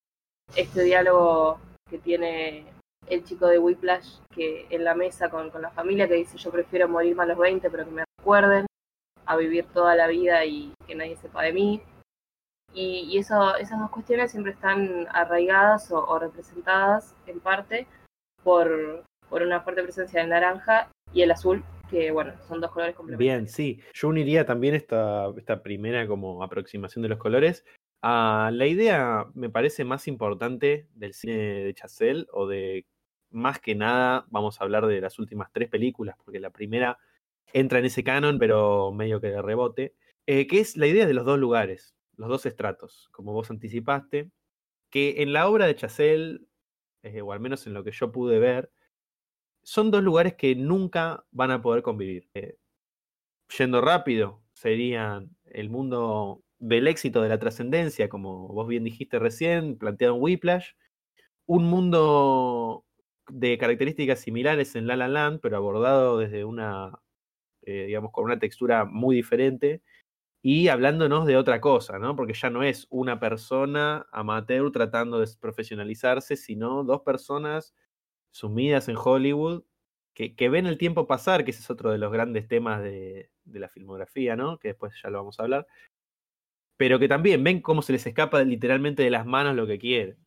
este 0.56 0.84
diálogo 0.84 1.60
que 1.90 1.98
tiene 1.98 2.66
el 3.08 3.24
chico 3.24 3.48
de 3.48 3.60
Whiplash 3.60 4.20
que 4.34 4.66
en 4.70 4.84
la 4.84 4.96
mesa 4.96 5.30
con, 5.30 5.52
la 5.62 5.72
familia 5.72 6.08
que 6.08 6.16
dice 6.16 6.38
yo 6.38 6.52
prefiero 6.52 6.88
morirme 6.88 7.24
a 7.24 7.28
los 7.28 7.38
20 7.38 7.70
pero 7.70 7.86
que 7.86 7.92
me 7.92 8.04
recuerden 8.18 8.66
a 9.26 9.36
vivir 9.36 9.66
toda 9.74 9.96
la 9.96 10.08
vida 10.08 10.46
y 10.46 10.74
que 10.88 10.96
nadie 10.96 11.16
sepa 11.18 11.44
de 11.44 11.54
mí. 11.54 11.82
Y, 12.74 13.18
eso, 13.20 13.56
esas 13.58 13.80
dos 13.80 13.92
cuestiones 13.92 14.32
siempre 14.32 14.52
están 14.52 15.08
arraigadas 15.12 15.92
o, 15.92 16.18
representadas 16.18 17.16
en 17.28 17.40
parte 17.40 17.88
por, 18.44 19.04
por 19.30 19.44
una 19.44 19.62
fuerte 19.62 19.84
presencia 19.84 20.22
del 20.22 20.32
naranja 20.32 20.90
y 21.14 21.22
el 21.22 21.32
azul, 21.32 21.64
que 21.94 22.12
bueno, 22.12 22.34
son 22.48 22.60
dos 22.60 22.72
colores 22.72 22.96
complementarios. 22.96 23.36
Bien, 23.36 23.48
sí. 23.48 23.80
Yo 23.94 24.10
uniría 24.10 24.46
también 24.46 24.74
esta, 24.74 25.28
esta 25.38 25.62
primera 25.62 26.08
como 26.08 26.44
aproximación 26.44 27.04
de 27.04 27.10
los 27.10 27.20
colores 27.20 27.64
a 28.02 28.50
la 28.52 28.66
idea, 28.66 29.28
me 29.34 29.50
parece, 29.50 29.86
más 29.86 30.08
importante 30.08 30.88
del 30.96 31.14
cine 31.14 31.38
de 31.38 31.74
Chazelle 31.74 32.26
o 32.34 32.48
de 32.48 32.86
más 33.30 33.60
que 33.60 33.76
nada, 33.76 34.26
vamos 34.30 34.60
a 34.60 34.64
hablar 34.64 34.88
de 34.88 35.00
las 35.00 35.20
últimas 35.20 35.52
tres 35.54 35.70
películas, 35.70 36.18
porque 36.24 36.40
la 36.40 36.50
primera 36.50 36.98
entra 37.54 37.80
en 37.80 37.86
ese 37.86 38.04
canon, 38.04 38.40
pero 38.40 38.92
medio 38.92 39.22
que 39.22 39.28
de 39.28 39.42
rebote, 39.42 39.96
eh, 40.28 40.48
que 40.48 40.60
es 40.60 40.76
la 40.76 40.88
idea 40.88 41.06
de 41.06 41.14
los 41.14 41.26
dos 41.26 41.40
lugares, 41.40 41.96
los 42.18 42.28
dos 42.28 42.46
estratos, 42.46 43.08
como 43.12 43.34
vos 43.34 43.50
anticipaste, 43.50 44.30
que 44.90 45.22
en 45.24 45.32
la 45.32 45.48
obra 45.48 45.66
de 45.66 45.76
Chazelle, 45.76 46.42
eh, 47.04 47.22
o 47.22 47.32
al 47.32 47.40
menos 47.40 47.66
en 47.68 47.74
lo 47.74 47.84
que 47.84 47.92
yo 47.92 48.12
pude 48.12 48.38
ver, 48.38 48.70
son 49.64 49.92
dos 49.92 50.04
lugares 50.04 50.36
que 50.36 50.56
nunca 50.56 51.26
van 51.32 51.52
a 51.52 51.62
poder 51.62 51.84
convivir. 51.84 52.30
Eh, 52.34 52.58
yendo 53.58 53.82
rápido, 53.82 54.42
serían 54.54 55.36
el 55.46 55.70
mundo 55.70 56.44
del 56.60 56.88
éxito 56.88 57.22
de 57.22 57.30
la 57.30 57.40
trascendencia, 57.40 58.10
como 58.10 58.48
vos 58.48 58.68
bien 58.68 58.84
dijiste 58.84 59.20
recién, 59.20 59.78
planteado 59.78 60.16
en 60.16 60.22
Whiplash, 60.22 60.72
un 61.46 61.66
mundo 61.66 62.86
de 63.30 63.58
características 63.58 64.20
similares 64.20 64.76
en 64.76 64.88
La 64.88 64.96
La 64.96 65.08
Land, 65.08 65.40
pero 65.42 65.58
abordado 65.58 66.18
desde 66.20 66.46
una, 66.46 67.00
eh, 67.64 67.86
digamos, 67.88 68.12
con 68.12 68.26
una 68.26 68.40
textura 68.40 68.86
muy 68.86 69.16
diferente 69.18 69.82
y 70.44 70.70
hablándonos 70.70 71.26
de 71.26 71.38
otra 71.38 71.62
cosa, 71.62 72.00
¿no? 72.00 72.16
Porque 72.16 72.34
ya 72.34 72.50
no 72.50 72.64
es 72.64 72.88
una 72.90 73.20
persona 73.20 74.08
amateur 74.12 74.72
tratando 74.72 75.20
de 75.20 75.28
profesionalizarse, 75.40 76.36
sino 76.38 76.84
dos 76.84 77.02
personas 77.04 77.74
sumidas 78.34 78.90
en 78.90 78.98
Hollywood, 78.98 79.64
que, 80.14 80.50
ven 80.50 80.66
el 80.68 80.78
tiempo 80.78 81.08
pasar, 81.08 81.46
que 81.46 81.52
ese 81.52 81.62
es 81.62 81.70
otro 81.70 81.92
de 81.92 81.98
los 81.98 82.12
grandes 82.12 82.48
temas 82.48 82.82
de, 82.84 83.30
la 83.46 83.70
filmografía, 83.70 84.36
¿no? 84.36 84.60
Que 84.60 84.70
después 84.70 84.94
ya 85.02 85.10
lo 85.10 85.20
vamos 85.20 85.40
a 85.40 85.44
hablar. 85.44 85.68
Pero 86.78 87.00
que 87.00 87.08
también 87.08 87.44
ven 87.44 87.62
cómo 87.62 87.82
se 87.82 87.94
les 87.94 88.06
escapa 88.06 88.44
literalmente 88.44 89.04
de 89.04 89.10
las 89.12 89.26
manos 89.26 89.56
lo 89.56 89.68
que 89.68 89.80
quieren. 89.80 90.18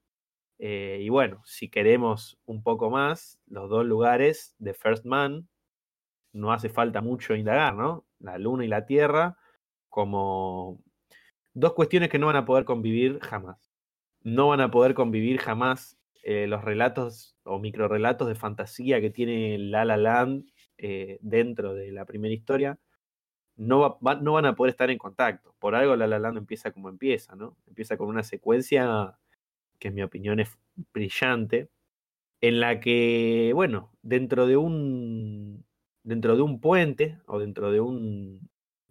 Eh, 0.59 1.01
y 1.03 1.09
bueno, 1.09 1.43
si 1.45 1.69
queremos 1.69 2.39
un 2.47 2.63
poco 2.63 2.91
más, 2.91 3.39
los 3.47 3.69
dos 3.69 3.85
lugares 3.85 4.55
de 4.59 4.75
First 4.75 5.05
Man, 5.05 5.49
no 6.33 6.53
hace 6.53 6.69
falta 6.69 7.01
mucho 7.01 7.35
indagar, 7.35 7.75
¿no? 7.75 8.07
La 8.21 8.39
luna 8.39 8.65
y 8.65 8.69
la 8.69 8.87
tierra, 8.87 9.37
como 9.89 10.81
dos 11.55 11.75
cuestiones 11.75 12.09
que 12.09 12.19
no 12.19 12.27
van 12.27 12.37
a 12.37 12.45
poder 12.45 12.65
convivir 12.65 13.19
jamás. 13.21 13.73
No 14.23 14.49
van 14.49 14.61
a 14.61 14.71
poder 14.71 14.95
convivir 14.95 15.39
jamás 15.39 15.96
eh, 16.27 16.49
los 16.49 16.65
relatos 16.65 17.37
o 17.45 17.61
microrelatos 17.61 18.29
de 18.29 18.35
fantasía 18.37 19.01
que 19.01 19.11
tiene 19.11 19.59
La 19.59 19.85
La 19.87 19.97
Land 19.99 20.47
eh, 20.79 21.19
dentro 21.23 21.75
de 21.75 21.93
la 21.93 22.07
primera 22.07 22.35
historia, 22.35 22.79
no, 23.57 23.99
va- 24.01 24.17
no 24.17 24.33
van 24.35 24.47
a 24.47 24.55
poder 24.57 24.71
estar 24.71 24.91
en 24.91 24.99
contacto. 24.99 25.55
Por 25.59 25.75
algo 25.75 25.97
La 25.97 26.07
La 26.07 26.19
Land 26.19 26.39
empieza 26.39 26.73
como 26.73 26.89
empieza, 26.89 27.37
¿no? 27.37 27.57
Empieza 27.67 27.97
con 27.97 28.09
una 28.09 28.23
secuencia 28.23 29.19
que 29.81 29.89
en 29.89 29.95
mi 29.95 30.03
opinión 30.03 30.41
es 30.41 30.59
brillante, 30.95 31.71
en 32.41 32.61
la 32.61 32.81
que, 32.81 33.53
bueno, 33.55 33.93
dentro 34.03 34.47
de 34.47 34.57
un 34.57 35.65
dentro 36.05 36.37
de 36.37 36.43
un 36.43 36.61
puente 36.61 37.19
o 37.27 37.39
dentro 37.39 37.71
de 37.73 37.81
un 37.81 38.49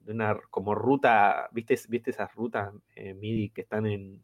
una 0.08 0.38
como 0.52 0.76
ruta, 0.76 1.50
¿viste, 1.54 1.76
viste 1.90 2.12
esas 2.12 2.34
rutas 2.36 2.74
eh, 2.96 3.14
MIDI 3.16 3.50
que 3.52 3.62
están 3.62 3.86
en, 3.88 4.24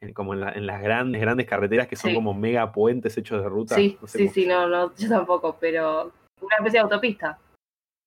en 0.00 0.14
como 0.14 0.34
en, 0.34 0.40
la- 0.40 0.52
en 0.52 0.66
las 0.66 0.80
grandes 0.82 1.20
grandes 1.20 1.46
carreteras 1.46 1.86
que 1.86 1.96
son 1.96 2.10
Sí. 2.10 2.14
como 2.14 2.32
mega 2.34 2.72
puentes 2.72 3.16
hechos 3.18 3.42
de 3.42 3.48
ruta? 3.48 3.74
Sí, 3.74 3.98
No 4.00 4.06
sé 4.08 4.18
sí, 4.18 4.24
cómo- 4.24 4.34
sí, 4.34 4.46
no, 4.46 4.66
no, 4.68 4.94
yo 4.96 5.08
tampoco, 5.08 5.56
pero 5.60 6.12
una 6.40 6.56
especie 6.58 6.78
de 6.78 6.84
autopista. 6.84 7.38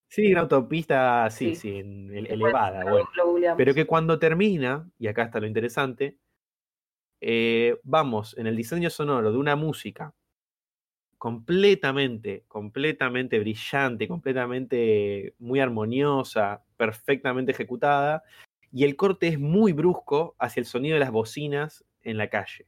Sí, 0.10 0.32
una 0.32 0.42
autopista, 0.42 1.30
sí, 1.30 1.56
Sí. 1.56 1.80
el- 1.80 2.28
elevada, 2.28 2.84
bueno. 2.84 3.08
lo. 3.16 3.56
Pero 3.58 3.74
que 3.74 3.86
cuando 3.86 4.20
termina, 4.20 4.88
y 5.00 5.08
acá 5.08 5.24
está 5.24 5.40
lo 5.40 5.48
interesante, 5.48 6.18
eh, 7.22 7.80
vamos 7.84 8.38
en 8.38 8.48
el 8.48 8.56
diseño 8.56 8.90
sonoro 8.90 9.32
de 9.32 9.38
una 9.38 9.56
música 9.56 10.14
completamente, 11.18 12.44
completamente 12.48 13.40
brillante, 13.40 14.08
completamente 14.08 15.34
muy 15.40 15.60
armoniosa, 15.62 16.64
perfectamente 16.76 17.54
ejecutada, 17.54 18.24
y 18.74 18.86
el 18.86 18.96
corte 18.96 19.28
es 19.28 19.40
muy 19.40 19.72
brusco 19.72 20.36
hacia 20.40 20.60
el 20.60 20.66
sonido 20.66 20.96
de 20.96 21.00
las 21.00 21.12
bocinas 21.12 21.86
en 22.02 22.18
la 22.18 22.30
calle. 22.30 22.68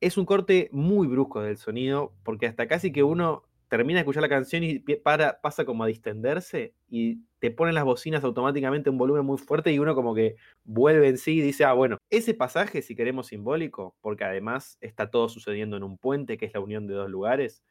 Es 0.00 0.18
un 0.18 0.26
corte 0.26 0.68
muy 0.72 1.08
brusco 1.08 1.40
del 1.40 1.56
sonido, 1.56 2.12
porque 2.22 2.46
hasta 2.46 2.68
casi 2.68 2.92
que 2.92 3.02
uno 3.02 3.44
termina 3.68 3.96
de 3.96 4.00
escuchar 4.02 4.22
la 4.22 4.28
canción 4.28 4.62
y 4.62 4.78
para, 4.78 5.40
pasa 5.40 5.64
como 5.64 5.84
a 5.84 5.86
distenderse 5.86 6.74
y 6.86 7.22
te 7.38 7.50
ponen 7.50 7.74
las 7.74 7.84
bocinas 7.84 8.24
automáticamente 8.24 8.90
un 8.90 8.98
volumen 8.98 9.24
muy 9.24 9.38
fuerte 9.38 9.72
y 9.72 9.78
uno 9.78 9.94
como 9.94 10.14
que 10.14 10.36
vuelve 10.64 11.08
en 11.08 11.16
sí 11.16 11.38
y 11.38 11.40
dice, 11.40 11.64
ah, 11.64 11.72
bueno, 11.72 11.96
ese 12.10 12.34
pasaje, 12.34 12.82
si 12.82 12.94
queremos 12.94 13.28
simbólico, 13.28 13.96
porque 14.02 14.24
además 14.24 14.76
está 14.82 15.10
todo 15.10 15.30
sucediendo 15.30 15.78
en 15.78 15.82
un 15.82 15.96
puente, 15.96 16.36
que 16.36 16.44
es 16.44 16.52
la 16.52 16.60
unión 16.60 16.86
de 16.86 16.94
dos 16.94 17.08
lugares, 17.08 17.64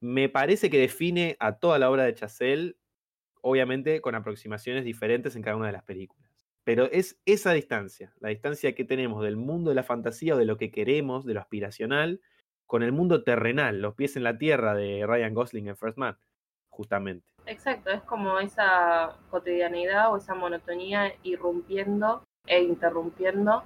me 0.00 0.28
parece 0.28 0.68
que 0.68 0.78
define 0.78 1.36
a 1.38 1.58
toda 1.58 1.78
la 1.78 1.88
obra 1.88 2.02
de 2.02 2.14
Chazelle, 2.14 2.76
obviamente 3.42 4.00
con 4.00 4.14
aproximaciones 4.14 4.84
diferentes 4.84 5.36
en 5.36 5.42
cada 5.42 5.56
una 5.56 5.66
de 5.66 5.72
las 5.72 5.84
películas. 5.84 6.26
Pero 6.64 6.84
es 6.86 7.20
esa 7.26 7.52
distancia, 7.52 8.12
la 8.20 8.28
distancia 8.30 8.74
que 8.74 8.84
tenemos 8.84 9.22
del 9.22 9.36
mundo 9.36 9.70
de 9.70 9.74
la 9.74 9.82
fantasía 9.82 10.34
o 10.34 10.38
de 10.38 10.46
lo 10.46 10.56
que 10.56 10.70
queremos, 10.70 11.24
de 11.26 11.34
lo 11.34 11.40
aspiracional, 11.40 12.20
con 12.66 12.82
el 12.82 12.92
mundo 12.92 13.22
terrenal, 13.24 13.82
los 13.82 13.94
pies 13.94 14.16
en 14.16 14.22
la 14.22 14.38
tierra 14.38 14.74
de 14.74 15.04
Ryan 15.06 15.34
Gosling 15.34 15.68
en 15.68 15.76
First 15.76 15.98
Man, 15.98 16.16
justamente. 16.70 17.26
Exacto, 17.46 17.90
es 17.90 18.00
como 18.02 18.38
esa 18.38 19.16
cotidianidad 19.30 20.12
o 20.12 20.16
esa 20.16 20.34
monotonía 20.34 21.12
irrumpiendo 21.24 22.22
e 22.46 22.62
interrumpiendo 22.62 23.64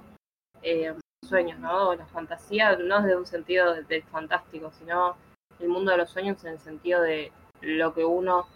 eh, 0.63 0.93
sueños, 1.23 1.59
¿no? 1.59 1.93
La 1.93 2.07
fantasía 2.07 2.75
no 2.77 2.99
es 2.99 3.05
de 3.05 3.15
un 3.15 3.25
sentido 3.27 3.73
de- 3.75 3.83
del 3.83 4.03
fantástico, 4.03 4.71
sino 4.71 5.15
el 5.59 5.69
mundo 5.69 5.91
de 5.91 5.97
los 5.97 6.09
sueños 6.09 6.43
en 6.43 6.53
el 6.53 6.59
sentido 6.59 7.01
de 7.01 7.31
lo 7.61 7.93
que 7.93 8.03
uno 8.03 8.47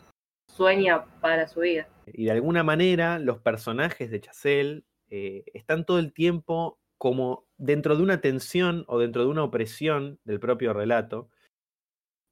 sueña 0.52 1.06
para 1.22 1.47
su 1.47 1.62
vida. 1.62 1.88
Y 2.06 2.26
de 2.26 2.32
alguna 2.32 2.64
manera 2.64 3.20
los 3.20 3.39
personajes 3.39 4.12
de 4.12 4.22
Chazelle 4.22 4.84
eh, 5.10 5.43
están 5.54 5.86
todo 5.86 5.99
el 5.99 6.14
tiempo 6.14 6.80
como 6.97 7.47
dentro 7.58 7.95
de 7.95 8.04
una 8.04 8.22
tensión 8.22 8.86
o 8.88 8.99
dentro 8.99 9.24
de 9.24 9.30
una 9.30 9.43
opresión 9.43 10.20
del 10.24 10.39
propio 10.39 10.74
relato 10.74 11.30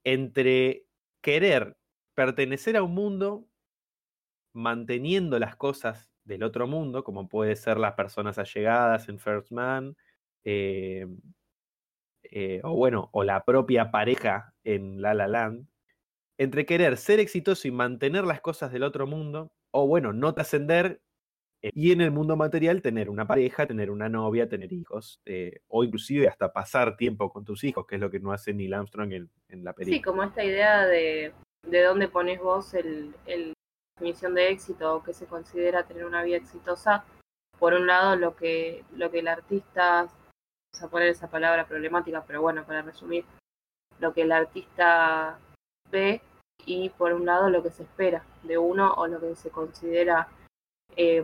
entre 0.04 0.86
querer 1.22 1.76
pertenecer 2.14 2.76
a 2.76 2.82
un 2.82 2.94
mundo 2.94 3.46
manteniendo 4.52 5.38
las 5.38 5.56
cosas 5.56 6.10
del 6.24 6.42
otro 6.42 6.66
mundo, 6.66 7.04
como 7.04 7.28
puede 7.28 7.56
ser 7.56 7.78
las 7.78 7.94
personas 7.94 8.38
allegadas 8.38 9.08
en 9.08 9.18
First 9.18 9.50
Man, 9.50 9.96
eh, 10.44 11.06
eh, 12.22 12.60
o 12.62 12.74
bueno, 12.74 13.08
o 13.12 13.24
la 13.24 13.44
propia 13.44 13.90
pareja 13.90 14.54
en 14.64 15.02
La 15.02 15.14
La 15.14 15.28
Land, 15.28 15.66
entre 16.40 16.64
querer 16.64 16.96
ser 16.96 17.20
exitoso 17.20 17.68
y 17.68 17.70
mantener 17.70 18.24
las 18.24 18.40
cosas 18.40 18.72
del 18.72 18.82
otro 18.82 19.06
mundo, 19.06 19.52
o 19.72 19.86
bueno, 19.86 20.14
no 20.14 20.32
trascender 20.32 21.02
eh, 21.62 21.70
y 21.74 21.92
en 21.92 22.00
el 22.00 22.12
mundo 22.12 22.34
material 22.34 22.80
tener 22.80 23.10
una 23.10 23.26
pareja, 23.26 23.66
tener 23.66 23.90
una 23.90 24.08
novia, 24.08 24.48
tener 24.48 24.72
hijos, 24.72 25.20
eh, 25.26 25.60
o 25.68 25.84
inclusive 25.84 26.28
hasta 26.28 26.50
pasar 26.50 26.96
tiempo 26.96 27.30
con 27.30 27.44
tus 27.44 27.62
hijos, 27.62 27.86
que 27.86 27.96
es 27.96 28.00
lo 28.00 28.10
que 28.10 28.20
no 28.20 28.32
hace 28.32 28.54
Neil 28.54 28.72
Armstrong 28.72 29.12
en, 29.12 29.30
en 29.50 29.64
la 29.64 29.74
película. 29.74 29.98
Sí, 29.98 30.02
como 30.02 30.22
esta 30.22 30.42
idea 30.42 30.86
de, 30.86 31.34
de 31.68 31.82
dónde 31.82 32.08
pones 32.08 32.40
vos 32.40 32.72
el, 32.72 33.14
el 33.26 33.52
definición 33.96 34.34
de 34.34 34.48
éxito 34.48 34.96
o 34.96 35.02
que 35.02 35.12
se 35.12 35.26
considera 35.26 35.86
tener 35.86 36.06
una 36.06 36.22
vida 36.22 36.38
exitosa. 36.38 37.04
Por 37.58 37.74
un 37.74 37.86
lado, 37.86 38.16
lo 38.16 38.34
que, 38.34 38.82
lo 38.96 39.10
que 39.10 39.18
el 39.18 39.28
artista, 39.28 40.08
vamos 40.72 40.82
a 40.82 40.88
poner 40.88 41.08
esa 41.08 41.28
palabra 41.28 41.68
problemática, 41.68 42.24
pero 42.26 42.40
bueno, 42.40 42.64
para 42.64 42.80
resumir, 42.80 43.26
lo 43.98 44.14
que 44.14 44.22
el 44.22 44.32
artista 44.32 45.38
ve 45.90 46.22
y 46.66 46.90
por 46.90 47.12
un 47.12 47.26
lado 47.26 47.50
lo 47.50 47.62
que 47.62 47.70
se 47.70 47.82
espera 47.82 48.24
de 48.42 48.58
uno 48.58 48.92
o 48.94 49.06
lo 49.06 49.20
que 49.20 49.34
se 49.34 49.50
considera 49.50 50.28
eh, 50.96 51.22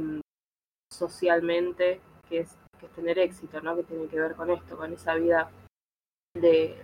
socialmente 0.93 2.01
que 2.28 2.41
es, 2.41 2.57
que 2.78 2.87
es 2.87 2.93
tener 2.93 3.18
éxito, 3.18 3.61
¿no? 3.61 3.76
Que 3.76 3.84
tiene 3.84 4.09
que 4.09 4.20
ver 4.20 4.34
con 4.34 4.51
esto, 4.51 4.76
con 4.76 4.93
esa 4.93 5.14
vida 5.14 5.51
de, 6.34 6.76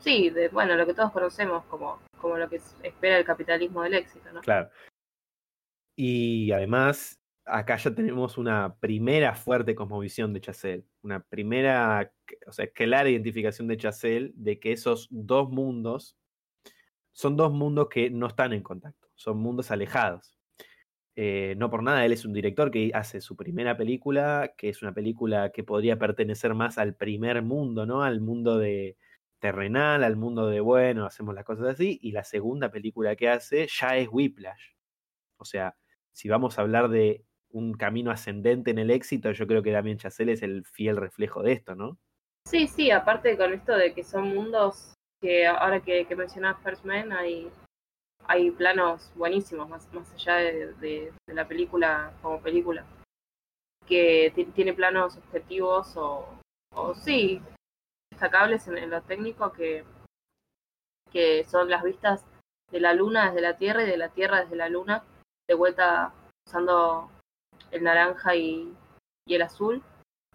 sí, 0.00 0.30
de, 0.30 0.48
bueno, 0.48 0.76
lo 0.76 0.86
que 0.86 0.94
todos 0.94 1.12
conocemos 1.12 1.64
como, 1.66 2.00
como 2.18 2.36
lo 2.36 2.48
que 2.48 2.60
espera 2.82 3.18
el 3.18 3.24
capitalismo 3.24 3.82
del 3.82 3.94
éxito, 3.94 4.32
¿no? 4.32 4.40
Claro. 4.40 4.70
Y 5.96 6.50
además, 6.52 7.20
acá 7.44 7.76
ya 7.76 7.94
tenemos 7.94 8.38
una 8.38 8.76
primera 8.76 9.34
fuerte 9.34 9.74
cosmovisión 9.74 10.32
de 10.32 10.40
Chazelle, 10.40 10.84
una 11.02 11.20
primera, 11.20 12.12
o 12.46 12.52
sea, 12.52 12.66
clara 12.68 13.10
identificación 13.10 13.68
de 13.68 13.76
Chazelle 13.76 14.32
de 14.34 14.58
que 14.58 14.72
esos 14.72 15.08
dos 15.10 15.50
mundos 15.50 16.16
son 17.14 17.36
dos 17.36 17.52
mundos 17.52 17.88
que 17.88 18.10
no 18.10 18.26
están 18.26 18.52
en 18.52 18.62
contacto, 18.62 19.08
son 19.14 19.38
mundos 19.38 19.70
alejados. 19.70 20.36
Eh, 21.16 21.54
no 21.56 21.70
por 21.70 21.82
nada, 21.84 22.04
él 22.04 22.12
es 22.12 22.24
un 22.24 22.32
director 22.32 22.72
que 22.72 22.90
hace 22.92 23.20
su 23.20 23.36
primera 23.36 23.76
película, 23.76 24.52
que 24.58 24.68
es 24.68 24.82
una 24.82 24.92
película 24.92 25.52
que 25.52 25.62
podría 25.62 25.96
pertenecer 25.96 26.54
más 26.54 26.76
al 26.76 26.96
primer 26.96 27.40
mundo, 27.42 27.86
¿no? 27.86 28.02
Al 28.02 28.20
mundo 28.20 28.58
de 28.58 28.96
terrenal, 29.38 30.02
al 30.02 30.16
mundo 30.16 30.48
de, 30.48 30.58
bueno, 30.60 31.06
hacemos 31.06 31.34
las 31.34 31.44
cosas 31.44 31.66
así, 31.66 32.00
y 32.02 32.10
la 32.10 32.24
segunda 32.24 32.70
película 32.70 33.14
que 33.14 33.28
hace 33.28 33.68
ya 33.68 33.96
es 33.96 34.08
Whiplash. 34.10 34.72
O 35.36 35.44
sea, 35.44 35.76
si 36.12 36.28
vamos 36.28 36.58
a 36.58 36.62
hablar 36.62 36.88
de 36.88 37.24
un 37.50 37.74
camino 37.74 38.10
ascendente 38.10 38.72
en 38.72 38.78
el 38.78 38.90
éxito, 38.90 39.30
yo 39.30 39.46
creo 39.46 39.62
que 39.62 39.70
Damien 39.70 39.98
Chazelle 39.98 40.32
es 40.32 40.42
el 40.42 40.64
fiel 40.64 40.96
reflejo 40.96 41.44
de 41.44 41.52
esto, 41.52 41.76
¿no? 41.76 42.00
Sí, 42.48 42.66
sí, 42.66 42.90
aparte 42.90 43.36
con 43.36 43.52
esto 43.52 43.76
de 43.76 43.94
que 43.94 44.02
son 44.02 44.34
mundos 44.34 44.93
que 45.24 45.46
ahora 45.46 45.80
que, 45.80 46.04
que 46.04 46.16
mencionabas 46.16 46.62
First 46.62 46.84
Man 46.84 47.10
hay, 47.10 47.50
hay 48.26 48.50
planos 48.50 49.10
buenísimos, 49.14 49.66
más, 49.70 49.90
más 49.94 50.12
allá 50.12 50.34
de, 50.34 50.74
de, 50.74 51.14
de 51.26 51.34
la 51.34 51.48
película 51.48 52.12
como 52.20 52.42
película, 52.42 52.84
que 53.86 54.34
tiene 54.54 54.74
planos 54.74 55.16
objetivos 55.16 55.96
o, 55.96 56.28
o 56.74 56.94
sí, 56.94 57.40
destacables 58.10 58.68
en, 58.68 58.76
en, 58.76 58.90
lo 58.90 59.00
técnico 59.00 59.50
que, 59.50 59.82
que 61.10 61.44
son 61.44 61.70
las 61.70 61.84
vistas 61.84 62.26
de 62.70 62.80
la 62.80 62.92
luna 62.92 63.28
desde 63.28 63.40
la 63.40 63.56
Tierra 63.56 63.82
y 63.82 63.86
de 63.86 63.96
la 63.96 64.10
Tierra 64.10 64.42
desde 64.42 64.56
la 64.56 64.68
luna, 64.68 65.04
de 65.48 65.54
vuelta 65.54 66.12
usando 66.46 67.10
el 67.70 67.82
naranja 67.82 68.34
y, 68.36 68.76
y 69.26 69.34
el 69.34 69.40
azul. 69.40 69.82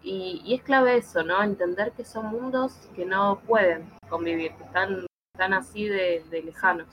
Y, 0.02 0.54
es 0.54 0.62
clave 0.62 0.96
eso, 0.96 1.22
¿no? 1.22 1.42
Entender 1.42 1.92
que 1.92 2.04
son 2.04 2.26
mundos 2.26 2.88
que 2.94 3.04
no 3.04 3.40
pueden 3.46 3.90
convivir, 4.08 4.52
que 4.52 4.64
están, 4.64 5.06
están 5.34 5.52
así 5.52 5.88
de, 5.88 6.24
lejanos. 6.44 6.88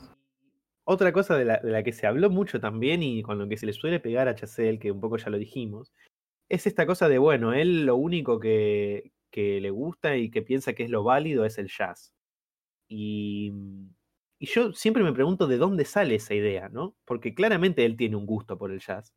Otra 0.83 1.11
cosa 1.11 1.37
de 1.37 1.45
la, 1.45 1.83
que 1.83 1.91
se 1.91 2.07
habló 2.07 2.29
mucho 2.29 2.59
también 2.59 3.03
y 3.03 3.21
con 3.21 3.37
lo 3.39 3.47
que 3.47 3.57
se 3.57 3.65
le 3.65 3.73
suele 3.73 3.99
pegar 3.99 4.27
a 4.27 4.35
Chazelle, 4.35 4.79
que 4.79 4.91
un 4.91 5.01
poco 5.01 5.17
ya 5.17 5.29
lo 5.29 5.37
dijimos, 5.37 5.91
es 6.49 6.65
esta 6.65 6.85
cosa 6.85 7.09
de, 7.09 7.17
bueno, 7.17 7.53
él 7.53 7.85
lo 7.85 7.97
único 7.97 8.39
que, 8.39 9.11
que 9.31 9.59
le 9.59 9.69
gusta 9.69 10.15
y 10.15 10.31
que 10.31 10.41
piensa 10.41 10.73
que 10.73 10.83
es 10.83 10.89
lo 10.89 11.03
válido 11.03 11.45
es 11.45 11.57
el 11.57 11.67
jazz. 11.67 12.13
Y, 12.87 13.51
y 14.39 14.45
yo 14.45 14.71
siempre 14.73 15.03
me 15.03 15.13
pregunto 15.13 15.47
de 15.47 15.57
dónde 15.57 15.83
sale 15.83 16.15
esa 16.15 16.33
idea, 16.35 16.69
¿no? 16.69 16.95
Porque 17.05 17.33
claramente 17.33 17.83
él 17.85 17.97
tiene 17.97 18.15
un 18.15 18.25
gusto 18.25 18.57
por 18.57 18.71
el 18.71 18.79
jazz. 18.79 19.13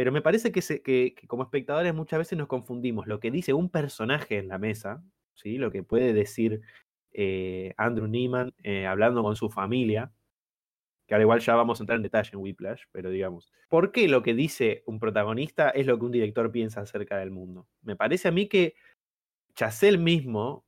Pero 0.00 0.12
me 0.12 0.22
parece 0.22 0.50
que, 0.50 1.14
como 1.26 1.42
espectadores 1.42 1.92
muchas 1.92 2.20
veces 2.20 2.38
nos 2.38 2.48
confundimos 2.48 3.06
lo 3.06 3.20
que 3.20 3.30
dice 3.30 3.52
un 3.52 3.68
personaje 3.68 4.38
en 4.38 4.48
la 4.48 4.56
mesa, 4.56 5.04
¿sí? 5.34 5.58
lo 5.58 5.70
que 5.70 5.82
puede 5.82 6.14
decir 6.14 6.62
eh, 7.12 7.74
Andrew 7.76 8.08
Neiman 8.08 8.54
eh, 8.62 8.86
hablando 8.86 9.22
con 9.22 9.36
su 9.36 9.50
familia, 9.50 10.10
que 11.06 11.12
ahora 11.12 11.24
igual 11.24 11.40
ya 11.40 11.54
vamos 11.54 11.78
a 11.78 11.82
entrar 11.82 11.98
en 11.98 12.02
detalle 12.02 12.30
en 12.32 12.38
Whiplash, 12.38 12.84
pero 12.92 13.10
digamos, 13.10 13.52
¿por 13.68 13.92
qué 13.92 14.08
lo 14.08 14.22
que 14.22 14.32
dice 14.32 14.84
un 14.86 15.00
protagonista 15.00 15.68
es 15.68 15.86
lo 15.86 15.98
que 15.98 16.06
un 16.06 16.12
director 16.12 16.50
piensa 16.50 16.80
acerca 16.80 17.18
del 17.18 17.30
mundo? 17.30 17.68
Me 17.82 17.94
parece 17.94 18.28
a 18.28 18.32
mí 18.32 18.48
que 18.48 18.76
Chazelle 19.54 19.98
mismo 19.98 20.64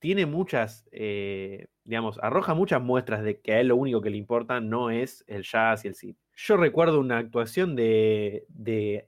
tiene 0.00 0.26
muchas, 0.26 0.84
eh, 0.90 1.68
digamos, 1.84 2.18
arroja 2.20 2.54
muchas 2.54 2.82
muestras 2.82 3.22
de 3.22 3.40
que 3.40 3.52
a 3.52 3.60
él 3.60 3.68
lo 3.68 3.76
único 3.76 4.00
que 4.00 4.10
le 4.10 4.16
importa 4.16 4.58
no 4.58 4.90
es 4.90 5.22
el 5.28 5.44
jazz 5.44 5.84
y 5.84 5.88
el 5.88 5.94
cine. 5.94 6.21
Yo 6.34 6.56
recuerdo 6.56 6.98
una 7.00 7.18
actuación 7.18 7.76
de, 7.76 8.46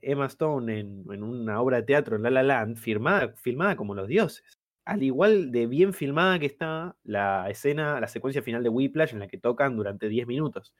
Emma 0.01 0.27
Stone 0.27 0.79
en, 0.79 1.05
en, 1.11 1.23
una 1.23 1.61
obra 1.61 1.77
de 1.77 1.83
teatro 1.83 2.15
en 2.15 2.23
La 2.23 2.29
La 2.29 2.43
Land, 2.43 2.77
firmada, 2.77 3.33
filmada 3.37 3.75
como 3.75 3.95
los 3.95 4.07
dioses. 4.07 4.59
Al 4.85 5.01
igual 5.03 5.51
de 5.51 5.65
bien 5.67 5.93
filmada 5.93 6.37
que 6.39 6.45
está 6.45 6.95
la 7.03 7.49
escena, 7.49 7.99
la 7.99 8.07
secuencia 8.07 8.43
final 8.43 8.63
de 8.63 8.69
Whiplash 8.69 9.13
en 9.13 9.19
la 9.19 9.27
que 9.27 9.39
tocan 9.39 9.75
durante 9.75 10.07
10 10.07 10.27
minutos. 10.27 10.73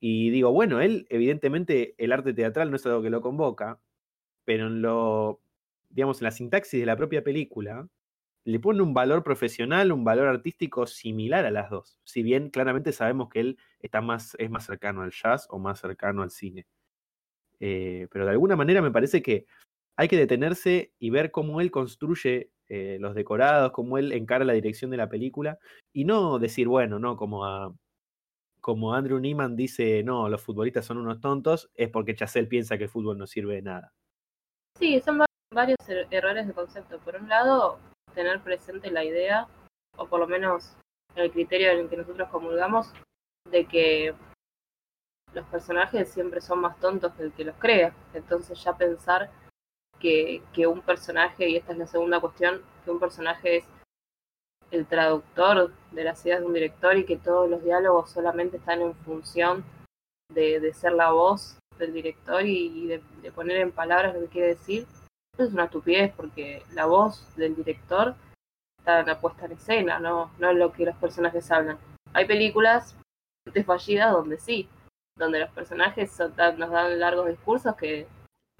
Y 0.00 0.30
digo, 0.30 0.50
bueno, 0.52 0.80
él, 0.80 1.06
evidentemente, 1.10 1.94
el 1.98 2.12
arte 2.12 2.32
teatral 2.34 2.70
no 2.70 2.76
es 2.76 2.86
algo 2.86 3.02
que 3.02 3.10
lo 3.10 3.20
convoca, 3.20 3.80
pero 4.44 4.66
en 4.68 4.82
lo, 4.82 5.40
digamos, 5.90 6.20
en 6.20 6.24
la 6.26 6.30
sintaxis 6.32 6.80
de 6.80 6.86
la 6.86 6.96
propia 6.96 7.22
película, 7.22 7.88
le 8.44 8.58
pone 8.58 8.82
un 8.82 8.94
valor 8.94 9.22
profesional, 9.22 9.92
un 9.92 10.04
valor 10.04 10.28
artístico 10.28 10.86
similar 10.86 11.44
a 11.44 11.50
las 11.50 11.70
dos. 11.70 11.98
Si 12.04 12.22
bien 12.22 12.50
claramente 12.50 12.92
sabemos 12.92 13.28
que 13.28 13.40
él 13.40 13.58
está 13.80 14.00
más, 14.00 14.34
es 14.38 14.50
más 14.50 14.64
cercano 14.64 15.02
al 15.02 15.10
jazz 15.10 15.46
o 15.50 15.58
más 15.58 15.80
cercano 15.80 16.22
al 16.22 16.30
cine. 16.30 16.66
Eh, 17.60 18.08
pero 18.10 18.24
de 18.24 18.30
alguna 18.32 18.56
manera 18.56 18.80
me 18.80 18.90
parece 18.90 19.22
que 19.22 19.46
hay 19.96 20.08
que 20.08 20.16
detenerse 20.16 20.94
y 20.98 21.10
ver 21.10 21.30
cómo 21.30 21.60
él 21.60 21.70
construye 21.70 22.50
eh, 22.68 22.96
los 23.00 23.14
decorados, 23.14 23.72
cómo 23.72 23.98
él 23.98 24.12
encara 24.12 24.44
la 24.44 24.54
dirección 24.54 24.90
de 24.90 24.96
la 24.96 25.08
película, 25.08 25.58
y 25.92 26.04
no 26.04 26.38
decir, 26.38 26.68
bueno, 26.68 26.98
no, 26.98 27.16
como 27.16 27.44
a, 27.44 27.74
como 28.60 28.94
Andrew 28.94 29.18
Neiman 29.18 29.56
dice, 29.56 30.02
no, 30.02 30.28
los 30.28 30.40
futbolistas 30.40 30.86
son 30.86 30.98
unos 30.98 31.20
tontos, 31.20 31.70
es 31.74 31.90
porque 31.90 32.14
Chazelle 32.14 32.48
piensa 32.48 32.78
que 32.78 32.84
el 32.84 32.90
fútbol 32.90 33.18
no 33.18 33.26
sirve 33.26 33.56
de 33.56 33.62
nada. 33.62 33.92
Sí, 34.78 35.00
son 35.00 35.22
varios 35.52 35.76
er-, 35.88 36.06
errores 36.10 36.46
de 36.46 36.54
concepto. 36.54 36.98
Por 37.00 37.16
un 37.16 37.28
lado, 37.28 37.78
tener 38.12 38.40
presente 38.40 38.90
la 38.90 39.04
idea, 39.04 39.48
o 39.96 40.06
por 40.06 40.20
lo 40.20 40.26
menos 40.26 40.76
el 41.14 41.30
criterio 41.30 41.70
en 41.70 41.80
el 41.80 41.88
que 41.88 41.96
nosotros 41.96 42.28
comulgamos, 42.28 42.92
de 43.50 43.66
que 43.66 44.14
los 45.32 45.46
personajes 45.46 46.08
siempre 46.08 46.40
son 46.40 46.60
más 46.60 46.78
tontos 46.80 47.12
que 47.14 47.24
el 47.24 47.32
que 47.32 47.44
los 47.44 47.56
crea. 47.56 47.94
Entonces 48.14 48.62
ya 48.62 48.76
pensar 48.76 49.30
que, 49.98 50.42
que 50.52 50.66
un 50.66 50.80
personaje, 50.82 51.48
y 51.48 51.56
esta 51.56 51.72
es 51.72 51.78
la 51.78 51.86
segunda 51.86 52.20
cuestión, 52.20 52.62
que 52.84 52.90
un 52.90 53.00
personaje 53.00 53.58
es 53.58 53.64
el 54.70 54.86
traductor 54.86 55.72
de 55.90 56.04
las 56.04 56.24
ideas 56.24 56.40
de 56.40 56.46
un 56.46 56.54
director 56.54 56.96
y 56.96 57.04
que 57.04 57.16
todos 57.16 57.48
los 57.48 57.62
diálogos 57.62 58.10
solamente 58.10 58.56
están 58.56 58.80
en 58.82 58.94
función 58.94 59.64
de, 60.32 60.60
de 60.60 60.72
ser 60.72 60.92
la 60.92 61.10
voz 61.10 61.58
del 61.78 61.92
director 61.92 62.44
y, 62.46 62.86
de, 62.86 63.02
de, 63.22 63.32
poner 63.32 63.56
en 63.58 63.72
palabras 63.72 64.14
lo 64.14 64.20
que 64.20 64.28
quiere 64.28 64.48
decir, 64.48 64.86
es 65.44 65.52
una 65.52 65.64
estupidez 65.64 66.12
porque 66.16 66.62
la 66.72 66.86
voz 66.86 67.34
del 67.36 67.54
director 67.54 68.14
está 68.78 69.00
en 69.00 69.06
la 69.06 69.20
puesta 69.20 69.46
en 69.46 69.52
escena, 69.52 69.98
no, 69.98 70.30
no 70.38 70.50
en 70.50 70.58
lo 70.58 70.72
que 70.72 70.84
los 70.84 70.96
personajes 70.96 71.50
hablan. 71.50 71.78
Hay 72.12 72.26
películas 72.26 72.96
fallidas 73.64 74.12
donde 74.12 74.38
sí, 74.38 74.68
donde 75.16 75.40
los 75.40 75.50
personajes 75.50 76.10
son, 76.10 76.34
nos 76.58 76.70
dan 76.70 76.98
largos 76.98 77.28
discursos 77.28 77.74
que, 77.76 78.06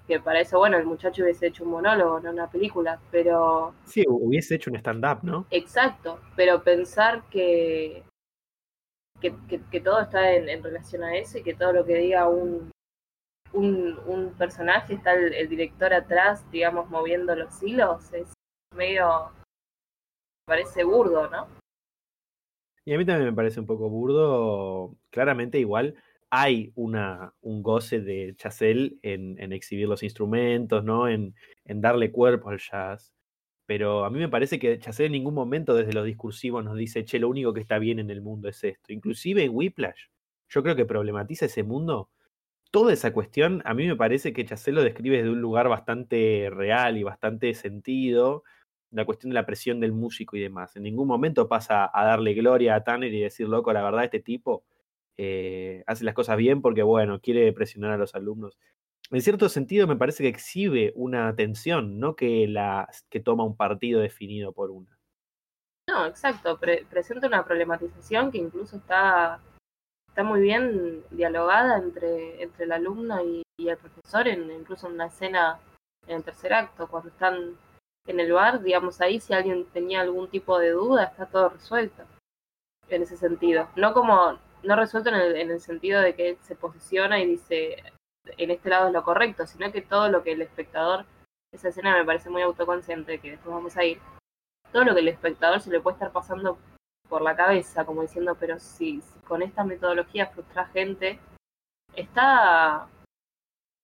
que 0.07 0.19
para 0.19 0.41
eso, 0.41 0.59
bueno, 0.59 0.77
el 0.77 0.85
muchacho 0.85 1.23
hubiese 1.23 1.47
hecho 1.47 1.63
un 1.63 1.71
monólogo, 1.71 2.19
no 2.19 2.31
una 2.31 2.49
película, 2.49 2.99
pero... 3.11 3.73
Sí, 3.85 4.03
hubiese 4.07 4.55
hecho 4.55 4.69
un 4.69 4.77
stand-up, 4.77 5.19
¿no? 5.23 5.45
Exacto, 5.49 6.19
pero 6.35 6.63
pensar 6.63 7.23
que, 7.29 8.03
que, 9.19 9.35
que, 9.47 9.61
que 9.71 9.81
todo 9.81 10.01
está 10.01 10.33
en, 10.33 10.49
en, 10.49 10.63
relación 10.63 11.03
a 11.03 11.15
eso 11.15 11.37
y 11.37 11.43
que 11.43 11.53
todo 11.53 11.73
lo 11.73 11.85
que 11.85 11.95
diga 11.95 12.27
un, 12.27 12.71
un, 13.53 13.99
un 14.05 14.33
personaje, 14.37 14.93
está 14.93 15.13
el, 15.13 15.49
director 15.49 15.93
atrás, 15.93 16.49
digamos, 16.51 16.89
moviendo 16.89 17.35
los 17.35 17.61
hilos, 17.61 18.11
es 18.13 18.33
medio, 18.75 19.31
parece 20.45 20.83
burdo, 20.83 21.29
¿no? 21.29 21.47
Y 22.85 22.93
a 22.93 22.97
mí 22.97 23.05
también 23.05 23.29
me 23.29 23.35
parece 23.35 23.59
un 23.59 23.65
poco 23.65 23.89
burdo, 23.89 24.95
claramente 25.11 25.59
igual 25.59 25.95
hay 26.31 26.71
una, 26.75 27.33
un 27.41 27.61
goce 27.61 27.99
de 27.99 28.33
Chazelle 28.37 28.97
en, 29.01 29.37
en, 29.37 29.51
exhibir 29.51 29.87
los 29.87 30.01
instrumentos, 30.01 30.83
¿no? 30.83 31.09
En, 31.09 31.35
en, 31.65 31.81
darle 31.81 32.11
cuerpo 32.11 32.49
al 32.49 32.59
jazz. 32.59 33.13
Pero 33.65 34.05
a 34.05 34.09
mí 34.09 34.17
me 34.17 34.29
parece 34.29 34.57
que 34.57 34.79
Chazelle 34.79 35.07
en 35.07 35.11
ningún 35.11 35.33
momento 35.33 35.75
desde 35.75 35.93
los 35.93 36.05
discursivos 36.05 36.63
nos 36.63 36.77
dice, 36.77 37.03
che, 37.03 37.19
lo 37.19 37.27
único 37.29 37.53
que 37.53 37.59
está 37.59 37.79
bien 37.79 37.99
en 37.99 38.09
el 38.09 38.21
mundo 38.21 38.47
es 38.47 38.63
esto. 38.63 38.93
Inclusive 38.93 39.43
en 39.43 39.51
Whiplash, 39.53 40.07
yo 40.49 40.63
creo 40.63 40.75
que 40.75 40.85
problematiza 40.85 41.45
ese 41.45 41.63
mundo 41.63 42.09
toda 42.71 42.93
esa 42.93 43.13
cuestión, 43.13 43.61
a 43.65 43.73
mí 43.73 43.85
me 43.85 43.95
parece 43.95 44.33
que 44.33 44.45
Chazelle 44.45 44.75
lo 44.75 44.83
describe 44.83 45.17
desde 45.17 45.29
un 45.29 45.41
lugar 45.41 45.67
bastante 45.67 46.49
real 46.51 46.97
y 46.97 47.03
bastante 47.03 47.53
sentido, 47.53 48.43
la 48.91 49.05
cuestión 49.05 49.29
de 49.29 49.35
la 49.35 49.45
presión 49.45 49.79
del 49.79 49.91
músico 49.91 50.37
y 50.37 50.41
demás. 50.41 50.75
En 50.75 50.83
ningún 50.83 51.07
momento 51.07 51.47
pasa 51.47 51.89
a 51.93 52.05
darle 52.05 52.33
gloria 52.33 52.75
a 52.75 52.83
Tanner 52.83 53.13
y 53.13 53.21
decir, 53.21 53.47
loco, 53.47 53.71
la 53.73 53.83
verdad, 53.83 54.05
este 54.05 54.21
tipo 54.21 54.63
eh, 55.17 55.83
hace 55.85 56.05
las 56.05 56.15
cosas 56.15 56.37
bien 56.37 56.61
porque, 56.61 56.83
bueno, 56.83 57.19
quiere 57.19 57.51
presionar 57.53 57.91
a 57.91 57.97
los 57.97 58.15
alumnos. 58.15 58.57
En 59.11 59.21
cierto 59.21 59.49
sentido, 59.49 59.87
me 59.87 59.97
parece 59.97 60.23
que 60.23 60.29
exhibe 60.29 60.93
una 60.95 61.35
tensión, 61.35 61.99
no 61.99 62.15
que, 62.15 62.47
la, 62.47 62.89
que 63.09 63.19
toma 63.19 63.43
un 63.43 63.57
partido 63.57 63.99
definido 63.99 64.53
por 64.53 64.71
una. 64.71 64.97
No, 65.89 66.05
exacto, 66.05 66.57
Pre 66.57 66.85
presenta 66.89 67.27
una 67.27 67.43
problematización 67.43 68.31
que 68.31 68.37
incluso 68.37 68.77
está 68.77 69.41
está 70.11 70.23
muy 70.23 70.41
bien 70.41 71.05
dialogada 71.09 71.77
entre, 71.77 72.43
entre 72.43 72.65
el 72.65 72.73
alumno 72.73 73.23
y, 73.23 73.43
el 73.57 73.77
profesor, 73.77 74.27
en, 74.27 74.51
incluso 74.51 74.87
en 74.87 74.93
una 74.95 75.05
escena 75.05 75.57
en 76.05 76.17
el 76.17 76.23
tercer 76.23 76.53
acto, 76.53 76.87
cuando 76.87 77.09
están 77.09 77.55
en 78.07 78.19
el 78.19 78.33
bar, 78.33 78.61
digamos 78.61 78.99
ahí, 78.99 79.21
si 79.21 79.33
alguien 79.33 79.65
tenía 79.67 80.01
algún 80.01 80.27
tipo 80.29 80.59
de 80.59 80.71
duda, 80.71 81.05
está 81.05 81.27
todo 81.27 81.49
resuelto 81.49 82.03
en 82.89 83.03
ese 83.03 83.15
sentido. 83.15 83.69
No 83.77 83.93
como, 83.93 84.37
no 84.63 84.75
resuelto 84.75 85.11
en 85.11 85.15
el, 85.15 85.35
en 85.37 85.51
el 85.51 85.61
sentido 85.61 86.01
de 86.01 86.13
que 86.13 86.29
él 86.29 86.37
se 86.41 86.55
posiciona 86.55 87.21
y 87.21 87.27
dice, 87.27 87.81
en 88.25 88.51
este 88.51 88.69
lado 88.69 88.87
es 88.87 88.93
lo 88.93 89.03
correcto, 89.03 89.47
sino 89.47 89.71
que 89.71 89.81
todo 89.81 90.09
lo 90.09 90.23
que 90.23 90.33
el 90.33 90.41
espectador, 90.41 91.05
esa 91.53 91.69
escena 91.69 91.95
me 91.95 92.03
parece 92.03 92.29
muy 92.29 92.41
autoconsciente, 92.41 93.19
que 93.21 93.31
después 93.31 93.55
vamos 93.55 93.77
a 93.77 93.85
ir, 93.85 94.01
todo 94.73 94.83
lo 94.83 94.93
que 94.93 94.99
el 95.01 95.07
espectador 95.07 95.61
se 95.61 95.69
le 95.69 95.79
puede 95.79 95.95
estar 95.95 96.11
pasando 96.11 96.57
por 97.11 97.21
la 97.21 97.35
cabeza, 97.35 97.85
como 97.85 98.03
diciendo, 98.03 98.37
pero 98.39 98.57
si, 98.57 99.03
con 99.27 99.41
esta 99.41 99.65
metodología 99.65 100.27
frustra 100.27 100.67
gente, 100.67 101.19
está 101.93 102.87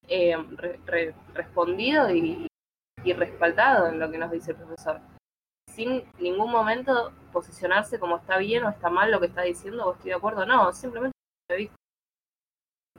eh, 0.08 0.38
re, 0.52 0.80
re, 0.86 1.14
respondido 1.34 2.10
y, 2.10 2.48
y 3.04 3.12
respaldado 3.12 3.88
en 3.88 4.00
lo 4.00 4.10
que 4.10 4.18
nos 4.18 4.32
dice 4.32 4.52
el 4.52 4.58
profesor. 4.58 5.02
Sin 5.70 6.10
ningún 6.20 6.50
momento 6.50 7.12
posicionarse 7.34 8.00
como 8.00 8.16
está 8.16 8.38
bien 8.38 8.64
o 8.64 8.70
está 8.70 8.90
mal 8.90 9.12
lo 9.12 9.20
que 9.20 9.26
está 9.26 9.42
diciendo 9.42 9.86
o 9.86 9.94
estoy 9.96 10.12
de 10.12 10.16
acuerdo, 10.16 10.46
no, 10.46 10.72
simplemente 10.72 11.12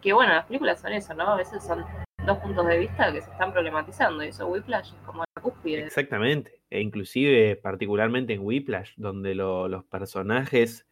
que 0.02 0.12
bueno, 0.12 0.34
las 0.34 0.44
películas 0.44 0.78
son 0.78 0.92
eso, 0.92 1.14
¿no? 1.14 1.26
A 1.32 1.36
veces 1.36 1.64
son 1.64 1.86
dos 2.26 2.36
puntos 2.36 2.66
de 2.66 2.76
vista 2.76 3.10
que 3.10 3.22
se 3.22 3.30
están 3.30 3.50
problematizando 3.50 4.22
y 4.22 4.28
eso 4.28 4.46
Whiplash 4.46 4.92
es 4.92 5.00
como 5.06 5.24
la 5.34 5.42
cúspide. 5.42 5.86
Exactamente, 5.86 6.57
e 6.70 6.80
inclusive 6.80 7.56
particularmente 7.56 8.34
en 8.34 8.40
Whiplash, 8.40 8.92
donde 8.96 9.34
lo, 9.34 9.68
los 9.68 9.84
personajes 9.84 10.86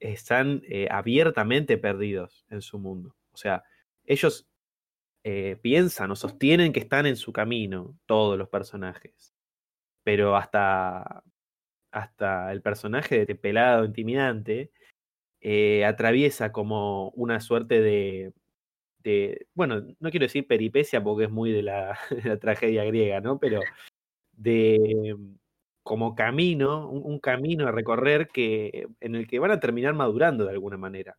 están 0.00 0.62
eh, 0.68 0.88
abiertamente 0.90 1.78
perdidos 1.78 2.44
en 2.50 2.62
su 2.62 2.78
mundo. 2.78 3.16
O 3.32 3.36
sea, 3.36 3.64
ellos 4.04 4.48
eh, 5.24 5.56
piensan 5.62 6.10
o 6.10 6.16
sostienen 6.16 6.72
que 6.72 6.80
están 6.80 7.06
en 7.06 7.16
su 7.16 7.32
camino, 7.32 7.98
todos 8.06 8.38
los 8.38 8.48
personajes, 8.48 9.34
pero 10.04 10.36
hasta, 10.36 11.22
hasta 11.92 12.52
el 12.52 12.62
personaje 12.62 13.26
de 13.26 13.34
pelado 13.34 13.84
intimidante 13.84 14.70
eh, 15.40 15.84
atraviesa 15.84 16.52
como 16.52 17.10
una 17.10 17.40
suerte 17.40 17.80
de, 17.80 18.32
de, 19.00 19.46
bueno, 19.54 19.82
no 20.00 20.10
quiero 20.10 20.26
decir 20.26 20.46
peripecia 20.46 21.02
porque 21.02 21.24
es 21.24 21.30
muy 21.30 21.52
de 21.52 21.62
la, 21.62 21.98
de 22.10 22.28
la 22.28 22.38
tragedia 22.38 22.84
griega, 22.84 23.20
¿no? 23.20 23.38
Pero 23.38 23.60
de 24.36 25.16
como 25.82 26.14
camino, 26.16 26.90
un, 26.90 27.20
camino 27.20 27.68
a 27.68 27.72
recorrer 27.72 28.28
que, 28.28 28.88
en 29.00 29.14
el 29.14 29.28
que 29.28 29.38
van 29.38 29.52
a 29.52 29.60
terminar 29.60 29.94
madurando 29.94 30.44
de 30.44 30.50
alguna 30.50 30.76
manera. 30.76 31.16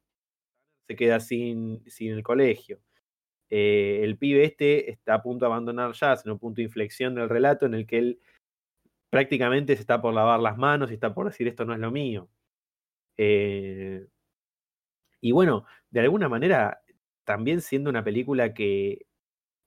Se 0.87 0.95
queda 0.97 1.19
sin, 1.21 1.83
sin 1.89 2.11
el 2.13 2.23
colegio. 2.23 2.79
Eh, 3.49 4.01
el 4.03 4.17
pibe 4.17 4.43
este 4.43 4.91
está 4.91 5.15
a 5.15 5.23
punto 5.23 5.45
de 5.45 5.51
abandonar 5.51 5.93
jazz 5.93 6.25
en 6.25 6.33
un 6.33 6.39
punto 6.39 6.57
de 6.57 6.63
inflexión 6.63 7.15
del 7.15 7.29
relato 7.29 7.65
en 7.65 7.75
el 7.75 7.87
que 7.87 7.97
él 7.99 8.19
prácticamente 9.09 9.75
se 9.75 9.81
está 9.81 10.01
por 10.01 10.13
lavar 10.13 10.39
las 10.41 10.57
manos 10.57 10.91
y 10.91 10.95
está 10.95 11.13
por 11.13 11.27
decir 11.27 11.47
esto 11.47 11.65
no 11.65 11.73
es 11.73 11.79
lo 11.79 11.91
mío. 11.91 12.29
Eh, 13.17 14.05
y 15.21 15.31
bueno, 15.31 15.65
de 15.89 16.01
alguna 16.01 16.29
manera 16.29 16.81
también 17.25 17.61
siendo 17.61 17.89
una 17.89 18.03
película 18.03 18.53
que 18.53 19.05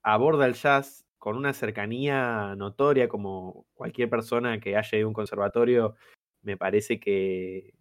aborda 0.02 0.46
el 0.46 0.54
jazz 0.54 1.06
con 1.20 1.36
una 1.36 1.52
cercanía 1.52 2.54
notoria, 2.56 3.08
como 3.08 3.66
cualquier 3.74 4.10
persona 4.10 4.58
que 4.58 4.76
haya 4.76 4.98
ido 4.98 5.06
a 5.06 5.08
un 5.08 5.14
conservatorio, 5.14 5.94
me 6.42 6.56
parece 6.56 6.98
que, 6.98 7.74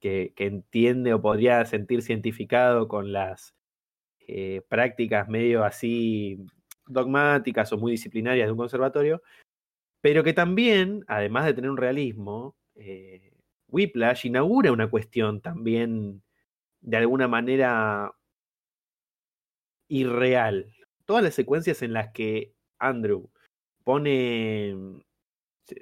que, 0.00 0.34
entiende 0.36 1.14
o 1.14 1.22
podría 1.22 1.64
sentirse 1.66 2.12
identificado 2.12 2.88
con 2.88 3.12
las 3.12 3.54
eh, 4.28 4.62
prácticas 4.68 5.28
medio 5.28 5.64
así 5.64 6.38
dogmáticas 6.86 7.72
o 7.72 7.78
muy 7.78 7.92
disciplinarias 7.92 8.48
de 8.48 8.52
un 8.52 8.58
conservatorio, 8.58 9.22
pero 10.00 10.24
que 10.24 10.32
también, 10.34 11.04
además 11.08 11.46
de 11.46 11.54
tener 11.54 11.70
un 11.70 11.76
realismo, 11.78 12.56
eh, 12.74 13.32
Whiplash 13.68 14.26
inaugura 14.26 14.72
una 14.72 14.90
cuestión 14.90 15.40
también 15.40 16.22
de 16.80 16.96
alguna 16.96 17.28
manera 17.28 18.12
irreal. 19.88 20.72
Todas 21.04 21.22
las 21.22 21.34
secuencias 21.34 21.82
en 21.82 21.92
las 21.92 22.12
que 22.12 22.53
Andrew 22.88 23.30
pone, 23.84 24.74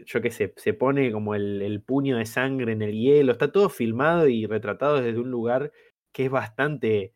yo 0.05 0.20
qué 0.20 0.30
sé, 0.30 0.53
se 0.57 0.74
pone 0.74 1.12
como 1.12 1.34
el, 1.34 1.82
puño 1.86 2.18
de 2.18 2.26
sangre 2.26 2.72
en 2.72 2.82
el 2.82 2.92
hielo, 2.92 3.32
está 3.32 3.53
todo 3.53 3.68
filmado 3.68 4.28
y 4.28 4.46
retratado 4.46 5.00
desde 5.00 5.20
un 5.20 5.30
lugar 5.30 5.72
que 6.12 6.26
es 6.26 6.30
bastante 6.30 7.14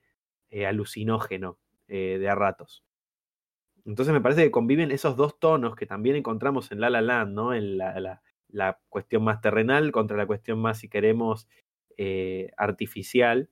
eh, 0.51 0.67
alucinógeno 0.67 1.59
eh, 1.89 2.19
de 2.19 2.29
a 2.29 2.35
ratos. 2.35 2.85
Entonces 3.85 4.13
me 4.13 4.21
parece 4.21 4.43
que 4.43 4.51
conviven 4.51 4.91
esos 4.91 5.17
dos 5.17 5.39
tonos 5.39 5.77
que 5.77 5.87
también 5.87 6.17
encontramos 6.17 6.73
en 6.73 6.81
La 6.81 6.91
La 6.91 7.03
Land, 7.03 7.33
¿no? 7.35 7.55
En 7.55 7.79
la, 7.79 8.21
cuestión 8.89 9.23
más 9.23 9.41
terrenal 9.41 9.93
contra 9.93 10.17
la 10.17 10.27
cuestión 10.27 10.59
más, 10.59 10.79
si 10.79 10.89
queremos, 10.89 11.49
eh, 11.97 12.51
artificial. 12.57 13.49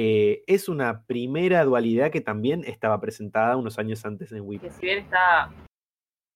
Eh, 0.00 0.44
es 0.46 0.68
una 0.68 1.02
primera 1.06 1.64
dualidad 1.64 2.12
que 2.12 2.20
también 2.20 2.62
estaba 2.64 3.00
presentada 3.00 3.56
unos 3.56 3.80
años 3.80 4.04
antes 4.04 4.30
en 4.30 4.42
Wii. 4.42 4.60
Que 4.60 4.70
si 4.70 4.82
bien 4.82 4.98
está 4.98 5.50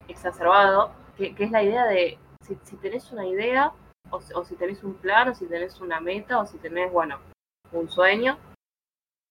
exacerbado, 0.08 0.90
que, 1.16 1.32
es 1.38 1.50
la 1.52 1.62
idea 1.62 1.86
de 1.86 2.18
si, 2.44 2.56
tenés 2.78 3.12
una 3.12 3.24
idea, 3.24 3.72
o, 4.10 4.20
si 4.44 4.56
tenés 4.56 4.82
un 4.82 4.94
plan, 4.94 5.28
o 5.28 5.34
si 5.36 5.46
tenés 5.46 5.80
una 5.80 6.00
meta, 6.00 6.40
o 6.40 6.46
si 6.46 6.58
tenés, 6.58 6.90
bueno, 6.90 7.20
un 7.70 7.88
sueño, 7.88 8.36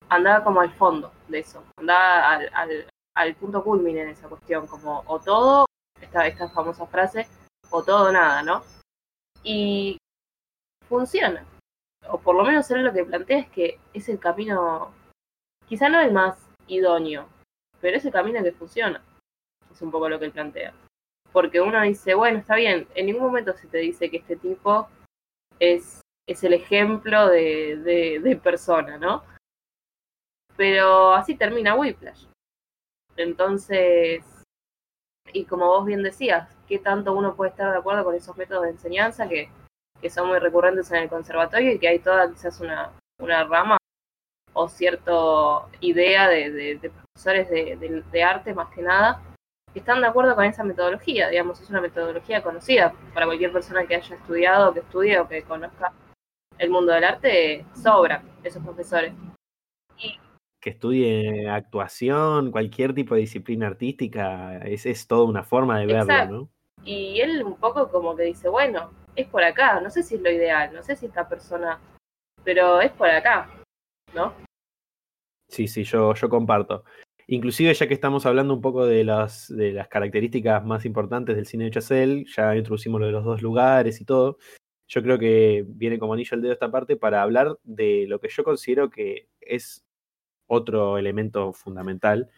anda 0.07 0.41
como 0.45 0.61
al 0.61 0.71
fondo 0.75 1.11
de 1.27 1.39
eso, 1.39 1.61
anda 1.75 2.37
al, 2.37 2.87
al 3.15 3.35
punto 3.35 3.61
culmine 3.61 4.03
en 4.03 4.09
esa 4.11 4.29
cuestión, 4.29 4.65
como 4.65 5.03
o 5.07 5.19
todo, 5.19 5.65
esta, 5.99 6.25
esta 6.25 6.47
famosa 6.51 6.87
frase, 6.87 7.27
o 7.69 7.83
todo 7.83 8.07
o 8.07 8.11
nada, 8.13 8.43
¿no? 8.43 8.63
Y 9.43 9.97
funciona. 10.87 11.45
O 12.07 12.19
por 12.19 12.35
lo 12.35 12.43
menos 12.43 12.69
él 12.71 12.83
lo 12.83 12.93
que 12.93 13.05
plantea 13.05 13.39
es 13.39 13.49
que 13.49 13.79
es 13.93 14.09
el 14.09 14.19
camino, 14.19 14.93
quizá 15.67 15.89
no 15.89 15.99
el 16.01 16.11
más 16.11 16.49
idóneo, 16.67 17.27
pero 17.79 17.97
es 17.97 18.05
el 18.05 18.11
camino 18.11 18.43
que 18.43 18.51
funciona. 18.51 19.03
Es 19.71 19.81
un 19.81 19.91
poco 19.91 20.09
lo 20.09 20.19
que 20.19 20.25
él 20.25 20.31
plantea. 20.31 20.73
Porque 21.31 21.61
uno 21.61 21.81
dice, 21.81 22.13
bueno, 22.13 22.39
está 22.39 22.55
bien, 22.55 22.87
en 22.95 23.05
ningún 23.05 23.23
momento 23.23 23.53
se 23.53 23.67
te 23.67 23.77
dice 23.77 24.09
que 24.09 24.17
este 24.17 24.35
tipo 24.35 24.89
es, 25.59 26.01
es 26.27 26.43
el 26.43 26.53
ejemplo 26.53 27.27
de, 27.27 27.77
de, 27.77 28.19
de 28.19 28.35
persona, 28.35 28.97
¿no? 28.97 29.23
Pero 30.57 31.13
así 31.13 31.35
termina 31.35 31.75
Whiplash. 31.75 32.25
Entonces, 33.15 34.25
y 35.33 35.45
como 35.45 35.67
vos 35.67 35.85
bien 35.85 36.03
decías, 36.03 36.53
¿qué 36.67 36.79
tanto 36.79 37.13
uno 37.13 37.35
puede 37.35 37.51
estar 37.51 37.71
de 37.71 37.77
acuerdo 37.77 38.03
con 38.03 38.15
esos 38.15 38.35
métodos 38.37 38.63
de 38.63 38.71
enseñanza 38.71 39.27
que, 39.27 39.49
que 40.01 40.09
son 40.09 40.27
muy 40.27 40.39
recurrentes 40.39 40.91
en 40.91 41.03
el 41.03 41.09
conservatorio 41.09 41.73
y 41.73 41.79
que 41.79 41.87
hay 41.87 41.99
toda 41.99 42.29
quizás 42.29 42.59
una, 42.59 42.91
una 43.19 43.43
rama 43.43 43.77
o 44.53 44.67
cierta 44.67 45.11
idea 45.79 46.27
de, 46.27 46.51
de, 46.51 46.89
profesores 46.89 47.49
de, 47.49 48.03
de, 48.11 48.23
arte 48.23 48.53
más 48.53 48.69
que 48.73 48.81
nada 48.81 49.21
que 49.71 49.79
están 49.79 50.01
de 50.01 50.07
acuerdo 50.07 50.35
con 50.35 50.43
esa 50.43 50.63
metodología, 50.63 51.29
digamos, 51.29 51.61
es 51.61 51.69
una 51.69 51.79
metodología 51.79 52.43
conocida 52.43 52.93
para 53.13 53.25
cualquier 53.25 53.53
persona 53.53 53.85
que 53.85 53.95
haya 53.95 54.15
estudiado, 54.15 54.73
que 54.73 54.81
estudie 54.81 55.17
o 55.17 55.27
que 55.29 55.43
conozca 55.43 55.93
el 56.57 56.69
mundo 56.69 56.91
del 56.91 57.05
arte, 57.05 57.65
sobra 57.73 58.21
esos 58.43 58.61
profesores. 58.61 59.13
Y 59.97 60.19
que 60.59 60.71
estudie 60.71 61.49
actuación, 61.49 62.51
cualquier 62.51 62.93
tipo 62.93 63.15
de 63.15 63.21
disciplina 63.21 63.67
artística, 63.67 64.57
es, 64.57 64.85
es 64.85 65.07
toda 65.07 65.23
una 65.23 65.43
forma 65.43 65.79
de 65.79 65.85
verlo, 65.87 66.25
¿no? 66.25 66.49
Y 66.83 67.19
él 67.21 67.43
un 67.43 67.55
poco 67.55 67.89
como 67.89 68.15
que 68.15 68.23
dice, 68.23 68.49
bueno, 68.49 68.91
es 69.15 69.27
por 69.27 69.43
acá, 69.43 69.79
no 69.81 69.89
sé 69.89 70.03
si 70.03 70.15
es 70.15 70.21
lo 70.21 70.31
ideal, 70.31 70.73
no 70.73 70.83
sé 70.83 70.95
si 70.95 71.05
esta 71.05 71.27
persona, 71.27 71.79
pero 72.43 72.81
es 72.81 72.91
por 72.91 73.09
acá, 73.09 73.49
¿no? 74.13 74.33
Sí, 75.47 75.67
sí, 75.67 75.83
yo, 75.83 76.13
yo 76.13 76.29
comparto. 76.29 76.83
Inclusive 77.27 77.73
ya 77.73 77.87
que 77.87 77.93
estamos 77.93 78.25
hablando 78.25 78.53
un 78.53 78.61
poco 78.61 78.85
de 78.85 79.03
las, 79.03 79.47
de 79.55 79.71
las 79.71 79.87
características 79.87 80.65
más 80.65 80.85
importantes 80.85 81.35
del 81.35 81.45
cine 81.45 81.65
de 81.65 81.71
Chazelle, 81.71 82.25
ya 82.25 82.55
introducimos 82.55 82.99
lo 82.99 83.07
de 83.07 83.13
los 83.13 83.23
dos 83.23 83.41
lugares 83.41 84.01
y 84.01 84.05
todo, 84.05 84.37
yo 84.91 85.01
creo 85.01 85.17
que 85.17 85.63
viene 85.65 85.97
como 85.97 86.13
anillo 86.13 86.35
al 86.35 86.41
dedo 86.41 86.51
esta 86.51 86.69
parte 86.69 86.97
para 86.97 87.21
hablar 87.21 87.57
de 87.63 88.05
lo 88.09 88.19
que 88.19 88.27
yo 88.27 88.43
considero 88.43 88.89
que 88.89 89.29
es 89.39 89.85
otro 90.47 90.97
elemento 90.97 91.53
fundamental 91.53 92.29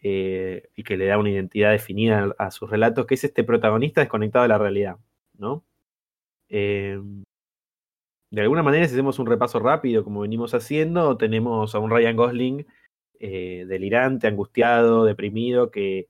eh, 0.00 0.68
y 0.76 0.84
que 0.84 0.96
le 0.96 1.06
da 1.06 1.18
una 1.18 1.30
identidad 1.30 1.72
definida 1.72 2.32
a, 2.38 2.52
sus 2.52 2.70
relatos, 2.70 3.04
que 3.04 3.14
es 3.14 3.24
este 3.24 3.42
protagonista 3.42 4.00
desconectado 4.00 4.44
de 4.44 4.48
la 4.48 4.58
realidad, 4.58 4.98
¿no? 5.36 5.64
Eh, 6.48 6.98
de 8.30 8.42
alguna 8.42 8.62
manera, 8.62 8.86
si 8.86 8.92
hacemos 8.92 9.18
un 9.18 9.26
repaso 9.26 9.58
rápido, 9.58 10.04
como 10.04 10.20
venimos 10.20 10.52
haciendo, 10.54 11.16
tenemos 11.16 11.74
a 11.74 11.78
un 11.78 11.90
Ryan 11.90 12.16
Gosling 12.16 12.66
eh, 13.20 13.64
delirante, 13.66 14.26
angustiado, 14.26 15.04
deprimido, 15.04 15.70
que, 15.70 16.08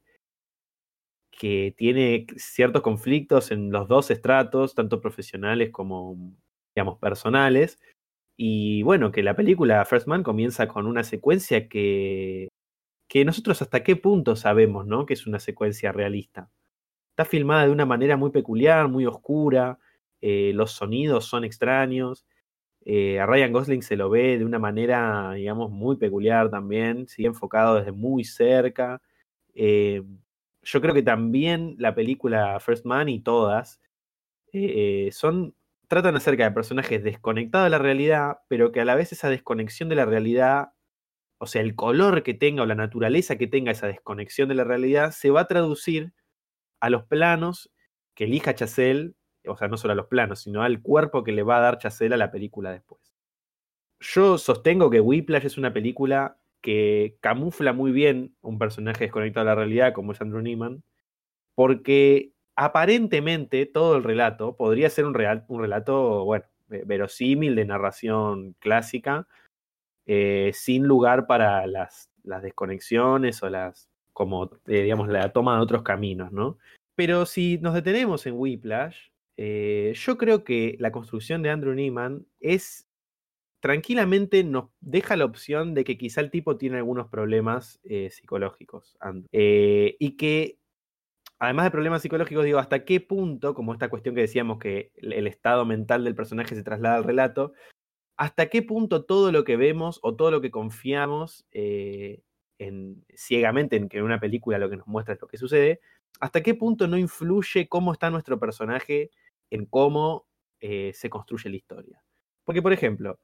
que 1.31 1.75
tiene 1.77 2.27
ciertos 2.37 2.83
conflictos 2.83 3.53
en 3.53 3.71
los 3.71 3.87
dos 3.89 4.11
estratos, 4.11 4.75
tanto 4.75 5.01
profesionales 5.01 5.71
como, 5.71 6.17
digamos, 6.75 6.99
personales, 6.99 7.79
y 8.37 8.83
bueno, 8.83 9.13
que 9.13 9.23
la 9.23 9.37
película 9.37 9.85
First 9.85 10.09
Man 10.09 10.23
comienza 10.23 10.69
con 10.69 10.87
una 10.87 11.05
secuencia 11.05 11.69
que, 11.69 12.49
que 13.09 13.25
nosotros 13.25 13.63
hasta 13.63 13.83
qué 13.83 13.97
punto 13.97 14.37
sabemos, 14.37 14.87
¿no? 14.87 15.07
Que 15.07 15.15
es 15.15 15.27
una 15.27 15.41
secuencia 15.41 15.93
realista. 15.93 16.51
Está 17.13 17.25
filmada 17.25 17.67
de 17.67 17.73
una 17.73 17.87
manera 17.87 18.17
muy 18.17 18.31
peculiar, 18.31 18.89
muy 18.89 19.07
oscura, 19.07 19.79
eh, 20.21 20.53
los 20.55 20.73
sonidos 20.73 21.27
son 21.27 21.45
extraños. 21.45 22.27
Eh, 22.85 23.21
a 23.21 23.27
Ryan 23.27 23.53
Gosling 23.53 23.83
se 23.83 23.97
lo 23.97 24.11
ve 24.11 24.39
de 24.39 24.45
una 24.45 24.59
manera, 24.59 25.33
digamos, 25.33 25.71
muy 25.71 25.97
peculiar 25.97 26.51
también, 26.51 27.09
sigue 27.09 27.29
enfocado 27.29 27.77
desde 27.77 27.93
muy 27.93 28.25
cerca. 28.25 29.03
Eh, 29.55 30.03
yo 30.63 30.81
creo 30.81 30.95
que 30.95 31.03
también 31.03 31.77
la 31.79 31.95
película 31.95 32.59
First 32.61 32.85
Man 32.87 33.09
y 33.09 33.21
todas 33.21 33.81
son 35.13 35.55
tratan 35.89 36.17
acerca 36.17 36.45
de 36.45 36.53
personajes 36.53 37.03
desconectados 37.03 37.67
de 37.67 37.71
la 37.71 37.79
realidad, 37.79 38.39
pero 38.49 38.73
que 38.73 38.81
a 38.81 38.85
la 38.85 38.95
vez 38.95 39.13
esa 39.13 39.31
desconexión 39.31 39.89
de 39.89 39.97
la 39.97 40.05
realidad, 40.05 40.73
o 41.39 41.47
sea, 41.47 41.63
el 41.63 41.75
color 41.75 42.23
que 42.23 42.35
tenga 42.35 42.63
o 42.63 42.67
la 42.67 42.75
naturaleza 42.75 43.37
que 43.37 43.47
tenga 43.47 43.73
esa 43.73 43.87
desconexión 43.87 44.49
de 44.49 44.55
la 44.55 44.65
realidad, 44.65 45.13
se 45.13 45.31
va 45.31 45.43
a 45.43 45.49
traducir 45.49 46.13
a 46.81 46.91
los 46.91 47.05
planos 47.05 47.73
que 48.15 48.25
elija 48.25 48.55
Chazelle, 48.55 49.15
o 49.47 49.57
sea, 49.57 49.69
no 49.69 49.77
solo 49.77 49.93
a 49.93 49.97
los 49.97 50.07
planos, 50.07 50.41
sino 50.41 50.63
al 50.63 50.83
cuerpo 50.83 51.25
que 51.25 51.33
le 51.33 51.43
va 51.43 51.59
a 51.59 51.61
dar 51.61 51.79
Chazelle 51.79 52.15
a 52.15 52.19
la 52.19 52.31
película 52.31 52.71
después. 52.71 53.01
Yo 54.01 54.39
sostengo 54.39 54.91
que 54.91 55.01
Whiplash 55.01 55.47
es 55.47 55.59
una 55.59 55.73
película 55.73 56.39
que 56.61 57.17
camufla 57.21 57.73
muy 57.73 57.93
bien 57.93 58.35
un 58.41 58.59
personaje 58.59 59.05
desconectado 59.05 59.47
de 59.47 59.51
la 59.51 59.55
realidad 59.55 59.93
como 59.93 60.13
es 60.13 60.21
Andrew 60.21 60.43
Neiman, 60.43 60.83
porque 61.55 62.33
aparentemente 62.57 63.67
todo 63.67 63.97
el 63.97 64.05
relato 64.05 64.57
podría 64.57 64.91
ser 64.91 65.05
un, 65.07 65.17
un 65.49 65.61
relato, 65.61 66.25
bueno, 66.25 66.45
verosímil 66.69 67.55
de 67.55 67.65
narración 67.65 68.55
clásica, 68.59 69.27
eh, 70.07 70.53
sin 70.55 70.85
lugar 70.85 71.27
para 71.27 71.67
las, 71.67 72.11
las, 72.23 72.43
desconexiones 72.43 73.43
o 73.43 73.51
las, 73.51 73.89
como, 74.13 74.51
eh, 74.67 74.83
digamos, 74.83 75.09
la 75.09 75.33
toma 75.33 75.57
de 75.57 75.63
otros 75.63 75.83
caminos, 75.83 76.33
¿no? 76.33 76.59
Pero 76.95 77.27
si 77.27 77.59
nos 77.59 77.75
detenemos 77.75 78.27
en 78.27 78.35
Whiplash, 78.37 79.11
eh, 79.39 79.95
yo 79.95 80.19
creo 80.19 80.45
que 80.45 80.77
la 80.79 80.93
construcción 80.93 81.43
de 81.43 81.51
Andrew 81.51 81.75
Neiman 81.75 82.27
es 82.41 82.87
tranquilamente 83.61 84.45
nos 84.45 84.69
deja 84.81 85.17
la 85.17 85.25
opción 85.25 85.75
de 85.75 85.85
que 85.85 85.97
quizá 85.97 86.21
el 86.21 86.31
tipo 86.31 86.59
tiene 86.59 86.77
algunos 86.77 87.09
problemas 87.09 87.81
psicológicos 88.11 88.97
y 89.33 90.17
que 90.17 90.59
además 91.39 91.67
de 91.67 91.71
problemas 91.71 92.03
psicológicos, 92.03 92.45
digo, 92.45 92.59
hasta 92.59 92.85
qué 92.85 93.01
punto, 93.01 93.55
como 93.55 93.73
esta 93.73 93.89
cuestión 93.89 94.15
que 94.15 94.23
decíamos 94.23 94.59
que 94.59 94.93
el 94.97 95.27
estado 95.27 95.65
mental 95.65 96.05
del 96.05 96.15
personaje 96.15 96.55
se 96.55 96.63
traslada 96.63 96.97
al 96.97 97.05
relato, 97.05 97.53
hasta 98.17 98.49
qué 98.49 98.63
punto 98.63 99.05
todo 99.05 99.31
lo 99.31 99.45
que 99.45 99.57
vemos 99.57 100.01
o 100.03 100.17
todo 100.17 100.31
lo 100.31 100.41
que 100.41 100.51
confiamos 100.51 101.47
eh, 101.53 102.23
en, 102.59 103.05
ciegamente 103.15 103.77
en 103.77 103.89
que 103.89 103.99
en 103.99 104.05
una 104.05 104.19
película 104.19 104.59
lo 104.59 104.69
que 104.69 104.77
nos 104.77 104.89
muestra 104.89 105.15
es 105.15 105.21
lo 105.21 105.29
que 105.29 105.39
sucede, 105.39 105.81
hasta 106.21 106.43
qué 106.43 106.55
punto 106.55 106.89
no 106.89 106.99
influye 106.99 107.69
cómo 107.69 107.93
está 107.93 108.11
nuestro 108.11 108.41
personaje 108.41 109.11
en 109.51 109.67
cómo 109.67 110.27
eh, 110.61 110.93
se 110.95 111.11
construye 111.11 111.51
la 111.51 111.57
historia. 111.57 112.03
Porque, 112.45 112.63
por 112.63 112.73
ejemplo, 112.73 113.19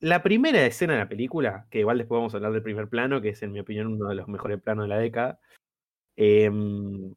la 0.00 0.22
primera 0.22 0.64
escena 0.66 0.94
de 0.94 1.00
la 1.00 1.08
película, 1.08 1.66
que 1.70 1.80
igual 1.80 1.98
después 1.98 2.18
vamos 2.18 2.34
a 2.34 2.36
hablar 2.38 2.52
del 2.52 2.62
primer 2.62 2.88
plano, 2.88 3.20
que 3.20 3.30
es 3.30 3.42
en 3.42 3.52
mi 3.52 3.60
opinión 3.60 3.88
uno 3.88 4.08
de 4.08 4.14
los 4.14 4.28
mejores 4.28 4.60
planos 4.62 4.84
de 4.84 4.88
la 4.88 4.98
década, 4.98 5.40
Em, 6.20 7.14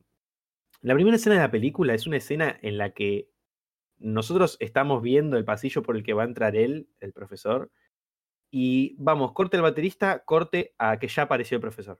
la 0.81 0.93
primera 0.93 1.15
escena 1.15 1.35
de 1.35 1.41
la 1.41 1.49
película 1.49 1.95
es 1.95 2.05
una 2.05 2.17
escena 2.17 2.59
en 2.61 2.77
la 2.77 2.91
que 2.91 3.29
nosotros 3.97 4.57
estamos 4.59 5.01
viendo 5.01 5.37
el 5.37 5.45
pasillo 5.45 5.81
por 5.81 5.95
el 5.97 6.03
que 6.03 6.13
va 6.13 6.21
a 6.21 6.27
entrar 6.27 6.55
él, 6.55 6.87
el 6.99 7.11
profesor, 7.11 7.71
y 8.51 8.95
vamos, 8.99 9.33
corte 9.33 9.57
el 9.57 9.63
baterista, 9.63 10.23
corte 10.23 10.75
a 10.77 10.99
que 10.99 11.07
ya 11.07 11.23
apareció 11.23 11.55
el 11.55 11.61
profesor. 11.61 11.99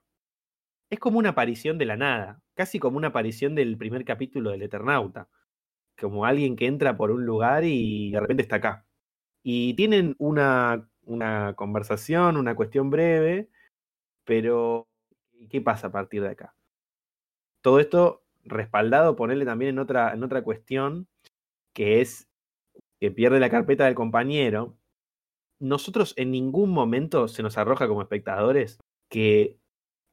Es 0.92 1.00
como 1.00 1.18
una 1.18 1.30
aparición 1.30 1.80
de 1.80 1.86
la 1.86 1.98
nada, 1.98 2.44
casi 2.54 2.78
como 2.78 2.98
una 2.98 3.08
aparición 3.08 3.56
del 3.56 3.78
primer 3.78 4.06
capítulo 4.06 4.52
del 4.52 4.62
Eternauta. 4.62 5.28
Como 6.02 6.26
alguien 6.26 6.56
que 6.56 6.66
entra 6.66 6.98
por 6.98 7.12
un 7.12 7.26
lugar 7.26 7.64
y 7.64 8.12
de 8.12 8.20
repente 8.20 8.44
está 8.44 8.58
acá. 8.58 8.86
Y 9.44 9.76
tienen 9.76 10.16
una, 10.18 10.90
una 11.04 11.54
conversación, 11.56 12.38
una 12.38 12.56
cuestión 12.56 12.90
breve, 12.90 13.50
pero 14.26 14.88
¿qué 15.50 15.62
pasa 15.62 15.88
a 15.88 15.92
partir 15.92 16.24
de 16.24 16.30
acá? 16.30 16.56
Todo 17.62 17.80
esto 17.80 18.24
respaldado, 18.44 19.16
ponerle 19.16 19.46
también 19.46 19.70
en 19.70 19.80
otra, 19.80 20.14
en 20.14 20.24
otra 20.24 20.44
cuestión, 20.44 21.08
que 21.74 22.02
es 22.02 22.28
que 23.00 23.12
pierde 23.12 23.40
la 23.40 23.50
carpeta 23.50 23.86
del 23.86 23.96
compañero. 23.96 24.78
Nosotros 25.60 26.14
en 26.18 26.32
ningún 26.32 26.72
momento 26.72 27.28
se 27.28 27.44
nos 27.44 27.58
arroja 27.58 27.88
como 27.88 28.02
espectadores 28.02 28.80
que 29.10 29.58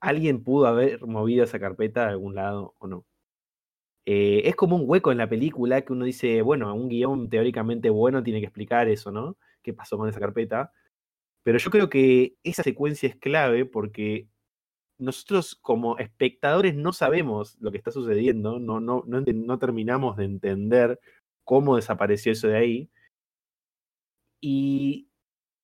alguien 0.00 0.44
pudo 0.44 0.66
haber 0.66 1.06
movido 1.06 1.44
esa 1.44 1.58
carpeta 1.58 2.02
de 2.02 2.10
algún 2.10 2.34
lado 2.34 2.74
o 2.78 2.86
no. 2.86 3.04
Eh, 4.10 4.48
es 4.48 4.56
como 4.56 4.76
un 4.76 4.84
hueco 4.86 5.12
en 5.12 5.18
la 5.18 5.28
película 5.28 5.82
que 5.82 5.92
uno 5.92 6.06
dice, 6.06 6.40
bueno, 6.40 6.74
un 6.74 6.88
guion 6.88 7.28
teóricamente 7.28 7.90
bueno 7.90 8.22
tiene 8.22 8.40
que 8.40 8.46
explicar 8.46 8.88
eso, 8.88 9.12
¿no? 9.12 9.36
¿Qué 9.62 9.74
pasó 9.74 9.98
con 9.98 10.08
esa 10.08 10.18
carpeta? 10.18 10.72
Pero 11.42 11.58
yo 11.58 11.70
creo 11.70 11.90
que 11.90 12.34
esa 12.42 12.62
secuencia 12.62 13.06
es 13.10 13.16
clave 13.16 13.66
porque 13.66 14.26
nosotros 14.98 15.56
como 15.56 15.98
espectadores 15.98 16.74
no 16.74 16.94
sabemos 16.94 17.58
lo 17.60 17.70
que 17.70 17.76
está 17.76 17.90
sucediendo, 17.90 18.58
no, 18.58 18.80
no, 18.80 19.04
no, 19.06 19.20
no 19.20 19.58
terminamos 19.58 20.16
de 20.16 20.24
entender 20.24 20.98
cómo 21.44 21.76
desapareció 21.76 22.32
eso 22.32 22.48
de 22.48 22.56
ahí. 22.56 22.90
Y 24.40 25.07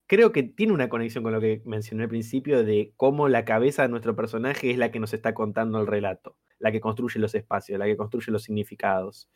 creo 0.06 0.32
que 0.32 0.42
tiene 0.42 0.72
una 0.72 0.88
conexión 0.88 1.24
con 1.24 1.32
lo 1.32 1.40
que 1.40 1.62
mencioné 1.64 2.04
al 2.04 2.08
principio 2.08 2.64
de 2.64 2.92
cómo 2.96 3.28
la 3.28 3.44
cabeza 3.44 3.82
de 3.82 3.88
nuestro 3.88 4.16
personaje 4.16 4.70
es 4.70 4.78
la 4.78 4.90
que 4.90 5.00
nos 5.00 5.14
está 5.14 5.34
contando 5.34 5.80
el 5.80 5.86
relato, 5.86 6.36
la 6.58 6.72
que 6.72 6.80
construye 6.80 7.20
los 7.20 7.34
espacios, 7.34 7.78
la 7.78 7.86
que 7.86 7.96
construye 7.96 8.30
los 8.32 8.42
significados. 8.42 9.30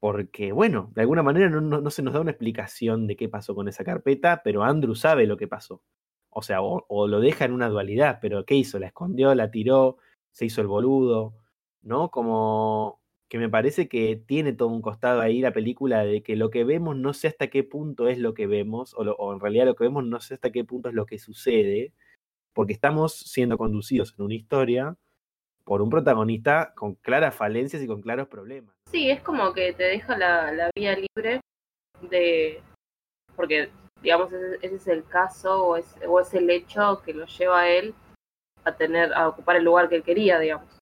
Porque, 0.00 0.52
bueno, 0.52 0.90
de 0.94 1.02
alguna 1.02 1.22
manera 1.22 1.50
no, 1.50 1.60
no, 1.60 1.90
se 1.90 2.02
nos 2.02 2.14
da 2.14 2.20
una 2.20 2.30
explicación 2.30 3.06
de 3.06 3.16
qué 3.16 3.28
pasó 3.28 3.54
con 3.54 3.68
esa 3.68 3.84
carpeta, 3.84 4.42
pero 4.42 4.64
Andrew 4.64 4.94
sabe 4.94 5.26
lo 5.26 5.36
que 5.36 5.46
pasó. 5.46 5.82
O 6.30 6.42
sea, 6.42 6.62
o, 6.62 7.08
lo 7.08 7.20
deja 7.20 7.44
en 7.44 7.52
una 7.52 7.68
dualidad, 7.68 8.18
pero 8.22 8.44
¿qué 8.46 8.54
hizo? 8.54 8.78
¿La 8.78 8.86
escondió? 8.86 9.34
¿La 9.34 9.50
tiró? 9.50 9.98
¿Se 10.30 10.46
hizo 10.46 10.60
el 10.60 10.68
boludo? 10.68 11.34
¿No? 11.82 12.10
Como 12.10 12.99
que 13.30 13.38
me 13.38 13.48
parece 13.48 13.88
que 13.88 14.16
tiene 14.16 14.52
todo 14.52 14.68
un 14.68 14.82
costado 14.82 15.20
ahí 15.20 15.40
la 15.40 15.52
película 15.52 16.04
de 16.04 16.20
que 16.22 16.34
lo 16.34 16.50
que 16.50 16.64
vemos 16.64 16.96
no 16.96 17.14
sé 17.14 17.28
hasta 17.28 17.46
qué 17.46 17.62
punto 17.62 18.08
es 18.08 18.18
lo 18.18 18.34
que 18.34 18.48
vemos, 18.48 18.92
o, 18.94 19.02
o 19.02 19.32
en 19.32 19.38
realidad 19.38 19.66
lo 19.66 19.76
que 19.76 19.84
vemos 19.84 20.04
no 20.04 20.20
sé 20.20 20.34
hasta 20.34 20.50
qué 20.50 20.64
punto 20.64 20.88
es 20.88 20.96
lo 20.96 21.06
que 21.06 21.20
sucede, 21.20 21.92
porque 22.52 22.72
estamos 22.72 23.14
siendo 23.14 23.56
conducidos 23.56 24.16
en 24.18 24.24
una 24.24 24.34
historia 24.34 24.96
por 25.64 25.80
un 25.80 25.90
protagonista 25.90 26.74
con 26.74 26.96
claras 26.96 27.36
falencias 27.36 27.80
y 27.80 27.86
con 27.86 28.02
claros 28.02 28.26
problemas. 28.26 28.74
Sí, 28.90 29.08
es 29.08 29.22
como 29.22 29.52
que 29.52 29.72
te 29.74 29.84
deja 29.84 30.18
la, 30.18 30.50
la 30.50 30.70
vía 30.74 30.96
libre 30.96 31.40
de... 32.10 32.60
porque 33.36 33.70
digamos, 34.02 34.32
ese, 34.32 34.74
es 34.74 34.88
el 34.88 35.04
caso 35.04 35.66
o 35.66 35.76
es, 35.76 35.94
o 36.04 36.18
es 36.18 36.34
el 36.34 36.50
hecho 36.50 37.00
que 37.04 37.14
lo 37.14 37.26
lleva 37.26 37.60
a 37.60 37.68
él 37.68 37.94
a 38.64 38.74
tener, 38.74 39.12
a 39.14 39.28
ocupar 39.28 39.54
el 39.54 39.64
lugar 39.64 39.88
que 39.88 39.94
él 39.94 40.02
quería, 40.02 40.40
digamos. 40.40 40.79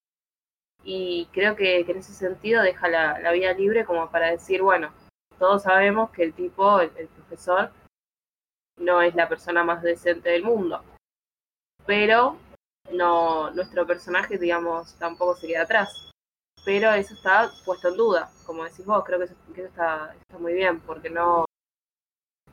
Y 0.82 1.26
creo 1.32 1.56
que, 1.56 1.80
en 1.80 1.98
ese 1.98 2.12
sentido 2.12 2.62
deja 2.62 2.88
la, 2.88 3.18
la, 3.18 3.32
vida 3.32 3.52
libre 3.52 3.84
como 3.84 4.10
para 4.10 4.30
decir, 4.30 4.62
bueno, 4.62 4.92
todos 5.38 5.62
sabemos 5.62 6.10
que 6.10 6.22
el 6.22 6.32
tipo, 6.34 6.80
el, 6.80 6.90
profesor, 7.08 7.70
no 8.78 9.02
es 9.02 9.14
la 9.14 9.28
persona 9.28 9.64
más 9.64 9.82
decente 9.82 10.30
del 10.30 10.44
mundo. 10.44 10.82
Pero 11.86 12.36
no, 12.92 13.50
nuestro 13.50 13.86
personaje, 13.86 14.38
digamos, 14.38 14.94
tampoco 14.98 15.36
se 15.36 15.48
queda 15.48 15.62
atrás. 15.62 16.10
Pero 16.64 16.92
eso 16.92 17.14
está 17.14 17.50
puesto 17.64 17.88
en 17.88 17.96
duda, 17.96 18.30
como 18.44 18.64
decís 18.64 18.84
vos, 18.84 19.04
creo 19.04 19.18
que 19.18 19.26
eso, 19.26 19.34
que 19.54 19.60
eso 19.60 19.70
está, 19.70 20.14
está 20.14 20.38
muy 20.38 20.54
bien, 20.54 20.80
porque 20.80 21.08
no, 21.08 21.44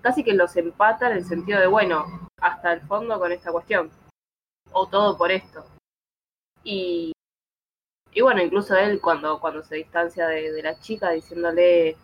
casi 0.05 0.23
que 0.23 0.33
los 0.33 0.55
empata 0.55 1.09
en 1.09 1.17
el 1.17 1.25
sentido 1.25 1.59
de, 1.59 1.65
bueno, 1.65 2.27
hasta 2.39 2.73
el 2.73 2.81
fondo 2.81 3.17
con 3.17 3.31
esta 3.31 3.51
cuestión, 3.51 3.89
o 4.71 4.87
todo 4.87 5.17
por 5.17 5.31
esto. 5.31 5.65
Y, 6.63 7.11
y 8.15 8.21
bueno, 8.21 8.41
incluso 8.41 8.75
él 8.77 9.01
cuando, 9.01 9.39
cuando 9.41 9.61
se 9.61 9.75
distancia 9.75 10.27
de, 10.27 10.63
la 10.63 10.79
chica 10.79 11.11
diciéndole 11.11 11.97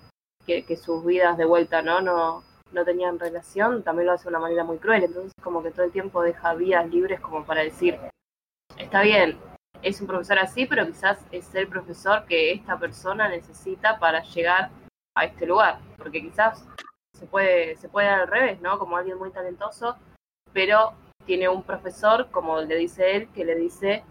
que, 0.45 0.65
que, 0.65 0.75
sus 0.75 1.05
vidas 1.05 1.37
de 1.37 1.45
vuelta 1.45 1.81
no, 1.81 2.01
no, 2.01 2.43
no 2.73 2.83
tenían 2.83 3.17
relación, 3.17 3.81
también 3.81 4.07
lo 4.07 4.13
hace 4.13 4.25
de 4.25 4.29
una 4.29 4.39
manera 4.39 4.65
muy 4.65 4.77
cruel, 4.77 5.05
entonces 5.05 5.31
como 5.41 5.63
que 5.63 5.71
todo 5.71 5.85
el 5.85 5.93
tiempo 5.93 6.21
deja 6.21 6.53
vías 6.53 6.87
libres 6.89 7.21
como 7.21 7.45
para 7.45 7.63
decir, 7.63 7.97
está 8.77 9.03
bien, 9.03 9.39
es 9.81 10.01
un 10.01 10.07
profesor 10.07 10.37
así, 10.39 10.65
pero 10.65 10.85
quizás 10.85 11.17
es 11.31 11.55
el 11.55 11.69
profesor 11.69 12.25
que 12.25 12.51
esta 12.51 12.77
persona 12.77 13.29
necesita 13.29 13.97
para 13.97 14.21
llegar 14.21 14.69
a 15.15 15.23
este 15.23 15.45
lugar, 15.45 15.79
porque 15.97 16.21
quizás 16.21 16.67
se 17.17 17.25
puede, 17.25 17.77
se 17.77 17.87
puede 17.87 18.07
dar 18.07 18.21
al 18.21 18.27
revés, 18.27 18.59
¿no? 18.59 18.77
Como 18.79 18.97
alguien 18.97 19.17
muy 19.17 19.31
talentoso, 19.31 19.95
pero 20.51 20.91
tiene 21.25 21.47
un 21.47 21.63
profesor, 21.63 22.29
como 22.31 22.59
le 22.59 22.75
dice 22.75 23.15
él, 23.15 23.29
que 23.31 23.45
le 23.45 23.55
dice 23.55 24.03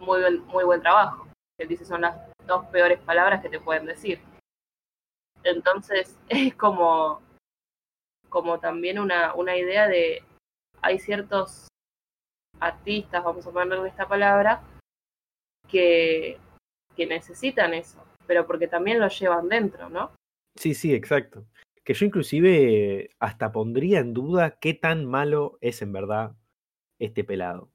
muy 0.00 0.20
buen, 0.20 0.40
muy 0.46 0.64
buen 0.64 0.80
trabajo. 0.80 1.28
Él 1.58 1.68
dice 1.68 1.84
son 1.84 2.00
las 2.00 2.16
dos 2.46 2.66
peores 2.66 2.98
palabras 3.00 3.42
que 3.42 3.48
te 3.48 3.60
pueden 3.60 3.86
decir. 3.86 4.20
Entonces 5.44 6.18
es 6.28 6.54
como, 6.54 7.22
como 8.28 8.58
también 8.58 8.98
una, 8.98 9.34
una 9.34 9.56
idea 9.56 9.86
de 9.86 10.24
hay 10.82 10.98
ciertos 10.98 11.68
artistas, 12.58 13.22
vamos 13.22 13.46
a 13.46 13.52
ponerle 13.52 13.88
esta 13.88 14.08
palabra, 14.08 14.62
que, 15.68 16.38
que 16.96 17.06
necesitan 17.06 17.74
eso, 17.74 18.02
pero 18.26 18.46
porque 18.46 18.66
también 18.66 18.98
lo 18.98 19.08
llevan 19.08 19.48
dentro, 19.48 19.88
¿no? 19.88 20.10
Sí, 20.56 20.74
sí, 20.74 20.92
exacto 20.92 21.44
que 21.84 21.94
yo 21.94 22.06
inclusive 22.06 23.10
hasta 23.18 23.52
pondría 23.52 24.00
en 24.00 24.14
duda 24.14 24.58
qué 24.60 24.74
tan 24.74 25.06
malo 25.06 25.58
es 25.60 25.82
en 25.82 25.92
verdad 25.92 26.36
este 26.98 27.24
pelado. 27.24 27.69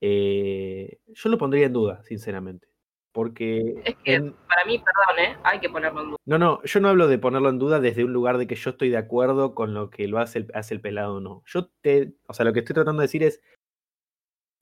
Eh, 0.00 0.98
yo 1.06 1.28
lo 1.28 1.38
pondría 1.38 1.66
en 1.66 1.72
duda, 1.72 2.02
sinceramente. 2.02 2.68
Porque. 3.12 3.74
Es 3.84 3.96
que 4.04 4.20
para 4.46 4.64
mí, 4.66 4.78
perdón, 4.78 5.24
¿eh? 5.24 5.38
hay 5.42 5.58
que 5.58 5.70
ponerlo 5.70 6.02
en 6.02 6.06
duda. 6.08 6.18
No, 6.26 6.38
no, 6.38 6.62
yo 6.64 6.80
no 6.80 6.88
hablo 6.88 7.08
de 7.08 7.18
ponerlo 7.18 7.48
en 7.48 7.58
duda 7.58 7.80
desde 7.80 8.04
un 8.04 8.12
lugar 8.12 8.36
de 8.36 8.46
que 8.46 8.56
yo 8.56 8.70
estoy 8.70 8.90
de 8.90 8.98
acuerdo 8.98 9.54
con 9.54 9.72
lo 9.72 9.88
que 9.88 10.06
lo 10.06 10.18
hace 10.18 10.40
el, 10.40 10.48
hace 10.52 10.74
el 10.74 10.80
pelado 10.80 11.16
o 11.16 11.20
no. 11.20 11.42
Yo 11.46 11.70
te. 11.80 12.14
O 12.28 12.34
sea, 12.34 12.44
lo 12.44 12.52
que 12.52 12.58
estoy 12.60 12.74
tratando 12.74 13.00
de 13.00 13.06
decir 13.06 13.22
es. 13.22 13.40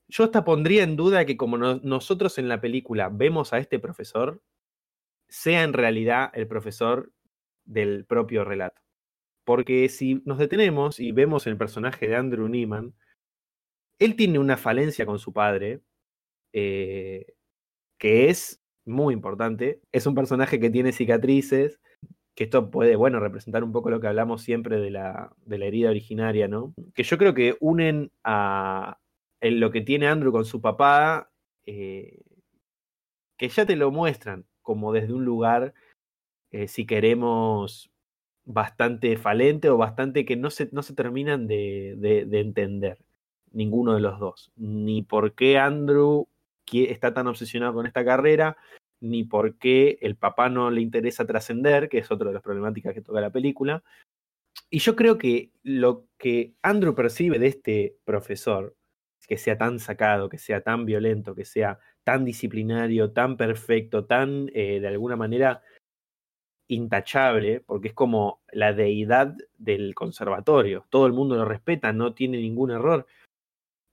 Yo 0.07 0.23
hasta 0.23 0.45
pondría 0.45 0.85
en 0.85 0.97
duda 0.97 1.25
que, 1.25 1.37
como 1.37 1.57
nosotros 1.57 2.39
en 2.39 2.49
la 2.49 2.61
película 2.61 3.09
vemos 3.11 3.53
a 3.53 3.59
este 3.59 3.79
profesor, 3.79 4.43
sea 5.29 5.63
en 5.63 5.73
realidad 5.73 6.31
el 6.35 6.47
profesor 6.47 7.11
del 7.65 8.05
propio 8.05 8.45
relato. 8.45 8.83
Porque 9.45 9.89
si 9.89 10.23
nos 10.25 10.39
detenemos 10.39 11.01
y 11.01 11.13
vemos 11.13 11.47
el 11.47 11.57
personaje 11.57 12.07
de 12.07 12.17
Andrew 12.17 12.49
Neiman, 12.49 12.95
él 13.99 14.17
tiene 14.17 14.39
una 14.39 14.57
falencia 14.57 15.07
con 15.07 15.19
su 15.19 15.33
padre, 15.33 15.81
eh, 16.53 17.35
que 17.99 18.29
es 18.31 18.63
muy 18.85 19.15
importante. 19.15 19.81
Es 19.93 20.07
un 20.07 20.15
personaje 20.15 20.61
que 20.61 20.71
tiene 20.71 20.93
cicatrices, 20.93 21.81
que 22.35 22.45
esto 22.45 22.71
puede, 22.71 22.97
bueno, 22.97 23.21
representar 23.21 23.65
un 23.65 23.73
poco 23.73 23.91
lo 23.91 24.01
que 24.01 24.09
hablamos 24.09 24.43
siempre 24.43 24.79
de 24.79 24.91
la, 24.91 25.35
de 25.45 25.59
la 25.59 25.67
herida 25.67 25.91
originaria, 25.91 26.49
¿no? 26.49 26.75
Que 26.95 27.05
yo 27.05 27.19
creo 27.19 27.35
que 27.35 27.57
unen 27.61 28.11
a 28.25 28.99
lo 29.41 29.71
que 29.71 29.83
tiene 29.83 30.09
Andrew 30.09 30.33
con 30.33 30.45
su 30.45 30.61
papá, 30.61 31.31
eh, 31.67 32.23
que 33.37 33.49
ya 33.49 33.67
te 33.67 33.77
lo 33.77 33.91
muestran 33.91 34.47
como 34.63 34.93
desde 34.93 35.13
un 35.13 35.25
lugar 35.25 35.75
eh, 36.55 36.69
si 36.69 36.87
queremos, 36.87 37.91
bastante 38.45 39.17
falente 39.17 39.71
o 39.71 39.77
bastante 39.77 40.25
que 40.25 40.37
no 40.37 40.51
se, 40.51 40.69
no 40.71 40.83
se 40.83 40.95
terminan 40.95 41.49
de, 41.49 42.29
entender, 42.31 42.99
ninguno 43.55 43.95
de 43.95 44.01
los 44.01 44.19
dos. 44.19 44.53
Ni 44.57 45.03
por 45.03 45.35
qué 45.35 45.59
Andrew 45.59 46.29
está 46.73 47.15
tan 47.15 47.27
obsesionado 47.27 47.75
con 47.75 47.87
esta 47.87 48.05
carrera, 48.05 48.57
ni 49.01 49.25
por 49.25 49.59
qué 49.59 49.99
el 50.01 50.17
papá 50.17 50.49
no 50.49 50.71
le 50.71 50.81
interesa 50.81 51.27
trascender, 51.27 51.89
que 51.89 51.99
es 51.99 52.11
otra 52.11 52.29
de 52.29 52.35
las 52.35 52.43
problemáticas 52.43 52.95
que 52.95 53.03
toca 53.03 53.21
la 53.21 53.31
película. 53.31 53.83
Y 54.71 54.79
yo 54.79 54.97
creo 54.97 55.19
que 55.19 55.51
lo 55.63 56.07
que 56.19 56.55
Andrew 56.63 56.95
percibe 56.95 57.39
de 57.39 57.49
este 57.49 57.97
profesor, 58.05 58.75
que 59.27 59.39
sea 59.39 59.57
tan 59.57 59.79
sacado, 59.79 60.29
que 60.29 60.39
sea 60.39 60.63
tan 60.63 60.85
violento, 60.85 61.35
que 61.35 61.45
sea 61.45 61.79
tan 62.03 62.25
disciplinario, 62.25 63.13
tan 63.13 63.37
perfecto, 63.37 64.05
tan 64.05 64.51
eh, 64.55 64.81
de 64.81 64.89
alguna 64.89 65.17
manera 65.17 65.63
intachable, 66.69 67.61
porque 67.61 67.89
es 67.89 67.95
como 67.95 68.43
la 68.53 68.73
deidad 68.73 69.35
del 69.59 69.95
conservatorio. 69.95 70.87
Todo 70.89 71.07
el 71.07 71.13
mundo 71.13 71.37
lo 71.37 71.45
respeta, 71.45 71.93
no 71.93 72.15
tiene 72.15 72.39
ningún 72.39 72.71
error. 72.71 73.07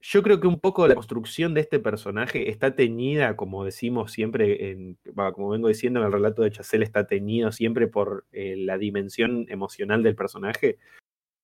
Yo 0.03 0.23
creo 0.23 0.39
que 0.39 0.47
un 0.47 0.59
poco 0.59 0.87
la 0.87 0.95
construcción 0.95 1.53
de 1.53 1.61
este 1.61 1.79
personaje 1.79 2.49
está 2.49 2.75
teñida, 2.75 3.35
como 3.35 3.63
decimos 3.63 4.11
siempre, 4.11 4.71
en, 4.71 4.97
como 5.33 5.49
vengo 5.49 5.67
diciendo 5.67 5.99
en 5.99 6.07
el 6.07 6.11
relato 6.11 6.41
de 6.41 6.51
Chazelle, 6.51 6.83
está 6.83 7.05
teñido 7.05 7.51
siempre 7.51 7.87
por 7.87 8.25
eh, 8.31 8.55
la 8.57 8.79
dimensión 8.79 9.45
emocional 9.49 10.01
del 10.01 10.15
personaje. 10.15 10.79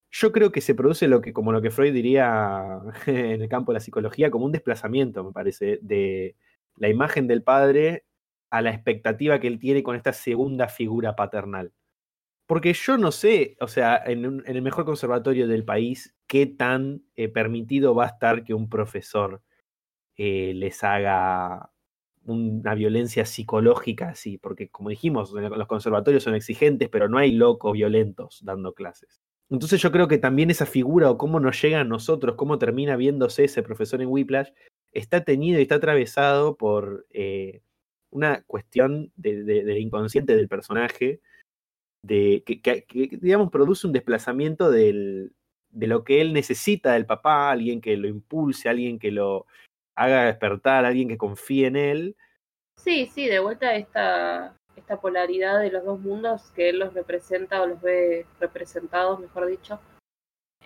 Yo 0.09 0.31
creo 0.31 0.51
que 0.51 0.61
se 0.61 0.73
produce 0.73 1.07
lo 1.07 1.21
que, 1.21 1.33
como 1.33 1.51
lo 1.51 1.61
que 1.61 1.69
Freud 1.69 1.93
diría 1.93 2.79
en 3.05 3.41
el 3.43 3.49
campo 3.49 3.71
de 3.71 3.75
la 3.75 3.79
psicología, 3.79 4.31
como 4.31 4.45
un 4.45 4.51
desplazamiento, 4.51 5.23
me 5.23 5.31
parece, 5.31 5.77
de 5.83 6.35
la 6.77 6.89
imagen 6.89 7.27
del 7.27 7.43
padre 7.43 8.05
a 8.49 8.61
la 8.61 8.71
expectativa 8.71 9.39
que 9.39 9.47
él 9.47 9.59
tiene 9.59 9.83
con 9.83 9.95
esta 9.95 10.13
segunda 10.13 10.67
figura 10.67 11.15
paternal. 11.15 11.73
Porque 12.47 12.73
yo 12.73 12.97
no 12.97 13.11
sé, 13.11 13.57
o 13.59 13.67
sea, 13.67 14.01
en, 14.05 14.43
el 14.45 14.61
mejor 14.61 14.85
conservatorio 14.85 15.47
del 15.47 15.65
país, 15.65 16.15
qué 16.27 16.45
tan 16.45 17.03
eh, 17.15 17.27
permitido 17.27 17.93
va 17.93 18.05
a 18.05 18.07
estar 18.07 18.43
que 18.43 18.53
un 18.53 18.69
profesor 18.69 19.43
eh, 20.15 20.53
les 20.55 20.83
haga 20.83 21.71
una 22.25 22.73
violencia 22.73 23.25
psicológica 23.25 24.09
así, 24.09 24.37
porque 24.37 24.69
como 24.69 24.89
dijimos, 24.89 25.31
los 25.31 25.67
conservatorios 25.67 26.23
son 26.23 26.35
exigentes, 26.35 26.89
pero 26.89 27.07
no 27.07 27.17
hay 27.17 27.31
locos 27.31 27.73
violentos 27.73 28.39
dando 28.43 28.73
clases. 28.73 29.21
Entonces 29.49 29.81
yo 29.81 29.91
creo 29.91 30.07
que 30.07 30.17
también 30.17 30.49
esa 30.49 30.65
figura 30.65 31.09
o 31.09 31.17
cómo 31.17 31.39
nos 31.39 31.61
llega 31.61 31.81
a 31.81 31.85
nosotros, 31.85 32.35
cómo 32.35 32.57
termina 32.57 32.97
viéndose 32.97 33.45
ese 33.45 33.63
profesor 33.63 34.01
en 34.01 34.09
Whiplash, 34.09 34.49
está 34.91 35.23
tenido 35.23 35.59
y 35.59 35.63
está 35.63 35.75
atravesado 35.75 36.57
por 36.57 37.05
eh, 37.11 37.61
una 38.09 38.41
cuestión 38.43 39.11
de, 39.15 39.43
del 39.43 39.77
inconsciente 39.77 40.35
del 40.35 40.49
personaje, 40.49 41.21
que, 42.07 43.17
digamos 43.19 43.49
produce 43.51 43.87
un 43.87 43.93
desplazamiento 43.93 44.71
del, 44.71 45.33
de 45.69 45.87
lo 45.87 46.03
que 46.03 46.21
él 46.21 46.33
necesita 46.33 46.93
del 46.93 47.05
papá, 47.05 47.51
alguien 47.51 47.81
que 47.81 47.97
lo 47.97 48.07
impulse, 48.07 48.69
alguien 48.69 48.99
que 48.99 49.11
lo 49.11 49.45
haga 49.95 50.25
despertar, 50.25 50.85
alguien 50.85 51.07
que 51.07 51.17
confíe 51.17 51.67
en 51.67 51.75
él. 51.75 52.15
Sí, 52.77 53.07
sí, 53.07 53.27
de 53.27 53.39
vuelta 53.39 53.75
esta, 53.75 54.55
esta 54.75 55.01
polaridad 55.01 55.59
de 55.59 55.71
los 55.71 55.83
dos 55.83 55.99
mundos 55.99 56.51
que 56.55 56.69
él 56.69 56.79
los 56.79 56.93
representa 56.93 57.61
o 57.61 57.67
los 57.67 57.81
ve 57.81 58.25
representados, 58.39 59.19
mejor 59.19 59.47
dicho, 59.47 59.79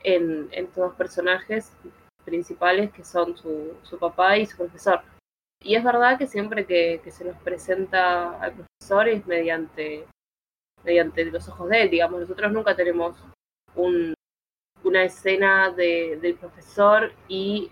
en, 0.03 0.49
en 0.51 0.65
estos 0.65 0.89
dos 0.89 0.95
personajes 0.95 1.73
principales 2.25 2.91
que 2.91 3.03
son 3.03 3.35
su, 3.37 3.73
su 3.83 3.97
papá 3.97 4.37
y 4.37 4.45
su 4.45 4.57
profesor. 4.57 5.01
Y 5.63 5.75
es 5.75 5.83
verdad 5.83 6.17
que 6.17 6.27
siempre 6.27 6.65
que, 6.65 7.01
que 7.03 7.11
se 7.11 7.23
nos 7.23 7.37
presenta 7.37 8.39
al 8.41 8.53
profesor 8.53 9.07
es 9.07 9.25
mediante, 9.27 10.05
mediante 10.83 11.25
los 11.25 11.47
ojos 11.47 11.69
de 11.69 11.83
él, 11.83 11.89
digamos, 11.89 12.21
nosotros 12.21 12.51
nunca 12.51 12.75
tenemos 12.75 13.15
un, 13.75 14.13
una 14.83 15.03
escena 15.03 15.71
de, 15.71 16.17
del 16.21 16.35
profesor 16.35 17.13
y 17.27 17.71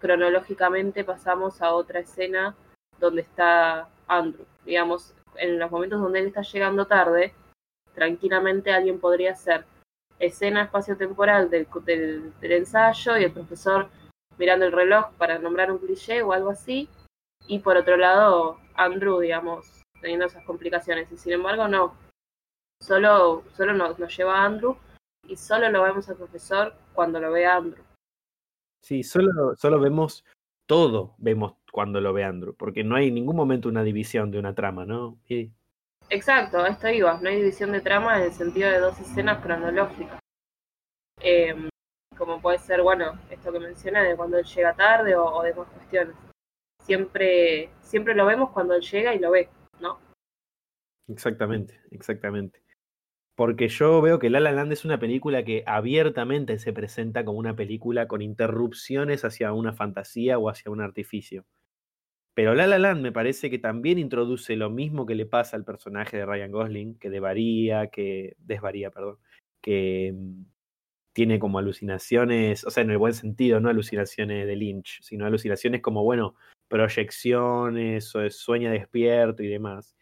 cronológicamente 0.00 1.04
pasamos 1.04 1.62
a 1.62 1.74
otra 1.74 2.00
escena 2.00 2.56
donde 2.98 3.22
está 3.22 3.88
Andrew. 4.06 4.46
Digamos, 4.64 5.14
en 5.36 5.58
los 5.58 5.70
momentos 5.70 6.00
donde 6.00 6.20
él 6.20 6.26
está 6.26 6.42
llegando 6.42 6.86
tarde, 6.86 7.34
tranquilamente 7.94 8.72
alguien 8.72 9.00
podría 9.00 9.32
hacer 9.32 9.64
escena 10.18 10.64
espacio-temporal 10.64 11.50
del, 11.50 11.66
del, 11.84 12.38
del 12.40 12.52
ensayo 12.52 13.16
y 13.16 13.24
el 13.24 13.32
profesor 13.32 13.88
mirando 14.38 14.66
el 14.66 14.72
reloj 14.72 15.12
para 15.18 15.38
nombrar 15.38 15.70
un 15.70 15.78
cliché 15.78 16.22
o 16.22 16.32
algo 16.32 16.50
así, 16.50 16.88
y 17.46 17.58
por 17.58 17.76
otro 17.76 17.96
lado 17.96 18.58
Andrew, 18.74 19.20
digamos, 19.20 19.82
teniendo 20.00 20.26
esas 20.26 20.44
complicaciones. 20.44 21.10
Y 21.12 21.16
sin 21.16 21.32
embargo, 21.32 21.68
no. 21.68 21.94
Solo, 22.82 23.44
solo 23.52 23.72
nos, 23.74 23.98
nos 23.98 24.16
lleva 24.16 24.38
a 24.38 24.44
Andrew 24.44 24.76
y 25.28 25.36
solo 25.36 25.68
lo 25.70 25.82
vemos 25.82 26.08
al 26.08 26.16
profesor 26.16 26.74
cuando 26.94 27.20
lo 27.20 27.30
ve 27.30 27.46
a 27.46 27.56
Andrew. 27.56 27.84
Sí, 28.82 29.02
solo, 29.02 29.54
solo 29.56 29.78
vemos 29.78 30.24
todo, 30.66 31.14
vemos 31.18 31.54
cuando 31.70 32.00
lo 32.00 32.12
ve 32.12 32.24
Andrew, 32.24 32.54
porque 32.54 32.82
no 32.82 32.96
hay 32.96 33.08
en 33.08 33.14
ningún 33.14 33.36
momento 33.36 33.68
una 33.68 33.82
división 33.82 34.30
de 34.30 34.38
una 34.38 34.54
trama, 34.54 34.86
¿no? 34.86 35.18
Exacto, 36.08 36.64
esto 36.66 36.88
iba, 36.88 37.20
no 37.20 37.28
hay 37.28 37.36
división 37.36 37.72
de 37.72 37.80
trama 37.80 38.18
en 38.18 38.24
el 38.24 38.32
sentido 38.32 38.70
de 38.70 38.78
dos 38.78 38.98
escenas 38.98 39.42
cronológicas. 39.42 40.18
Eh, 41.20 41.68
como 42.16 42.40
puede 42.40 42.58
ser, 42.58 42.82
bueno, 42.82 43.18
esto 43.30 43.52
que 43.52 43.60
mencioné 43.60 44.02
de 44.02 44.16
cuando 44.16 44.38
él 44.38 44.44
llega 44.44 44.74
tarde 44.74 45.14
o, 45.14 45.24
o 45.24 45.42
demás 45.42 45.68
cuestiones. 45.68 46.16
Siempre, 46.82 47.70
siempre 47.82 48.14
lo 48.14 48.26
vemos 48.26 48.50
cuando 48.50 48.74
él 48.74 48.82
llega 48.82 49.14
y 49.14 49.18
lo 49.18 49.30
ve, 49.30 49.48
¿no? 49.80 50.00
Exactamente, 51.08 51.80
exactamente. 51.90 52.62
Porque 53.40 53.68
yo 53.68 54.02
veo 54.02 54.18
que 54.18 54.28
La 54.28 54.38
La 54.38 54.52
Land 54.52 54.70
es 54.70 54.84
una 54.84 54.98
película 54.98 55.42
que 55.46 55.64
abiertamente 55.64 56.58
se 56.58 56.74
presenta 56.74 57.24
como 57.24 57.38
una 57.38 57.56
película 57.56 58.06
con 58.06 58.20
interrupciones 58.20 59.24
hacia 59.24 59.54
una 59.54 59.72
fantasía 59.72 60.38
o 60.38 60.50
hacia 60.50 60.70
un 60.70 60.82
artificio. 60.82 61.46
Pero 62.34 62.54
La 62.54 62.66
La 62.66 62.78
Land 62.78 63.00
me 63.00 63.12
parece 63.12 63.48
que 63.48 63.58
también 63.58 63.98
introduce 63.98 64.56
lo 64.56 64.68
mismo 64.68 65.06
que 65.06 65.14
le 65.14 65.24
pasa 65.24 65.56
al 65.56 65.64
personaje 65.64 66.18
de 66.18 66.26
Ryan 66.26 66.52
Gosling, 66.52 66.98
que 66.98 67.08
devaría, 67.08 67.86
que 67.86 68.36
desvaría, 68.40 68.90
perdón, 68.90 69.16
que 69.62 70.12
mm, 70.14 70.44
tiene 71.14 71.38
como 71.38 71.58
alucinaciones, 71.58 72.66
o 72.66 72.70
sea, 72.70 72.82
en 72.82 72.90
el 72.90 72.98
buen 72.98 73.14
sentido, 73.14 73.58
no 73.58 73.70
alucinaciones 73.70 74.46
de 74.46 74.56
Lynch, 74.56 75.00
sino 75.00 75.24
alucinaciones 75.24 75.80
como, 75.80 76.04
bueno, 76.04 76.34
proyecciones, 76.68 78.14
o 78.14 78.28
sueña 78.28 78.70
despierto 78.70 79.42
y 79.42 79.48
demás. 79.48 79.96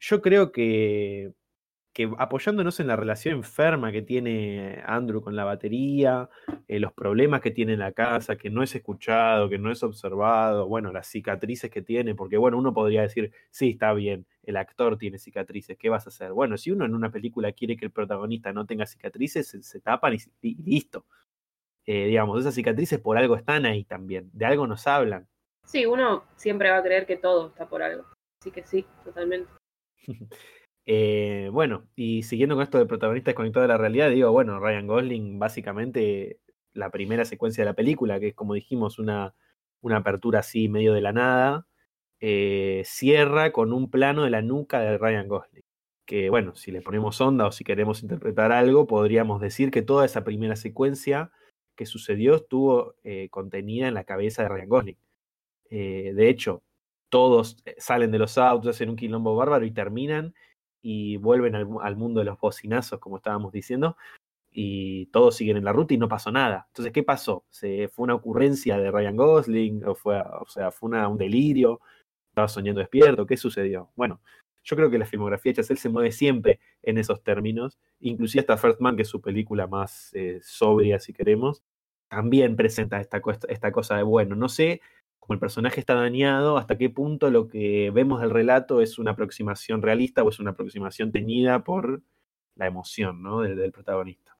Yo 0.00 0.20
creo 0.20 0.50
que 0.50 1.32
que 1.92 2.10
apoyándonos 2.18 2.80
en 2.80 2.86
la 2.86 2.96
relación 2.96 3.36
enferma 3.36 3.92
que 3.92 4.02
tiene 4.02 4.82
Andrew 4.86 5.20
con 5.20 5.36
la 5.36 5.44
batería, 5.44 6.28
eh, 6.66 6.80
los 6.80 6.92
problemas 6.92 7.40
que 7.42 7.50
tiene 7.50 7.74
en 7.74 7.80
la 7.80 7.92
casa, 7.92 8.36
que 8.36 8.48
no 8.48 8.62
es 8.62 8.74
escuchado, 8.74 9.48
que 9.48 9.58
no 9.58 9.70
es 9.70 9.82
observado, 9.82 10.66
bueno, 10.66 10.90
las 10.92 11.06
cicatrices 11.06 11.70
que 11.70 11.82
tiene, 11.82 12.14
porque 12.14 12.38
bueno, 12.38 12.56
uno 12.56 12.72
podría 12.72 13.02
decir, 13.02 13.32
sí, 13.50 13.70
está 13.70 13.92
bien, 13.92 14.26
el 14.42 14.56
actor 14.56 14.96
tiene 14.96 15.18
cicatrices, 15.18 15.76
¿qué 15.76 15.90
vas 15.90 16.06
a 16.06 16.08
hacer? 16.08 16.32
Bueno, 16.32 16.56
si 16.56 16.70
uno 16.70 16.86
en 16.86 16.94
una 16.94 17.10
película 17.10 17.52
quiere 17.52 17.76
que 17.76 17.84
el 17.84 17.90
protagonista 17.90 18.52
no 18.52 18.64
tenga 18.64 18.86
cicatrices, 18.86 19.48
se, 19.48 19.62
se 19.62 19.80
tapan 19.80 20.14
y, 20.14 20.18
y 20.40 20.62
listo. 20.62 21.04
Eh, 21.84 22.06
digamos, 22.06 22.40
esas 22.40 22.54
cicatrices 22.54 23.00
por 23.00 23.18
algo 23.18 23.36
están 23.36 23.66
ahí 23.66 23.84
también, 23.84 24.30
de 24.32 24.46
algo 24.46 24.66
nos 24.66 24.86
hablan. 24.86 25.28
Sí, 25.64 25.84
uno 25.84 26.24
siempre 26.36 26.70
va 26.70 26.78
a 26.78 26.82
creer 26.82 27.06
que 27.06 27.16
todo 27.16 27.48
está 27.48 27.68
por 27.68 27.82
algo. 27.82 28.06
Así 28.40 28.50
que 28.50 28.64
sí, 28.64 28.86
totalmente. 29.04 29.50
Eh, 30.84 31.48
bueno, 31.52 31.86
y 31.94 32.24
siguiendo 32.24 32.56
con 32.56 32.64
esto 32.64 32.78
de 32.78 32.86
protagonistas 32.86 33.34
conectados 33.34 33.66
a 33.66 33.68
la 33.68 33.78
realidad, 33.78 34.10
digo, 34.10 34.32
bueno, 34.32 34.58
Ryan 34.58 34.86
Gosling, 34.86 35.38
básicamente 35.38 36.40
la 36.72 36.90
primera 36.90 37.24
secuencia 37.24 37.62
de 37.62 37.70
la 37.70 37.74
película, 37.74 38.18
que 38.18 38.28
es 38.28 38.34
como 38.34 38.54
dijimos, 38.54 38.98
una, 38.98 39.34
una 39.80 39.98
apertura 39.98 40.40
así 40.40 40.68
medio 40.68 40.92
de 40.94 41.00
la 41.00 41.12
nada, 41.12 41.66
eh, 42.20 42.82
cierra 42.84 43.52
con 43.52 43.72
un 43.72 43.90
plano 43.90 44.24
de 44.24 44.30
la 44.30 44.42
nuca 44.42 44.80
de 44.80 44.98
Ryan 44.98 45.28
Gosling. 45.28 45.64
Que 46.06 46.30
bueno, 46.30 46.56
si 46.56 46.72
le 46.72 46.82
ponemos 46.82 47.20
onda 47.20 47.46
o 47.46 47.52
si 47.52 47.64
queremos 47.64 48.02
interpretar 48.02 48.52
algo, 48.52 48.86
podríamos 48.86 49.40
decir 49.40 49.70
que 49.70 49.82
toda 49.82 50.04
esa 50.04 50.24
primera 50.24 50.56
secuencia 50.56 51.30
que 51.76 51.86
sucedió 51.86 52.34
estuvo 52.36 52.96
eh, 53.04 53.28
contenida 53.30 53.88
en 53.88 53.94
la 53.94 54.04
cabeza 54.04 54.42
de 54.42 54.48
Ryan 54.48 54.68
Gosling. 54.68 54.96
De 55.70 56.28
hecho, 56.28 56.62
todos 57.08 57.56
salen 57.78 58.10
de 58.10 58.18
los 58.18 58.36
autos, 58.36 58.76
hacen 58.76 58.90
un 58.90 58.96
quilombo 58.96 59.34
bárbaro 59.34 59.64
y 59.64 59.70
terminan 59.70 60.34
y 60.82 61.16
vuelven 61.16 61.54
al, 61.54 61.96
mundo 61.96 62.20
de 62.20 62.26
los 62.26 62.38
bocinazos, 62.38 62.98
como 62.98 63.16
estábamos 63.16 63.52
diciendo, 63.52 63.96
y 64.50 65.06
todos 65.06 65.36
siguen 65.36 65.56
en 65.56 65.64
la 65.64 65.72
ruta 65.72 65.94
y 65.94 65.98
no 65.98 66.08
pasó 66.08 66.30
nada. 66.32 66.66
Entonces, 66.68 66.92
¿qué 66.92 67.02
pasó? 67.02 67.44
¿Se, 67.48 67.88
¿Fue 67.88 68.04
una 68.04 68.14
ocurrencia 68.14 68.76
de 68.78 68.90
Ryan 68.90 69.16
Gosling? 69.16 69.84
¿O, 69.86 69.94
fue, 69.94 70.20
o 70.20 70.46
sea, 70.48 70.70
fue 70.72 70.90
una, 70.90 71.08
un 71.08 71.16
delirio? 71.16 71.80
¿Estaba 72.30 72.48
soñando 72.48 72.80
despierto? 72.80 73.26
¿Qué 73.26 73.36
sucedió? 73.36 73.90
Bueno, 73.96 74.20
yo 74.64 74.76
creo 74.76 74.90
que 74.90 74.98
la 74.98 75.06
filmografía 75.06 75.50
de 75.50 75.56
Chazelle 75.56 75.80
se 75.80 75.88
mueve 75.88 76.12
siempre 76.12 76.60
en 76.82 76.98
esos 76.98 77.22
términos, 77.22 77.78
inclusive 78.00 78.40
hasta 78.40 78.56
First 78.56 78.80
Man, 78.80 78.96
que 78.96 79.02
es 79.02 79.08
su 79.08 79.20
película 79.20 79.66
más 79.66 80.10
eh, 80.14 80.40
sobria, 80.42 80.98
si 80.98 81.12
queremos, 81.12 81.62
también 82.08 82.56
presenta 82.56 83.00
esta, 83.00 83.22
esta 83.48 83.72
cosa 83.72 83.96
de, 83.96 84.02
bueno, 84.02 84.36
no 84.36 84.48
sé 84.48 84.80
como 85.22 85.34
el 85.34 85.40
personaje 85.40 85.78
está 85.78 85.94
dañado, 85.94 86.56
hasta 86.56 86.76
qué 86.76 86.90
punto 86.90 87.30
lo 87.30 87.46
que 87.46 87.92
vemos 87.94 88.20
del 88.20 88.30
relato 88.30 88.80
es 88.80 88.98
una 88.98 89.12
aproximación 89.12 89.80
realista 89.80 90.24
o 90.24 90.28
es 90.28 90.40
una 90.40 90.50
aproximación 90.50 91.12
teñida 91.12 91.62
por 91.62 92.02
la 92.56 92.66
emoción 92.66 93.22
¿no? 93.22 93.42
del, 93.42 93.56
del 93.56 93.70
protagonista. 93.70 94.36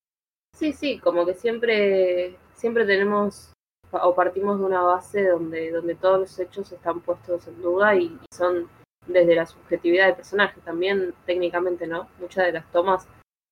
Sí, 0.57 0.73
sí, 0.73 0.99
como 0.99 1.25
que 1.25 1.35
siempre, 1.35 2.37
siempre 2.55 2.85
tenemos 2.85 3.53
o 3.93 4.15
partimos 4.17 4.59
de 4.59 4.65
una 4.65 4.81
base 4.81 5.29
donde, 5.29 5.71
donde 5.71 5.95
todos 5.95 6.19
los 6.19 6.39
hechos 6.41 6.73
están 6.73 7.01
puestos 7.01 7.47
en 7.47 7.63
duda 7.63 7.95
y, 7.95 8.07
y 8.07 8.19
son 8.35 8.69
desde 9.07 9.37
la 9.37 9.47
subjetividad 9.47 10.07
del 10.07 10.17
personaje, 10.17 10.61
también 10.63 11.15
técnicamente, 11.27 11.87
¿no? 11.87 12.09
Muchas 12.19 12.47
de 12.47 12.53
las 12.53 12.69
tomas 12.73 13.07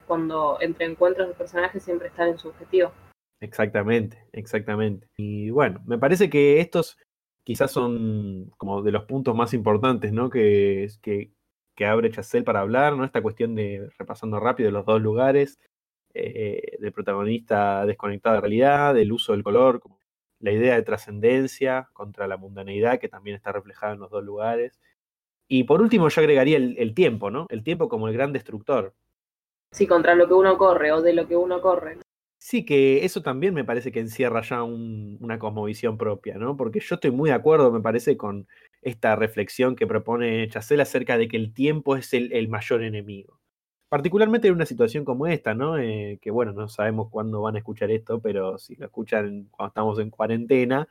cuando 0.04 0.58
entre 0.60 0.86
encuentros 0.86 1.28
de 1.28 1.34
personajes 1.34 1.84
siempre 1.84 2.08
están 2.08 2.30
en 2.30 2.38
subjetivo. 2.38 2.90
Exactamente, 3.40 4.26
exactamente. 4.32 5.06
Y 5.16 5.50
bueno, 5.50 5.80
me 5.86 5.96
parece 5.96 6.28
que 6.28 6.60
estos 6.60 6.98
quizás 7.50 7.72
son 7.72 8.52
como 8.58 8.80
de 8.80 8.92
los 8.92 9.06
puntos 9.06 9.34
más 9.34 9.52
importantes, 9.54 10.12
¿no? 10.12 10.30
Que, 10.30 10.88
que, 11.02 11.32
abre 11.84 12.12
Chazelle 12.12 12.44
para 12.44 12.60
hablar, 12.60 12.96
¿no? 12.96 13.04
Esta 13.04 13.22
cuestión 13.22 13.56
de, 13.56 13.88
repasando 13.98 14.38
rápido, 14.38 14.70
los 14.70 14.86
dos 14.86 15.02
lugares, 15.02 15.58
eh, 16.14 16.76
del 16.78 16.92
protagonista 16.92 17.84
desconectado 17.86 18.36
de 18.36 18.40
realidad, 18.42 18.94
del 18.94 19.10
uso 19.10 19.32
del 19.32 19.42
color, 19.42 19.82
la 20.38 20.52
idea 20.52 20.76
de 20.76 20.82
trascendencia 20.82 21.88
contra 21.92 22.28
la 22.28 22.36
mundaneidad, 22.36 23.00
que 23.00 23.08
también 23.08 23.34
está 23.34 23.50
reflejada 23.50 23.94
en 23.94 23.98
los 23.98 24.12
dos 24.12 24.22
lugares. 24.22 24.78
Y 25.48 25.64
por 25.64 25.82
último, 25.82 26.08
yo 26.08 26.20
agregaría 26.20 26.56
el, 26.56 26.76
el 26.78 26.94
tiempo, 26.94 27.32
¿no? 27.32 27.46
El 27.48 27.64
tiempo 27.64 27.88
como 27.88 28.06
el 28.06 28.14
gran 28.14 28.32
destructor. 28.32 28.94
Sí, 29.72 29.88
contra 29.88 30.14
lo 30.14 30.28
que 30.28 30.34
uno 30.34 30.56
corre 30.56 30.92
o 30.92 31.02
de 31.02 31.14
lo 31.14 31.26
que 31.26 31.34
uno 31.34 31.60
corre. 31.60 31.98
Sí, 32.42 32.64
que 32.64 33.04
eso 33.04 33.20
también 33.20 33.52
me 33.52 33.64
parece 33.64 33.92
que 33.92 34.00
encierra 34.00 34.40
ya 34.40 34.62
un, 34.62 35.18
una 35.20 35.38
cosmovisión 35.38 35.98
propia, 35.98 36.38
¿no? 36.38 36.56
Porque 36.56 36.80
yo 36.80 36.94
estoy 36.94 37.10
muy 37.10 37.28
de 37.28 37.36
acuerdo, 37.36 37.70
me 37.70 37.82
parece, 37.82 38.16
con 38.16 38.48
esta 38.80 39.14
reflexión 39.14 39.76
que 39.76 39.86
propone 39.86 40.48
Chacel 40.48 40.80
acerca 40.80 41.18
de 41.18 41.28
que 41.28 41.36
el 41.36 41.52
tiempo 41.52 41.96
es 41.96 42.14
el, 42.14 42.48
mayor 42.48 42.82
enemigo. 42.82 43.38
Particularmente 43.90 44.48
en 44.48 44.54
una 44.54 44.64
situación 44.66 45.04
como 45.04 45.26
esta, 45.26 45.54
¿no? 45.54 45.78
Eh, 45.78 46.18
que 46.22 46.30
bueno, 46.30 46.52
no 46.52 46.68
sabemos 46.68 47.10
cuándo 47.10 47.42
van 47.42 47.56
a 47.56 47.58
escuchar 47.58 47.90
esto, 47.90 48.20
pero 48.22 48.58
si 48.58 48.74
lo 48.76 48.86
escuchan 48.86 49.48
cuando 49.50 49.68
estamos 49.68 49.98
en 49.98 50.10
cuarentena, 50.10 50.88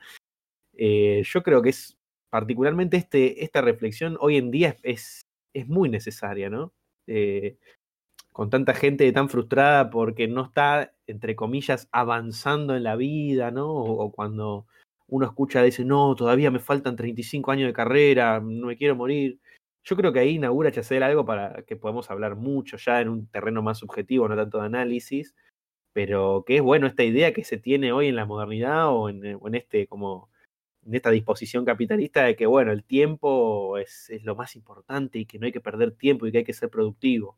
eh, 0.74 1.22
yo 1.24 1.42
creo 1.42 1.62
que 1.62 1.70
es 1.70 1.98
particularmente 2.30 2.96
este, 2.96 3.44
esta 3.44 3.60
reflexión 3.60 4.16
hoy 4.20 4.36
en 4.36 4.50
día 4.52 4.76
es, 4.84 5.22
es 5.54 5.68
muy 5.68 5.88
necesaria, 5.88 6.50
¿no? 6.50 6.72
Eh, 7.08 7.56
con 8.40 8.48
tanta 8.48 8.72
gente 8.72 9.12
tan 9.12 9.28
frustrada 9.28 9.90
porque 9.90 10.26
no 10.26 10.44
está, 10.44 10.94
entre 11.06 11.36
comillas, 11.36 11.90
avanzando 11.92 12.74
en 12.74 12.84
la 12.84 12.96
vida, 12.96 13.50
¿no? 13.50 13.68
O, 13.70 14.10
cuando 14.12 14.66
uno 15.08 15.26
escucha, 15.26 15.62
dice, 15.62 15.84
no, 15.84 16.14
todavía 16.14 16.50
me 16.50 16.58
faltan 16.58 16.96
35 16.96 17.50
años 17.50 17.66
de 17.66 17.74
carrera, 17.74 18.40
no 18.40 18.68
me 18.68 18.78
quiero 18.78 18.96
morir. 18.96 19.40
Yo 19.84 19.94
creo 19.94 20.10
que 20.10 20.20
ahí 20.20 20.36
inaugura 20.36 20.72
Chacel 20.72 21.02
algo 21.02 21.26
para 21.26 21.64
que 21.64 21.76
podamos 21.76 22.10
hablar 22.10 22.34
mucho 22.34 22.78
ya 22.78 23.02
en 23.02 23.10
un 23.10 23.26
terreno 23.26 23.60
más 23.60 23.76
subjetivo, 23.76 24.26
no 24.26 24.36
tanto 24.36 24.58
de 24.58 24.64
análisis, 24.64 25.34
pero 25.92 26.42
que 26.46 26.56
es 26.56 26.62
bueno 26.62 26.86
esta 26.86 27.04
idea 27.04 27.34
que 27.34 27.44
se 27.44 27.58
tiene 27.58 27.92
hoy 27.92 28.06
en 28.08 28.16
la 28.16 28.24
modernidad 28.24 28.88
o 28.88 29.10
en, 29.10 29.22
en 29.22 29.54
este 29.54 29.86
como 29.86 30.30
en 30.86 30.94
esta 30.94 31.10
disposición 31.10 31.66
capitalista 31.66 32.24
de 32.24 32.36
que, 32.36 32.46
bueno, 32.46 32.72
el 32.72 32.84
tiempo 32.84 33.76
es, 33.76 34.10
lo 34.22 34.34
más 34.34 34.56
importante 34.56 35.18
y 35.18 35.26
que 35.26 35.38
no 35.38 35.44
hay 35.44 35.52
que 35.52 35.60
perder 35.60 35.92
tiempo 35.92 36.26
y 36.26 36.32
que 36.32 36.38
hay 36.38 36.44
que 36.44 36.54
ser 36.54 36.70
productivo. 36.70 37.36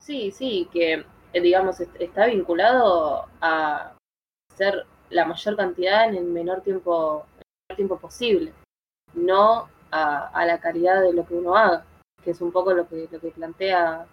Sí, 0.00 0.30
sí, 0.30 0.68
que 0.72 1.04
eh, 1.32 1.40
digamos 1.40 1.80
está 1.80 2.26
vinculado 2.26 3.26
a 3.40 3.96
ser 4.54 4.86
la 5.10 5.24
mayor 5.24 5.56
cantidad 5.56 6.08
en 6.08 6.16
el 6.16 6.24
menor 6.24 6.62
tiempo, 6.62 7.26
tiempo 7.74 7.98
posible, 7.98 8.52
no 9.14 9.68
a, 9.90 10.44
la 10.46 10.60
calidad 10.60 11.02
de 11.02 11.12
lo 11.12 11.26
que 11.26 11.34
uno 11.34 11.56
haga, 11.56 11.84
que 12.22 12.30
es 12.30 12.40
un 12.40 12.52
poco 12.52 12.72
lo 12.72 12.88
que, 12.88 13.08
lo 13.10 13.20
que 13.20 13.30
plantea 13.30 14.06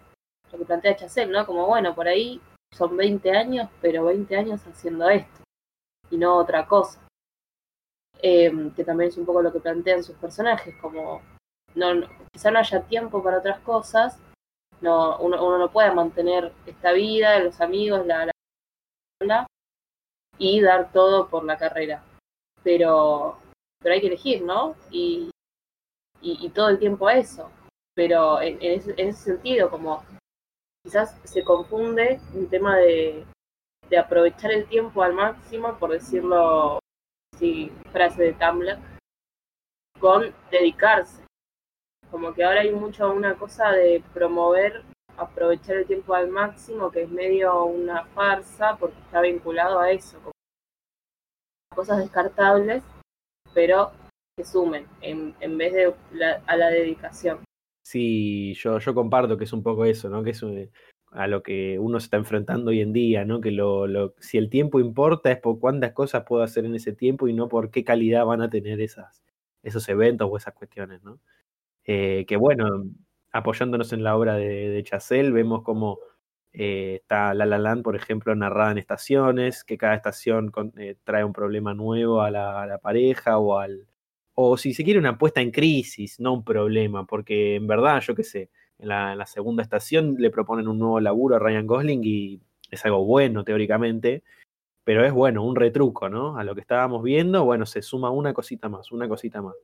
lo 0.52 0.58
que 0.58 0.64
plantea 0.64 0.96
Chacel, 0.96 1.30
¿no? 1.30 1.44
Como 1.44 1.66
bueno, 1.66 1.94
por 1.94 2.06
ahí 2.06 2.40
son 2.72 2.96
20 2.96 3.30
años, 3.32 3.68
pero 3.80 4.04
20 4.04 4.36
años 4.36 4.66
haciendo 4.66 5.08
esto 5.08 5.42
y 6.10 6.16
no 6.16 6.36
otra 6.36 6.66
cosa. 6.66 7.00
Em, 8.22 8.72
que 8.74 8.84
también 8.84 9.10
es 9.10 9.18
un 9.18 9.26
poco 9.26 9.42
lo 9.42 9.52
que 9.52 9.60
plantean 9.60 10.02
sus 10.02 10.16
personajes, 10.16 10.74
como 10.80 11.20
no, 11.74 12.08
quizá 12.32 12.50
no 12.50 12.58
haya 12.58 12.82
tiempo 12.82 13.22
para 13.22 13.38
otras 13.38 13.60
cosas, 13.60 14.18
no, 14.80 15.18
uno, 15.18 15.44
uno 15.44 15.58
no 15.58 15.70
puede 15.70 15.90
mantener 15.92 16.52
esta 16.66 16.92
vida, 16.92 17.38
los 17.40 17.60
amigos, 17.60 18.06
la, 18.06 18.32
y 20.38 20.60
dar 20.60 20.92
todo 20.92 21.28
por 21.28 21.44
la 21.44 21.56
carrera. 21.56 22.02
Pero, 22.62 23.38
pero 23.80 23.94
hay 23.94 24.00
que 24.00 24.08
elegir, 24.08 24.42
¿no? 24.42 24.76
Y, 24.90 25.30
y, 26.20 26.48
todo 26.50 26.68
el 26.68 26.78
tiempo 26.78 27.08
eso. 27.08 27.50
Pero 27.94 28.40
en, 28.40 28.58
ese, 28.60 28.94
en, 28.96 29.08
ese, 29.08 29.22
sentido, 29.34 29.70
como 29.70 30.04
quizás 30.84 31.18
se 31.24 31.42
confunde 31.44 32.20
un 32.34 32.48
tema 32.48 32.76
de, 32.76 33.24
de 33.88 33.98
aprovechar 33.98 34.52
el 34.52 34.66
tiempo 34.66 35.02
al 35.02 35.14
máximo, 35.14 35.78
por 35.78 35.92
decirlo 35.92 36.78
sí, 37.38 37.72
frase 37.92 38.22
de 38.22 38.32
Tumblr, 38.34 38.78
con 40.00 40.34
dedicarse. 40.50 41.25
Como 42.10 42.32
que 42.34 42.44
ahora 42.44 42.60
hay 42.60 42.72
mucho 42.72 43.12
una 43.12 43.34
cosa 43.34 43.72
de 43.72 44.02
promover, 44.14 44.82
aprovechar 45.16 45.76
el 45.76 45.86
tiempo 45.86 46.14
al 46.14 46.28
máximo, 46.28 46.90
que 46.90 47.02
es 47.02 47.10
medio 47.10 47.64
una 47.64 48.04
farsa, 48.06 48.76
porque 48.76 48.98
está 49.00 49.20
vinculado 49.20 49.80
a 49.80 49.90
eso, 49.90 50.18
cosas 51.74 51.98
descartables, 51.98 52.82
pero 53.54 53.92
que 54.36 54.44
sumen 54.44 54.86
en, 55.00 55.34
en 55.40 55.58
vez 55.58 55.72
de 55.72 55.94
a 56.46 56.56
la 56.56 56.68
dedicación. 56.68 57.40
Sí, 57.84 58.54
yo, 58.54 58.78
yo 58.78 58.94
comparto 58.94 59.36
que 59.38 59.44
es 59.44 59.52
un 59.52 59.62
poco 59.62 59.84
eso, 59.84 60.08
¿no? 60.08 60.24
Que 60.24 60.30
es 60.30 60.42
a 61.12 61.26
lo 61.28 61.42
que 61.42 61.78
uno 61.78 62.00
se 62.00 62.06
está 62.06 62.16
enfrentando 62.16 62.70
hoy 62.70 62.80
en 62.80 62.92
día, 62.92 63.24
¿no? 63.24 63.40
Que 63.40 63.52
lo, 63.52 63.86
lo, 63.86 64.14
si 64.18 64.38
el 64.38 64.50
tiempo 64.50 64.80
importa 64.80 65.30
es 65.30 65.38
por 65.38 65.60
cuántas 65.60 65.92
cosas 65.92 66.24
puedo 66.26 66.42
hacer 66.42 66.64
en 66.64 66.74
ese 66.74 66.92
tiempo 66.92 67.28
y 67.28 67.32
no 67.32 67.48
por 67.48 67.70
qué 67.70 67.84
calidad 67.84 68.26
van 68.26 68.42
a 68.42 68.50
tener 68.50 68.80
esas, 68.80 69.22
esos 69.62 69.88
eventos 69.88 70.28
o 70.30 70.36
esas 70.36 70.54
cuestiones, 70.54 71.02
¿no? 71.04 71.20
Eh, 71.86 72.24
que 72.26 72.36
bueno, 72.36 72.84
apoyándonos 73.32 73.92
en 73.92 74.02
la 74.02 74.16
obra 74.16 74.34
de, 74.34 74.68
de 74.68 75.30
vemos 75.30 75.62
como 75.62 75.98
eh, 76.52 76.96
está 77.02 77.34
La 77.34 77.46
La 77.46 77.58
Land, 77.58 77.82
por 77.82 77.96
ejemplo, 77.96 78.34
narrada 78.34 78.72
en 78.72 78.78
estaciones, 78.78 79.62
que 79.64 79.78
cada 79.78 79.94
estación 79.94 80.52
eh, 80.78 80.96
trae 81.04 81.24
un 81.24 81.32
problema 81.32 81.74
nuevo 81.74 82.22
a 82.22 82.30
la, 82.30 82.66
la 82.66 82.78
pareja 82.78 83.38
o 83.38 83.58
al... 83.58 83.86
O 84.34 84.56
si 84.58 84.74
se 84.74 84.84
quiere 84.84 84.98
una 85.00 85.18
puesta 85.18 85.40
en 85.40 85.50
crisis, 85.50 86.20
no 86.20 86.34
un 86.34 86.44
problema, 86.44 87.06
porque 87.06 87.56
en 87.56 87.66
verdad, 87.66 88.00
yo 88.02 88.14
qué 88.14 88.22
sé, 88.22 88.50
en 88.78 88.88
la, 88.88 89.26
segunda 89.26 89.62
estación 89.62 90.16
le 90.18 90.30
proponen 90.30 90.68
un 90.68 90.78
nuevo 90.78 91.00
laburo 91.00 91.36
a 91.36 91.38
Ryan 91.38 91.66
Gosling 91.66 92.00
y 92.04 92.40
es 92.70 92.84
algo 92.84 93.04
bueno 93.04 93.44
teóricamente, 93.44 94.22
pero 94.84 95.04
es 95.04 95.12
bueno, 95.12 95.44
un 95.44 95.56
retruco, 95.56 96.08
¿no? 96.08 96.38
A 96.38 96.44
lo 96.44 96.54
que 96.54 96.60
estábamos 96.60 97.02
viendo, 97.02 97.44
bueno, 97.44 97.66
se 97.66 97.82
suma 97.82 98.10
una 98.10 98.34
cosita 98.34 98.68
más, 98.68 98.92
una 98.92 99.08
cosita 99.08 99.42
más. 99.42 99.54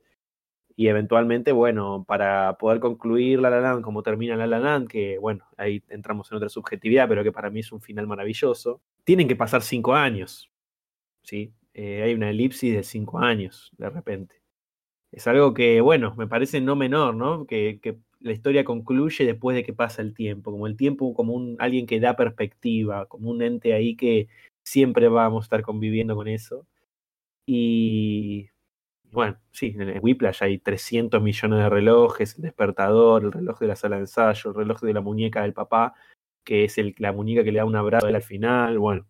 Y 0.75 0.87
eventualmente, 0.87 1.51
bueno, 1.51 2.03
para 2.07 2.57
poder 2.57 2.79
concluir 2.79 3.39
La 3.39 3.49
La 3.49 3.61
Land 3.61 3.83
como 3.83 4.01
termina 4.01 4.35
La 4.35 4.47
La 4.47 4.59
Land, 4.59 4.87
que 4.87 5.17
bueno, 5.19 5.45
ahí 5.57 5.83
entramos 5.89 6.31
en 6.31 6.37
otra 6.37 6.49
subjetividad, 6.49 7.07
pero 7.07 7.23
que 7.23 7.31
para 7.31 7.49
mí 7.49 7.59
es 7.59 7.71
un 7.71 7.81
final 7.81 8.07
maravilloso, 8.07 8.81
tienen 9.03 9.27
que 9.27 9.35
pasar 9.35 9.61
cinco 9.61 9.93
años, 9.93 10.51
¿sí? 11.23 11.53
Eh, 11.75 12.03
hay 12.03 12.13
una 12.13 12.29
elipsis 12.29 12.73
de 12.73 12.83
cinco 12.83 13.19
años, 13.19 13.71
de 13.77 13.89
repente. 13.89 14.41
Es 15.11 15.27
algo 15.27 15.53
que, 15.53 15.81
bueno, 15.81 16.15
me 16.17 16.27
parece 16.27 16.59
no 16.59 16.75
menor, 16.75 17.15
¿no? 17.15 17.45
Que, 17.45 17.79
que 17.81 17.97
la 18.19 18.31
historia 18.31 18.63
concluye 18.63 19.25
después 19.25 19.55
de 19.55 19.63
que 19.63 19.73
pasa 19.73 20.01
el 20.01 20.13
tiempo, 20.13 20.51
como 20.51 20.65
el 20.67 20.77
tiempo 20.77 21.13
como 21.13 21.33
un 21.33 21.55
alguien 21.59 21.85
que 21.85 21.99
da 21.99 22.15
perspectiva, 22.15 23.05
como 23.07 23.29
un 23.29 23.41
ente 23.41 23.73
ahí 23.73 23.95
que 23.95 24.27
siempre 24.63 25.09
vamos 25.09 25.43
a 25.43 25.45
estar 25.45 25.61
conviviendo 25.61 26.15
con 26.15 26.27
eso. 26.27 26.65
Y 27.45 28.49
bueno, 29.13 29.37
sí, 29.51 29.75
en 29.77 29.99
Whiplash 30.01 30.43
hay 30.43 30.57
300 30.57 31.21
millones 31.21 31.59
de 31.59 31.69
relojes, 31.69 32.35
el 32.35 32.41
despertador, 32.41 33.23
el 33.23 33.31
reloj 33.31 33.59
de 33.59 33.67
la 33.67 33.75
sala 33.75 33.97
de 33.97 34.01
ensayo, 34.01 34.49
el 34.49 34.55
reloj 34.55 34.81
de 34.81 34.93
la 34.93 35.01
muñeca 35.01 35.43
del 35.43 35.53
papá, 35.53 35.93
que 36.43 36.63
es 36.63 36.79
el, 36.79 36.95
la 36.97 37.11
muñeca 37.11 37.43
que 37.43 37.51
le 37.51 37.59
da 37.59 37.65
un 37.65 37.75
abrazo 37.75 38.07
al 38.07 38.21
final, 38.23 38.79
bueno. 38.79 39.05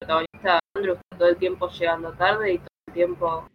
El 0.00 0.06
protagonista 0.06 0.58
Andrew 0.74 0.96
todo 1.18 1.28
el 1.28 1.36
tiempo 1.36 1.68
llegando 1.68 2.12
tarde 2.14 2.54
y 2.54 2.58
todo 2.58 2.68
el 2.86 2.94
tiempo 2.94 3.48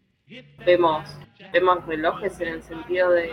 vemos, 0.66 1.10
vemos 1.52 1.86
relojes 1.86 2.40
en 2.42 2.48
el 2.50 2.64
sentido 2.64 3.12
de 3.12 3.32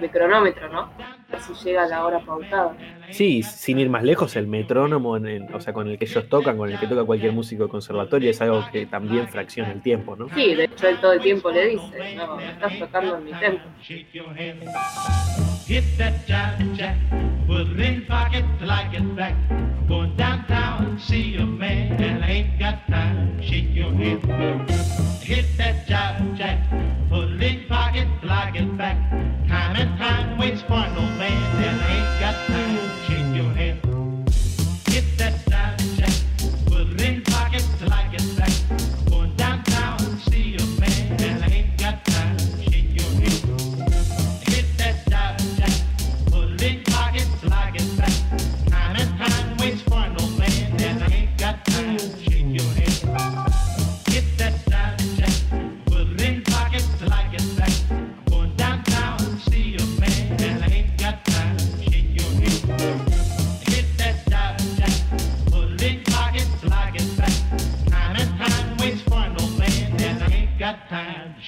de 0.00 0.10
cronómetro, 0.10 0.68
¿no? 0.68 0.90
Así 1.32 1.52
llega 1.64 1.86
la 1.86 2.04
hora 2.04 2.20
pautada. 2.20 2.76
Sí, 3.10 3.42
sin 3.42 3.78
ir 3.78 3.88
más 3.88 4.02
lejos, 4.02 4.34
el 4.36 4.46
metrónomo, 4.46 5.16
en, 5.16 5.52
o 5.54 5.60
sea, 5.60 5.72
con 5.72 5.88
el 5.88 5.98
que 5.98 6.06
ellos 6.06 6.28
tocan, 6.28 6.56
con 6.56 6.70
el 6.70 6.78
que 6.78 6.86
toca 6.86 7.04
cualquier 7.04 7.32
músico 7.32 7.64
de 7.64 7.68
conservatorio, 7.68 8.30
es 8.30 8.40
algo 8.40 8.64
que 8.72 8.86
también 8.86 9.28
fracciona 9.28 9.70
el 9.72 9.82
tiempo, 9.82 10.16
¿no? 10.16 10.28
Sí, 10.34 10.54
de 10.54 10.64
hecho 10.64 10.88
él 10.88 11.00
todo 11.00 11.12
el 11.12 11.20
tiempo 11.20 11.50
le 11.50 11.68
dice, 11.68 12.14
no, 12.16 12.40
estás 12.40 12.78
tocando 12.78 13.16
en 13.18 13.24
mi 13.24 13.32
tempo. 13.34 13.64
Hit 15.70 15.84
that 15.98 16.26
jive 16.26 16.76
jack, 16.76 16.98
put 17.46 17.68
it 17.68 17.78
in 17.78 18.04
pocket 18.06 18.44
till 18.58 18.68
I 18.68 18.88
get 18.90 19.14
back. 19.14 19.36
Going 19.86 20.16
downtown, 20.16 20.98
see 20.98 21.36
a 21.36 21.46
man, 21.46 21.92
and 22.02 22.24
I 22.24 22.28
ain't 22.28 22.58
got 22.58 22.88
time. 22.88 23.40
Shake 23.40 23.70
your 23.70 23.92
head. 23.92 24.18
Hit 25.22 25.46
that 25.58 25.86
jive 25.86 26.36
jack, 26.36 26.58
put 27.08 27.30
it 27.30 27.40
in 27.40 27.68
pocket 27.68 28.08
till 28.20 28.32
I 28.32 28.50
get 28.50 28.76
back. 28.76 28.98
Time 29.46 29.76
and 29.76 29.96
time 29.96 30.38
waits 30.38 30.60
for 30.62 30.70
no 30.70 31.02
man, 31.22 31.62
and 31.62 31.80
I 31.80 31.94
ain't 31.98 32.20
got 32.20 32.46
time. 32.48 32.89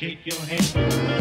shake 0.02 0.26
your 0.26 0.40
hand. 0.46 1.11